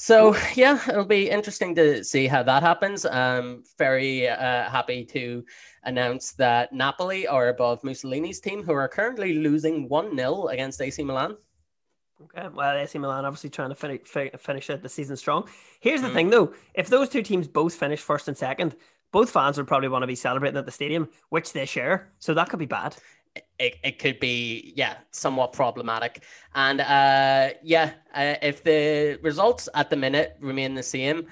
so 0.00 0.34
yeah, 0.54 0.80
it'll 0.88 1.04
be 1.04 1.28
interesting 1.28 1.74
to 1.74 2.02
see 2.02 2.26
how 2.26 2.42
that 2.42 2.62
happens. 2.62 3.04
I'm 3.04 3.64
very 3.76 4.26
uh, 4.26 4.70
happy 4.70 5.04
to 5.04 5.44
announce 5.84 6.32
that 6.32 6.72
Napoli 6.72 7.26
are 7.26 7.48
above 7.48 7.82
Mussolini's 7.82 8.40
team, 8.40 8.62
who 8.62 8.72
are 8.72 8.88
currently 8.88 9.34
losing 9.34 9.90
one 9.90 10.16
0 10.16 10.46
against 10.46 10.80
AC 10.80 11.04
Milan. 11.04 11.36
Okay. 12.22 12.48
Well, 12.48 12.78
AC 12.78 12.98
Milan 12.98 13.26
obviously 13.26 13.50
trying 13.50 13.68
to 13.68 13.74
finish, 13.74 14.00
finish 14.38 14.70
out 14.70 14.82
the 14.82 14.88
season 14.88 15.16
strong. 15.16 15.48
Here's 15.80 16.00
the 16.00 16.08
Mhm. 16.08 16.14
thing, 16.14 16.30
though: 16.30 16.54
if 16.72 16.88
those 16.88 17.10
two 17.10 17.22
teams 17.22 17.46
both 17.46 17.74
finish 17.74 18.00
first 18.00 18.26
and 18.26 18.36
second, 18.36 18.76
both 19.12 19.30
fans 19.30 19.58
would 19.58 19.66
probably 19.66 19.88
want 19.88 20.02
to 20.02 20.06
be 20.06 20.14
celebrating 20.14 20.56
at 20.56 20.64
the 20.64 20.72
stadium, 20.72 21.10
which 21.28 21.52
they 21.52 21.66
share. 21.66 22.12
So 22.20 22.32
that 22.34 22.48
could 22.48 22.58
be 22.58 22.66
bad. 22.66 22.96
It, 23.58 23.76
it 23.82 23.98
could 23.98 24.20
be 24.20 24.72
yeah 24.76 24.96
somewhat 25.10 25.52
problematic, 25.52 26.24
and 26.54 26.80
uh, 26.80 27.50
yeah, 27.62 27.92
uh, 28.14 28.34
if 28.42 28.62
the 28.62 29.18
results 29.22 29.68
at 29.74 29.90
the 29.90 29.96
minute 29.96 30.36
remain 30.40 30.74
the 30.74 30.82
same. 30.82 31.26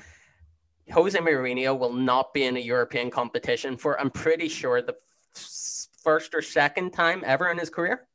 Jose 0.90 1.18
Mourinho 1.18 1.78
will 1.78 1.92
not 1.92 2.32
be 2.32 2.44
in 2.44 2.56
a 2.56 2.60
European 2.60 3.10
competition 3.10 3.76
for, 3.76 4.00
I'm 4.00 4.10
pretty 4.10 4.48
sure, 4.48 4.80
the 4.80 4.96
first 6.02 6.34
or 6.34 6.40
second 6.40 6.92
time 6.92 7.22
ever 7.26 7.50
in 7.50 7.58
his 7.58 7.68
career. 7.68 8.07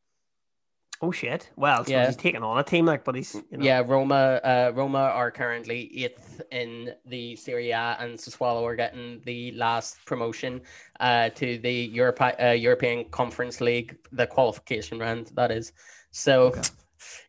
Oh 1.03 1.11
shit! 1.11 1.49
Well, 1.57 1.83
Yeah. 1.85 2.05
he's 2.05 2.15
taking 2.15 2.43
on 2.43 2.57
a 2.57 2.63
team 2.63 2.85
like, 2.85 3.03
but 3.03 3.13
he's 3.15 3.35
you 3.51 3.57
know, 3.57 3.65
Yeah, 3.65 3.83
Roma. 3.85 4.39
Uh, 4.41 4.71
Roma 4.73 4.99
are 4.99 5.31
currently 5.31 5.91
eighth 6.01 6.41
in 6.49 6.93
the 7.05 7.35
Serie 7.35 7.71
A, 7.71 7.97
and 7.99 8.17
Sassuolo 8.17 8.63
are 8.63 8.77
getting 8.77 9.21
the 9.25 9.51
last 9.51 9.97
promotion 10.05 10.61
uh, 11.01 11.27
to 11.35 11.57
the 11.57 11.73
Europe, 11.73 12.21
uh, 12.21 12.51
European 12.67 13.03
Conference 13.11 13.59
League, 13.59 13.97
the 14.13 14.25
qualification 14.25 14.97
round. 14.97 15.31
That 15.35 15.51
is. 15.51 15.73
So, 16.11 16.43
Okay. 16.43 16.61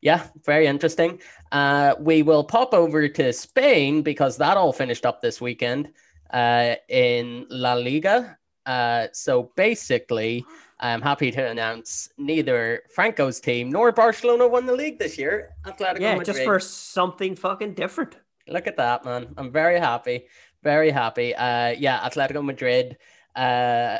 yeah, 0.03 0.23
very 0.45 0.67
interesting. 0.69 1.21
Uh, 1.51 1.97
we 1.99 2.23
will 2.23 2.45
pop 2.45 2.75
over 2.75 3.09
to 3.09 3.33
Spain 3.33 4.03
because 4.03 4.37
that 4.37 4.57
all 4.57 4.73
finished 4.73 5.05
up 5.05 5.21
this 5.21 5.41
weekend 5.41 5.91
uh, 6.33 6.77
in 6.89 7.47
La 7.51 7.75
Liga. 7.75 8.39
Uh, 8.67 9.09
so 9.13 9.51
basically, 9.57 10.45
I'm 10.81 11.01
happy 11.01 11.31
to 11.31 11.47
announce 11.47 12.09
neither 12.19 12.83
Franco's 12.95 13.41
team 13.41 13.71
nor 13.71 13.93
Barcelona 13.93 14.49
won 14.49 14.67
the 14.67 14.75
league 14.75 14.99
this 14.99 15.17
year. 15.17 15.51
Atletico 15.65 16.01
yeah, 16.01 16.17
Madrid. 16.17 16.27
just 16.27 16.43
for 16.43 16.59
something 16.59 17.37
fucking 17.37 17.75
different. 17.75 18.17
Look 18.49 18.67
at 18.67 18.77
that, 18.77 19.05
man. 19.05 19.35
I'm 19.37 19.53
very 19.53 19.79
happy. 19.79 20.27
Very 20.63 20.91
happy. 20.91 21.35
Uh, 21.35 21.71
yeah, 21.71 22.01
Atletico 22.01 22.45
Madrid 22.45 22.99
uh, 23.37 23.99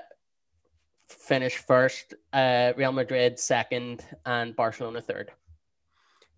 finished 1.09 1.59
first, 1.59 2.15
uh, 2.33 2.73
Real 2.77 2.93
Madrid 2.93 3.39
second, 3.39 4.05
and 4.27 4.55
Barcelona 4.57 5.01
third. 5.01 5.31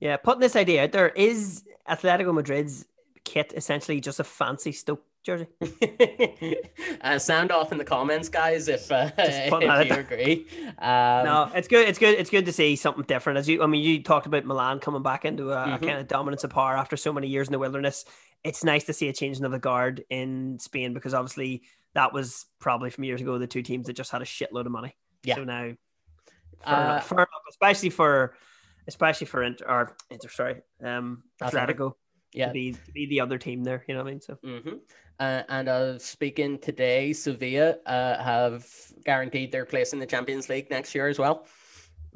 Yeah, 0.00 0.16
putting 0.18 0.40
this 0.40 0.56
idea 0.56 0.84
out 0.84 0.92
there 0.92 1.08
is 1.08 1.64
Atletico 1.88 2.34
Madrid's 2.34 2.84
kit 3.24 3.52
essentially 3.56 4.00
just 4.00 4.20
a 4.20 4.24
fancy 4.24 4.72
Stoke 4.72 5.02
jersey. 5.26 5.46
uh, 7.02 7.18
sound 7.18 7.50
off 7.50 7.72
in 7.72 7.78
the 7.78 7.84
comments, 7.84 8.28
guys, 8.28 8.68
if, 8.68 8.90
uh, 8.90 9.10
Just 9.18 9.48
putting 9.50 9.68
that 9.68 9.82
if 9.82 9.88
you 9.88 9.96
agree. 9.96 10.46
Um, 10.78 11.24
no, 11.24 11.50
it's 11.54 11.68
good. 11.68 11.88
It's 11.88 11.98
good. 11.98 12.18
It's 12.18 12.30
good 12.30 12.46
to 12.46 12.52
see 12.52 12.76
something 12.76 13.04
different. 13.04 13.38
As 13.38 13.48
you, 13.48 13.62
I 13.62 13.66
mean, 13.66 13.82
you 13.82 14.02
talked 14.02 14.26
about 14.26 14.44
Milan 14.44 14.78
coming 14.78 15.02
back 15.02 15.24
into 15.24 15.50
a, 15.50 15.56
Mhm. 15.66 15.80
kind 15.86 15.98
of 15.98 16.06
dominance 16.08 16.44
of 16.44 16.50
power 16.50 16.76
after 16.76 16.96
so 16.96 17.12
many 17.12 17.26
years 17.26 17.48
in 17.48 17.52
the 17.52 17.58
wilderness. 17.58 18.04
It's 18.44 18.62
nice 18.64 18.84
to 18.84 18.92
see 18.92 19.08
a 19.08 19.12
changing 19.12 19.44
of 19.44 19.50
the 19.50 19.58
guard 19.58 20.04
in 20.08 20.58
Spain 20.60 20.94
because 20.94 21.12
obviously 21.12 21.62
that 21.94 22.12
was 22.12 22.46
probably 22.60 22.90
from 22.90 23.04
years 23.04 23.20
ago 23.20 23.36
the 23.38 23.46
two 23.46 23.62
teams 23.62 23.86
that 23.88 23.94
just 23.96 24.12
had 24.12 24.22
a 24.22 24.26
shitload 24.26 24.66
of 24.66 24.72
money. 24.72 24.94
Yeah. 25.24 25.34
So 25.36 25.44
now, 25.44 25.72
fair, 26.64 26.74
Uh, 26.74 26.82
enough, 26.84 27.08
fair 27.08 27.18
enough, 27.18 27.28
especially 27.50 27.90
for, 27.90 28.36
especially 28.86 29.26
for 29.26 29.42
Inter, 29.42 29.64
or 29.66 29.96
Inter, 30.10 30.28
sorry, 30.28 30.62
um, 30.84 31.24
Atletico. 31.42 31.94
Yeah. 32.32 32.46
to 32.48 32.52
be 32.52 32.72
to 32.72 32.92
be 32.92 33.06
the 33.06 33.20
other 33.20 33.38
team 33.38 33.64
there. 33.64 33.84
You 33.88 33.94
know 33.94 34.02
what 34.02 34.08
I 34.08 34.12
mean? 34.12 34.20
So 34.20 34.38
hmm 34.42 34.78
Uh, 35.18 35.42
and 35.48 35.68
uh, 35.68 35.98
speaking 35.98 36.58
today, 36.58 37.12
Sevilla 37.14 37.76
uh, 37.86 38.22
have 38.22 38.66
guaranteed 39.04 39.50
their 39.50 39.64
place 39.64 39.94
in 39.94 39.98
the 39.98 40.06
Champions 40.06 40.48
League 40.50 40.68
next 40.70 40.94
year 40.94 41.08
as 41.08 41.18
well. 41.18 41.46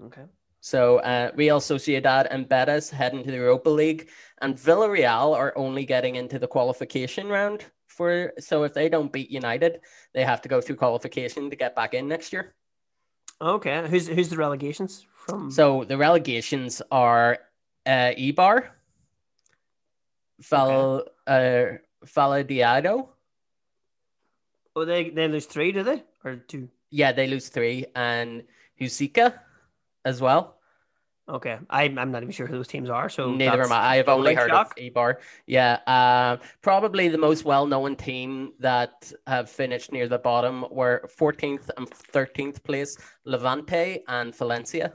okay. 0.04 0.24
So 0.60 0.98
uh, 0.98 1.30
Real 1.34 1.60
Sociedad 1.60 2.26
and 2.30 2.46
Betis 2.46 2.90
head 2.90 3.14
into 3.14 3.30
the 3.30 3.38
Europa 3.38 3.70
League, 3.70 4.10
and 4.42 4.54
Villarreal 4.54 5.34
are 5.34 5.54
only 5.56 5.86
getting 5.86 6.16
into 6.16 6.38
the 6.38 6.46
qualification 6.46 7.28
round 7.28 7.64
for. 7.86 8.32
So 8.38 8.64
if 8.64 8.74
they 8.74 8.90
don't 8.90 9.10
beat 9.10 9.30
United, 9.30 9.80
they 10.12 10.24
have 10.24 10.42
to 10.42 10.48
go 10.48 10.60
through 10.60 10.76
qualification 10.76 11.48
to 11.48 11.56
get 11.56 11.74
back 11.74 11.94
in 11.94 12.06
next 12.08 12.32
year. 12.34 12.54
Okay. 13.40 13.88
Who's 13.88 14.06
who's 14.08 14.28
the 14.28 14.36
relegations 14.36 15.06
from? 15.16 15.50
So 15.50 15.84
the 15.84 15.96
relegations 15.96 16.82
are 16.90 17.38
uh, 17.86 18.12
Eibar, 20.42 20.48
Val, 20.48 21.04
uh, 21.26 21.64
Valladolid. 22.04 23.06
oh, 24.76 24.84
they 24.84 25.10
they 25.10 25.28
lose 25.28 25.46
three, 25.46 25.72
do 25.72 25.82
they 25.82 26.02
or 26.24 26.36
two? 26.36 26.68
Yeah, 26.90 27.12
they 27.12 27.26
lose 27.26 27.48
three, 27.48 27.86
and 27.94 28.44
Huesca 28.80 29.34
as 30.04 30.20
well. 30.20 30.56
Okay, 31.28 31.58
I'm 31.70 31.96
I'm 31.98 32.10
not 32.10 32.22
even 32.22 32.32
sure 32.32 32.46
who 32.48 32.54
those 32.54 32.66
teams 32.66 32.90
are. 32.90 33.08
So 33.08 33.30
Neither 33.30 33.62
am 33.62 33.70
I. 33.70 33.92
I 33.92 33.96
have 33.96 34.08
only 34.08 34.34
heard 34.34 34.50
shock. 34.50 34.72
of 34.76 34.76
Eibar. 34.82 35.16
Yeah, 35.46 35.78
uh, 35.86 36.38
probably 36.60 37.06
the 37.08 37.18
most 37.18 37.44
well-known 37.44 37.94
team 37.94 38.52
that 38.58 39.12
have 39.28 39.48
finished 39.48 39.92
near 39.92 40.08
the 40.08 40.18
bottom 40.18 40.64
were 40.72 41.08
14th 41.16 41.70
and 41.76 41.88
13th 41.88 42.64
place, 42.64 42.98
Levante 43.24 44.02
and 44.08 44.34
Valencia. 44.34 44.94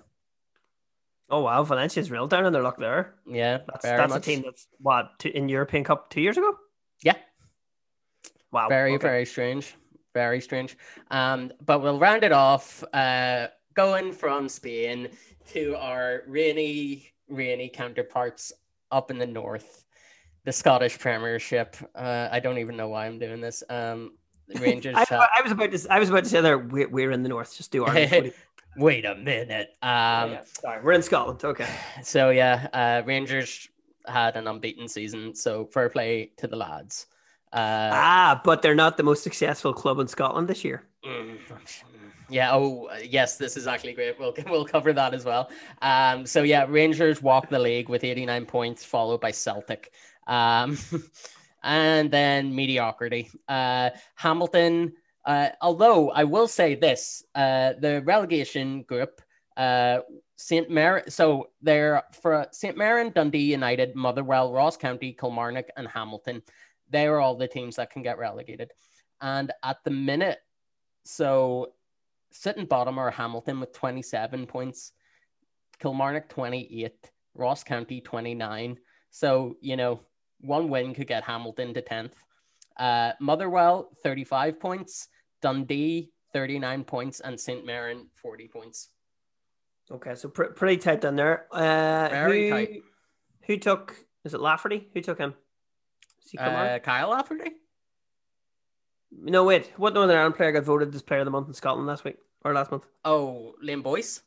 Oh 1.29 1.41
wow, 1.41 1.63
Valencia's 1.63 2.11
real 2.11 2.27
down 2.27 2.45
in 2.45 2.53
their 2.53 2.61
luck 2.61 2.77
there. 2.77 3.15
Yeah, 3.27 3.59
That's 3.67 3.83
that's 3.83 4.13
much. 4.13 4.21
a 4.21 4.25
team 4.25 4.43
that's 4.45 4.67
what 4.79 5.17
two, 5.19 5.29
in 5.29 5.49
European 5.49 5.83
Cup 5.83 6.09
two 6.09 6.21
years 6.21 6.37
ago. 6.37 6.55
Yeah. 7.01 7.15
Wow. 8.51 8.69
very 8.69 8.93
okay. 8.93 9.01
very 9.01 9.25
strange 9.25 9.75
very 10.13 10.39
strange 10.39 10.77
um 11.11 11.51
but 11.65 11.81
we'll 11.81 11.99
round 11.99 12.23
it 12.23 12.31
off 12.31 12.83
uh 12.93 13.47
going 13.73 14.13
from 14.13 14.47
spain 14.47 15.09
to 15.45 15.75
our 15.75 16.23
rainy 16.25 17.11
rainy 17.27 17.67
counterparts 17.67 18.53
up 18.91 19.11
in 19.11 19.17
the 19.17 19.27
north 19.27 19.83
the 20.45 20.53
scottish 20.53 20.97
premiership 20.97 21.75
uh 21.95 22.29
i 22.31 22.39
don't 22.39 22.57
even 22.57 22.77
know 22.77 22.87
why 22.87 23.05
i'm 23.05 23.19
doing 23.19 23.41
this 23.41 23.61
um 23.69 24.13
rangers 24.61 24.95
I, 24.95 25.27
I 25.37 25.41
was 25.41 25.51
about 25.51 25.71
to 25.71 25.87
I 25.89 25.99
was 25.99 26.09
about 26.09 26.23
to 26.23 26.29
say 26.29 26.39
there 26.39 26.59
we're, 26.59 26.87
we're 26.87 27.09
in 27.09 27.23
the 27.23 27.29
north. 27.29 27.57
Just 27.57 27.71
do 27.71 27.83
our. 27.83 27.95
wait 28.77 29.05
a 29.05 29.15
minute 29.15 29.75
um 29.81 30.37
Sorry, 30.45 30.81
we're 30.83 30.93
in 30.93 31.01
Scotland. 31.01 31.43
Okay. 31.43 31.67
so 32.03 32.29
yeah 32.29 32.67
uh 32.73 33.05
rangers 33.05 33.67
had 34.07 34.35
an 34.35 34.47
unbeaten 34.47 34.87
season 34.87 35.33
so 35.33 35.65
fair 35.65 35.89
play 35.89 36.31
to 36.37 36.47
the 36.47 36.55
lads 36.55 37.07
uh 37.53 37.89
ah, 37.93 38.41
but 38.43 38.61
they're 38.61 38.75
not 38.75 38.97
the 38.97 39.03
most 39.03 39.23
successful 39.23 39.73
club 39.73 39.99
in 39.99 40.07
Scotland 40.07 40.47
this 40.47 40.65
year. 40.65 40.83
Mm, 41.05 41.37
Yeah. 42.29 42.53
Oh, 42.53 42.89
yes. 43.01 43.37
This 43.37 43.55
is 43.55 43.65
actually 43.65 43.93
great. 43.93 44.19
We'll 44.19 44.33
we'll 44.47 44.65
cover 44.65 44.91
that 44.91 45.13
as 45.13 45.23
well. 45.23 45.49
Um. 45.81 46.25
So 46.25 46.43
yeah, 46.43 46.65
Rangers 46.67 47.21
walk 47.21 47.49
the 47.49 47.59
league 47.59 47.87
with 47.87 48.03
89 48.03 48.45
points, 48.45 48.83
followed 48.83 49.21
by 49.21 49.31
Celtic. 49.31 49.91
Um, 50.27 50.77
and 51.63 52.11
then 52.11 52.53
mediocrity. 52.53 53.29
Uh, 53.47 53.91
Hamilton 54.15 54.93
Uh, 55.25 55.49
although 55.61 56.11
I 56.11 56.23
will 56.23 56.47
say 56.47 56.75
this, 56.75 57.23
uh, 57.33 57.73
the 57.79 58.01
relegation 58.03 58.83
group, 58.83 59.21
uh, 59.57 59.99
St. 60.35 60.69
Mar, 60.69 61.03
so 61.07 61.49
they're 61.61 62.03
for 62.21 62.47
St. 62.51 62.77
Mirren, 62.77 63.11
Dundee 63.11 63.51
United, 63.51 63.95
Motherwell, 63.95 64.51
Ross 64.51 64.77
County, 64.77 65.13
Kilmarnock, 65.13 65.67
and 65.77 65.87
Hamilton. 65.87 66.41
They 66.89 67.07
are 67.07 67.19
all 67.19 67.35
the 67.35 67.47
teams 67.47 67.77
that 67.77 67.89
can 67.89 68.03
get 68.03 68.17
relegated. 68.17 68.71
And 69.21 69.51
at 69.63 69.77
the 69.83 69.91
minute, 69.91 70.39
so 71.03 71.73
sitting 72.31 72.65
bottom 72.65 72.99
are 72.99 73.11
Hamilton 73.11 73.59
with 73.59 73.73
27 73.73 74.45
points, 74.45 74.91
Kilmarnock 75.79 76.29
28, 76.29 77.11
Ross 77.33 77.63
County 77.63 78.01
29. 78.01 78.77
So, 79.09 79.55
you 79.61 79.77
know, 79.77 80.01
one 80.41 80.69
win 80.69 80.93
could 80.93 81.07
get 81.07 81.23
Hamilton 81.23 81.73
to 81.73 81.81
10th. 81.81 82.11
Uh, 82.77 83.13
Motherwell 83.21 83.89
35 84.03 84.59
points, 84.59 85.07
Dundee 85.45 86.09
39 86.33 86.83
points, 86.85 87.19
and 87.19 87.39
St. 87.39 87.63
Mirren 87.63 88.07
40 88.19 88.47
points. 88.47 88.89
Okay, 89.91 90.15
so 90.15 90.27
pr- 90.27 90.45
pretty 90.45 90.77
tight 90.77 91.01
down 91.01 91.15
there. 91.15 91.45
Uh, 91.51 92.09
Very 92.09 92.49
who, 92.49 92.55
tight. 92.55 92.69
Who 93.45 93.57
took? 93.57 93.95
Is 94.23 94.33
it 94.33 94.41
Lafferty? 94.41 94.87
Who 94.95 95.01
took 95.01 95.19
him? 95.19 95.35
Uh, 96.35 96.79
Kyle 96.79 97.09
Lafferty? 97.09 97.51
no, 99.11 99.43
wait. 99.43 99.71
What 99.77 99.93
Northern 99.93 100.17
Ireland 100.17 100.33
player 100.33 100.51
got 100.51 100.63
voted 100.63 100.95
as 100.95 101.03
player 101.03 101.19
of 101.19 101.25
the 101.25 101.31
month 101.31 101.47
in 101.47 101.53
Scotland 101.53 101.85
last 101.85 102.03
week 102.03 102.17
or 102.43 102.51
last 102.51 102.71
month? 102.71 102.87
Oh, 103.05 103.53
Liam 103.63 103.83
Boyce? 103.83 104.23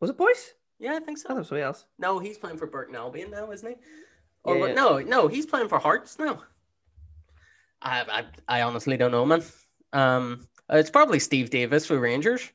Was 0.00 0.08
it 0.08 0.16
Boyce? 0.16 0.54
Yeah, 0.78 0.94
I 0.94 1.00
think 1.00 1.18
I 1.18 1.20
thought 1.20 1.28
so. 1.28 1.34
it 1.34 1.38
was 1.40 1.48
somebody 1.48 1.64
else. 1.64 1.84
No, 1.98 2.18
he's 2.20 2.38
playing 2.38 2.56
for 2.56 2.66
Burton 2.66 2.96
Albion 2.96 3.30
now, 3.30 3.50
isn't 3.50 3.68
he? 3.68 3.76
Or 4.44 4.56
Yeah, 4.56 4.66
yeah. 4.68 4.74
no, 4.74 4.98
no, 5.00 5.28
he's 5.28 5.44
playing 5.44 5.68
for 5.68 5.78
Hearts 5.78 6.18
now. 6.18 6.42
I, 7.82 8.24
I, 8.48 8.58
I 8.60 8.62
honestly 8.62 8.96
don't 8.96 9.10
know, 9.10 9.26
man. 9.26 9.42
Um, 9.94 10.46
it's 10.68 10.90
probably 10.90 11.18
Steve 11.18 11.50
Davis 11.50 11.86
for 11.86 11.98
Rangers. 11.98 12.50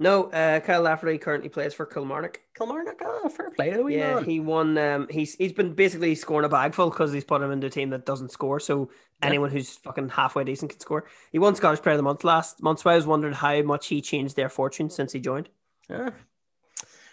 No, 0.00 0.24
uh, 0.30 0.58
Kyle 0.58 0.82
Lafferty 0.82 1.18
currently 1.18 1.48
plays 1.48 1.72
for 1.72 1.86
Kilmarnock. 1.86 2.40
Kilmarnock, 2.56 3.00
oh, 3.04 3.28
fair 3.28 3.50
play 3.50 3.70
to 3.70 3.76
the 3.76 3.82
wee 3.84 3.96
Yeah, 3.96 4.16
man. 4.16 4.24
he 4.24 4.40
won. 4.40 4.76
Um, 4.76 5.06
he's 5.08 5.36
he's 5.36 5.52
been 5.52 5.72
basically 5.74 6.16
scoring 6.16 6.44
a 6.44 6.48
bagful 6.48 6.90
because 6.90 7.12
he's 7.12 7.22
put 7.24 7.40
him 7.40 7.52
into 7.52 7.68
a 7.68 7.70
team 7.70 7.90
that 7.90 8.04
doesn't 8.04 8.32
score. 8.32 8.58
So 8.58 8.90
Yeah. 9.22 9.28
anyone 9.28 9.50
who's 9.50 9.76
fucking 9.76 10.08
halfway 10.08 10.42
decent 10.42 10.72
can 10.72 10.80
score. 10.80 11.06
He 11.30 11.38
won 11.38 11.54
Scottish 11.54 11.80
Player 11.80 11.94
of 11.94 11.98
the 11.98 12.02
Month 12.02 12.24
last 12.24 12.60
month. 12.60 12.80
So 12.80 12.90
I 12.90 12.96
was 12.96 13.06
wondering 13.06 13.34
how 13.34 13.62
much 13.62 13.86
he 13.86 14.02
changed 14.02 14.34
their 14.34 14.48
fortune 14.48 14.90
since 14.90 15.12
he 15.12 15.20
joined. 15.20 15.48
Yeah. 15.88 16.10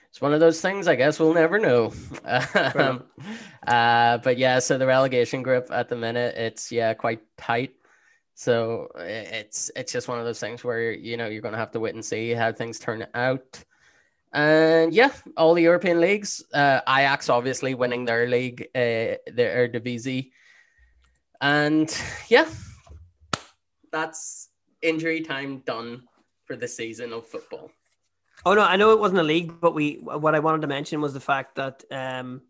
It's 0.10 0.20
one 0.20 0.34
of 0.34 0.40
those 0.40 0.60
things. 0.60 0.88
I 0.88 0.96
guess 0.96 1.20
we'll 1.20 1.34
never 1.36 1.60
know. 1.60 1.94
Um, 2.26 3.04
uh, 3.68 4.18
but 4.18 4.38
yeah, 4.40 4.58
so 4.60 4.78
the 4.80 4.88
relegation 4.88 5.44
group 5.44 5.68
at 5.72 5.88
the 5.88 5.96
minute, 5.96 6.36
it's 6.36 6.72
yeah 6.72 6.96
quite 6.96 7.22
tight. 7.38 7.76
So 8.34 8.88
it's 8.98 9.70
it's 9.76 9.92
just 9.92 10.08
one 10.08 10.20
of 10.20 10.26
those 10.26 10.40
things 10.40 10.64
where 10.64 10.92
you 10.92 11.18
know 11.18 11.28
you're 11.28 11.42
going 11.42 11.54
to 11.54 11.60
have 11.60 11.72
to 11.72 11.80
wait 11.80 11.96
and 11.96 12.04
see 12.04 12.32
how 12.32 12.52
things 12.52 12.80
turn 12.80 13.06
out. 13.14 13.64
And 14.34 14.94
yeah, 14.94 15.12
all 15.36 15.54
the 15.54 15.64
European 15.64 16.00
leagues. 16.00 16.44
Uh, 16.54 16.80
Ajax 16.88 17.30
obviously 17.30 17.74
winning 17.74 18.06
their 18.06 18.28
league, 18.28 18.62
uh, 18.74 19.20
their 19.28 19.68
Eredivisie, 19.68 20.32
and 21.42 21.94
yeah, 22.30 22.48
that's 23.92 24.50
injury 24.82 25.22
time 25.22 25.60
done 25.60 26.04
for 26.46 26.56
the 26.56 26.68
season 26.68 27.14
of 27.14 27.28
football. 27.28 27.72
Oh 28.46 28.54
no, 28.54 28.62
I 28.62 28.76
know 28.76 28.92
it 28.92 29.00
wasn't 29.00 29.20
a 29.20 29.24
league, 29.24 29.60
but 29.60 29.76
we 29.76 29.96
what 29.96 30.34
I 30.34 30.40
wanted 30.40 30.62
to 30.62 30.68
mention 30.68 31.02
was 31.02 31.14
the 31.14 31.20
fact 31.20 31.56
that 31.56 31.84
um, 31.92 32.42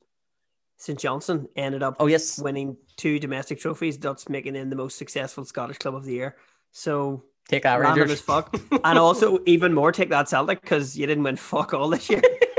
St 0.81 0.97
Johnstone 0.97 1.47
ended 1.55 1.83
up 1.83 1.97
Oh 1.99 2.07
yes, 2.07 2.39
winning 2.39 2.75
two 2.97 3.19
domestic 3.19 3.59
trophies, 3.59 3.99
thus 3.99 4.27
making 4.27 4.53
them 4.53 4.71
the 4.71 4.75
most 4.75 4.97
successful 4.97 5.45
Scottish 5.45 5.77
club 5.77 5.93
of 5.93 6.05
the 6.05 6.13
year. 6.13 6.37
So 6.71 7.23
take 7.47 7.65
random 7.65 7.91
Rangers. 7.91 8.13
as 8.13 8.21
fuck, 8.21 8.55
and 8.83 8.97
also 8.97 9.37
even 9.45 9.75
more 9.75 9.91
take 9.91 10.09
that 10.09 10.27
Celtic 10.27 10.59
because 10.59 10.97
you 10.97 11.05
didn't 11.05 11.23
win 11.23 11.35
fuck 11.35 11.75
all 11.75 11.87
this 11.87 12.09
year. 12.09 12.23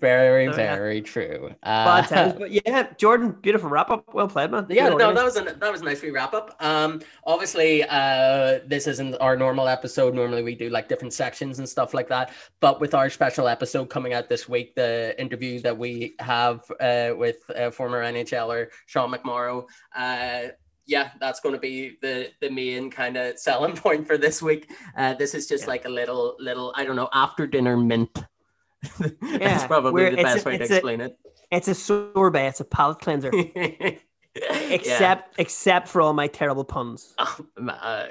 very, 0.00 0.52
So, 0.52 0.60
yeah. 0.60 0.74
very 0.76 1.00
true. 1.02 1.54
Bad 1.62 2.04
Uh, 2.04 2.06
times, 2.06 2.32
but 2.38 2.50
yeah, 2.50 2.92
Jordan, 2.98 3.32
beautiful 3.42 3.68
wrap 3.68 3.90
up. 3.90 4.04
Well 4.14 4.28
played, 4.28 4.50
man. 4.50 4.66
yeah, 4.68 4.88
Good 4.90 4.98
no, 4.98 5.12
that 5.14 5.24
was 5.24 5.36
a 5.36 5.42
that 5.44 5.72
was 5.72 5.80
a 5.80 5.84
nice 5.84 6.02
wee 6.02 6.10
wrap 6.10 6.34
up. 6.34 6.56
Um, 6.60 7.00
obviously, 7.24 7.84
uh, 7.84 8.60
this 8.66 8.86
isn't 8.86 9.14
our 9.16 9.36
normal 9.36 9.68
episode. 9.68 10.14
Normally, 10.14 10.42
we 10.42 10.54
do 10.54 10.68
like 10.70 10.88
different 10.88 11.12
sections 11.14 11.58
and 11.58 11.68
stuff 11.68 11.94
like 11.94 12.08
that. 12.08 12.32
But 12.60 12.80
with 12.80 12.94
our 12.94 13.10
special 13.10 13.48
episode 13.48 13.90
coming 13.90 14.12
out 14.12 14.28
this 14.28 14.48
week, 14.48 14.74
the 14.74 15.14
interview 15.20 15.60
that 15.60 15.76
we 15.76 16.14
have 16.20 16.60
uh, 16.80 17.10
with 17.16 17.38
uh, 17.56 17.70
former 17.70 18.02
NHLer 18.02 18.68
Sean 18.86 19.12
McMorrow, 19.12 19.64
uh, 19.96 20.48
yeah, 20.86 21.10
that's 21.20 21.40
going 21.40 21.54
to 21.54 21.60
be 21.60 21.98
the 22.00 22.30
the 22.40 22.48
main 22.50 22.90
kind 22.90 23.16
of 23.18 23.38
selling 23.38 23.76
point 23.84 24.06
for 24.06 24.16
this 24.16 24.40
week. 24.40 24.70
Uh, 24.96 25.12
this 25.14 25.34
is 25.34 25.46
just 25.46 25.64
Yeah. 25.64 25.68
like 25.70 25.84
a 25.84 25.88
little 25.90 26.34
little 26.38 26.72
I 26.76 26.84
don't 26.84 26.96
know 26.96 27.10
after 27.12 27.46
dinner 27.46 27.76
mint. 27.76 28.24
Yeah, 29.00 29.38
That's 29.38 29.66
probably 29.66 30.04
the 30.04 30.12
it's 30.12 30.20
a- 30.20 30.24
best 30.24 30.46
way 30.46 30.56
to 30.58 30.62
it's 30.64 30.70
a- 30.70 30.76
explain 30.76 31.00
it. 31.00 31.18
It's 31.50 31.68
a 31.68 31.74
sorbet. 31.74 32.46
It's 32.48 32.60
a 32.60 32.64
palate 32.64 32.98
cleanser. 33.00 33.32
except 34.70 35.38
except 35.38 35.88
for 35.88 36.00
all 36.02 36.12
my 36.12 36.26
terrible 36.28 36.64
puns. 36.64 37.14
Yeah. 37.60 37.72
Uh, 37.72 38.06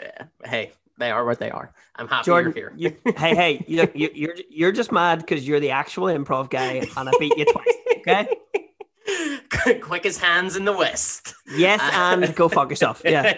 hey, 0.45 0.71
they 0.97 1.11
are 1.11 1.23
what 1.25 1.39
they 1.39 1.49
are. 1.51 1.71
I'm 1.95 2.07
happy 2.07 2.25
Jordan, 2.25 2.53
you're 2.55 2.71
here. 2.71 2.95
you, 3.05 3.13
hey, 3.15 3.35
hey, 3.35 3.65
you, 3.67 3.87
you, 3.93 4.09
you're 4.13 4.35
you're 4.49 4.71
just 4.71 4.91
mad 4.91 5.19
because 5.19 5.47
you're 5.47 5.59
the 5.59 5.71
actual 5.71 6.05
improv 6.07 6.49
guy, 6.49 6.73
and 6.97 7.09
I 7.09 7.11
beat 7.19 7.37
you 7.37 7.45
twice. 7.45 7.73
Okay? 7.99 9.79
Quickest 9.81 10.19
hands 10.19 10.55
in 10.55 10.65
the 10.65 10.73
West. 10.73 11.33
Yes, 11.55 11.79
and 11.93 12.35
go 12.35 12.49
fuck 12.49 12.69
yourself. 12.69 13.01
Yeah. 13.05 13.33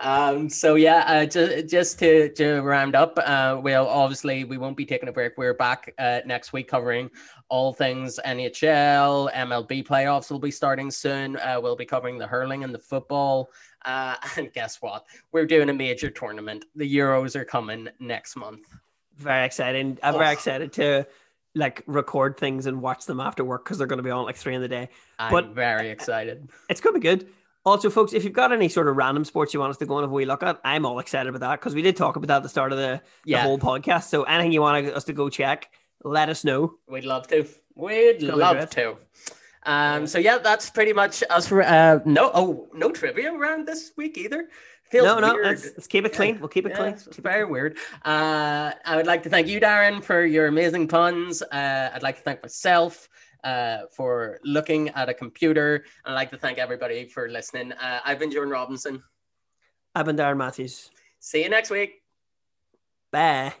Um. 0.00 0.48
So 0.48 0.74
yeah. 0.74 1.04
Uh. 1.06 1.26
Just 1.26 1.68
just 1.68 1.98
to 2.00 2.28
to 2.34 2.60
round 2.62 2.94
up. 2.94 3.18
Uh. 3.18 3.60
Well, 3.62 3.86
obviously 3.86 4.44
we 4.44 4.58
won't 4.58 4.76
be 4.76 4.86
taking 4.86 5.08
a 5.08 5.12
break. 5.12 5.32
We're 5.36 5.54
back 5.54 5.94
uh 5.98 6.20
next 6.26 6.52
week 6.52 6.68
covering 6.68 7.10
all 7.50 7.72
things 7.72 8.18
NHL, 8.24 9.32
MLB 9.32 9.84
playoffs 9.84 10.30
will 10.30 10.38
be 10.38 10.52
starting 10.52 10.90
soon. 10.90 11.36
Uh, 11.36 11.58
we'll 11.60 11.76
be 11.76 11.84
covering 11.84 12.16
the 12.16 12.26
hurling 12.26 12.64
and 12.64 12.72
the 12.72 12.78
football. 12.78 13.50
Uh, 13.84 14.14
and 14.36 14.52
guess 14.52 14.80
what? 14.80 15.04
We're 15.32 15.46
doing 15.46 15.68
a 15.68 15.74
major 15.74 16.08
tournament. 16.08 16.64
The 16.76 16.96
Euros 16.96 17.36
are 17.36 17.44
coming 17.44 17.88
next 17.98 18.36
month. 18.36 18.66
Very 19.16 19.44
exciting. 19.44 19.98
I'm 20.02 20.14
very 20.14 20.32
excited 20.32 20.72
to 20.74 21.06
like 21.56 21.82
record 21.86 22.38
things 22.38 22.66
and 22.66 22.80
watch 22.80 23.04
them 23.04 23.20
after 23.20 23.44
work 23.44 23.64
because 23.64 23.76
they're 23.76 23.88
going 23.88 23.98
to 23.98 24.04
be 24.04 24.10
on 24.10 24.24
like 24.24 24.36
three 24.36 24.54
in 24.54 24.62
the 24.62 24.68
day. 24.68 24.88
I'm 25.18 25.32
But- 25.32 25.48
very 25.48 25.90
excited. 25.90 26.48
It's 26.70 26.80
going 26.80 26.94
to 26.94 27.00
be 27.00 27.02
good. 27.02 27.28
Also, 27.64 27.90
folks, 27.90 28.12
if 28.14 28.24
you've 28.24 28.32
got 28.32 28.52
any 28.52 28.68
sort 28.68 28.88
of 28.88 28.96
random 28.96 29.24
sports 29.24 29.52
you 29.52 29.60
want 29.60 29.70
us 29.70 29.76
to 29.76 29.86
go 29.86 29.98
and 29.98 30.04
have 30.04 30.10
a 30.10 30.14
wee 30.14 30.24
look 30.24 30.42
at, 30.42 30.58
I'm 30.64 30.86
all 30.86 30.98
excited 30.98 31.28
about 31.28 31.40
that 31.40 31.60
because 31.60 31.74
we 31.74 31.82
did 31.82 31.96
talk 31.96 32.16
about 32.16 32.28
that 32.28 32.36
at 32.38 32.42
the 32.42 32.48
start 32.48 32.72
of 32.72 32.78
the, 32.78 33.02
the 33.24 33.30
Yeah. 33.32 33.42
whole 33.42 33.58
podcast. 33.58 34.04
So 34.04 34.22
anything 34.22 34.52
you 34.52 34.62
want 34.62 34.86
us 34.86 35.04
to 35.04 35.12
go 35.12 35.28
check, 35.28 35.70
let 36.02 36.30
us 36.30 36.42
know. 36.42 36.76
We'd 36.88 37.04
love 37.04 37.26
to. 37.28 37.46
We'd 37.74 38.22
love 38.22 38.70
to. 38.70 38.96
Um, 39.64 40.06
so 40.06 40.18
yeah, 40.18 40.38
that's 40.38 40.70
pretty 40.70 40.94
much 40.94 41.22
us 41.28 41.46
for 41.46 41.62
uh 41.62 42.00
no 42.06 42.30
oh 42.32 42.68
no 42.72 42.90
trivia 42.90 43.30
around 43.34 43.66
this 43.68 43.92
week 43.96 44.16
either. 44.16 44.48
Feels 44.90 45.04
no, 45.04 45.20
no, 45.20 45.34
let's, 45.40 45.64
let's 45.66 45.86
keep 45.86 46.04
it 46.06 46.14
clean. 46.14 46.40
We'll 46.40 46.48
keep 46.48 46.64
it 46.66 46.70
Yeah, 46.70 46.76
clean. 46.76 46.92
it's 46.94 47.16
very 47.18 47.44
weird. 47.44 47.76
Uh, 48.04 48.72
I 48.84 48.96
would 48.96 49.06
like 49.06 49.22
to 49.24 49.28
thank 49.30 49.46
you, 49.46 49.60
Darren, 49.60 50.02
for 50.02 50.24
your 50.24 50.46
amazing 50.48 50.88
puns. 50.88 51.42
Uh, 51.42 51.90
I'd 51.94 52.02
like 52.02 52.16
to 52.16 52.22
thank 52.22 52.42
myself 52.42 53.08
uh, 53.44 53.82
for 53.90 54.38
looking 54.44 54.88
at 54.90 55.08
a 55.08 55.14
computer. 55.14 55.84
I'd 56.04 56.14
like 56.14 56.30
to 56.30 56.38
thank 56.38 56.58
everybody 56.58 57.06
for 57.06 57.28
listening. 57.28 57.72
Uh, 57.72 58.00
I've 58.04 58.18
been 58.18 58.30
Jordan 58.30 58.52
Robinson. 58.52 59.02
I've 59.94 60.06
been 60.06 60.16
Darren 60.16 60.36
Matthews. 60.36 60.90
See 61.18 61.42
you 61.42 61.48
next 61.48 61.70
week. 61.70 62.02
Bye. 63.10 63.54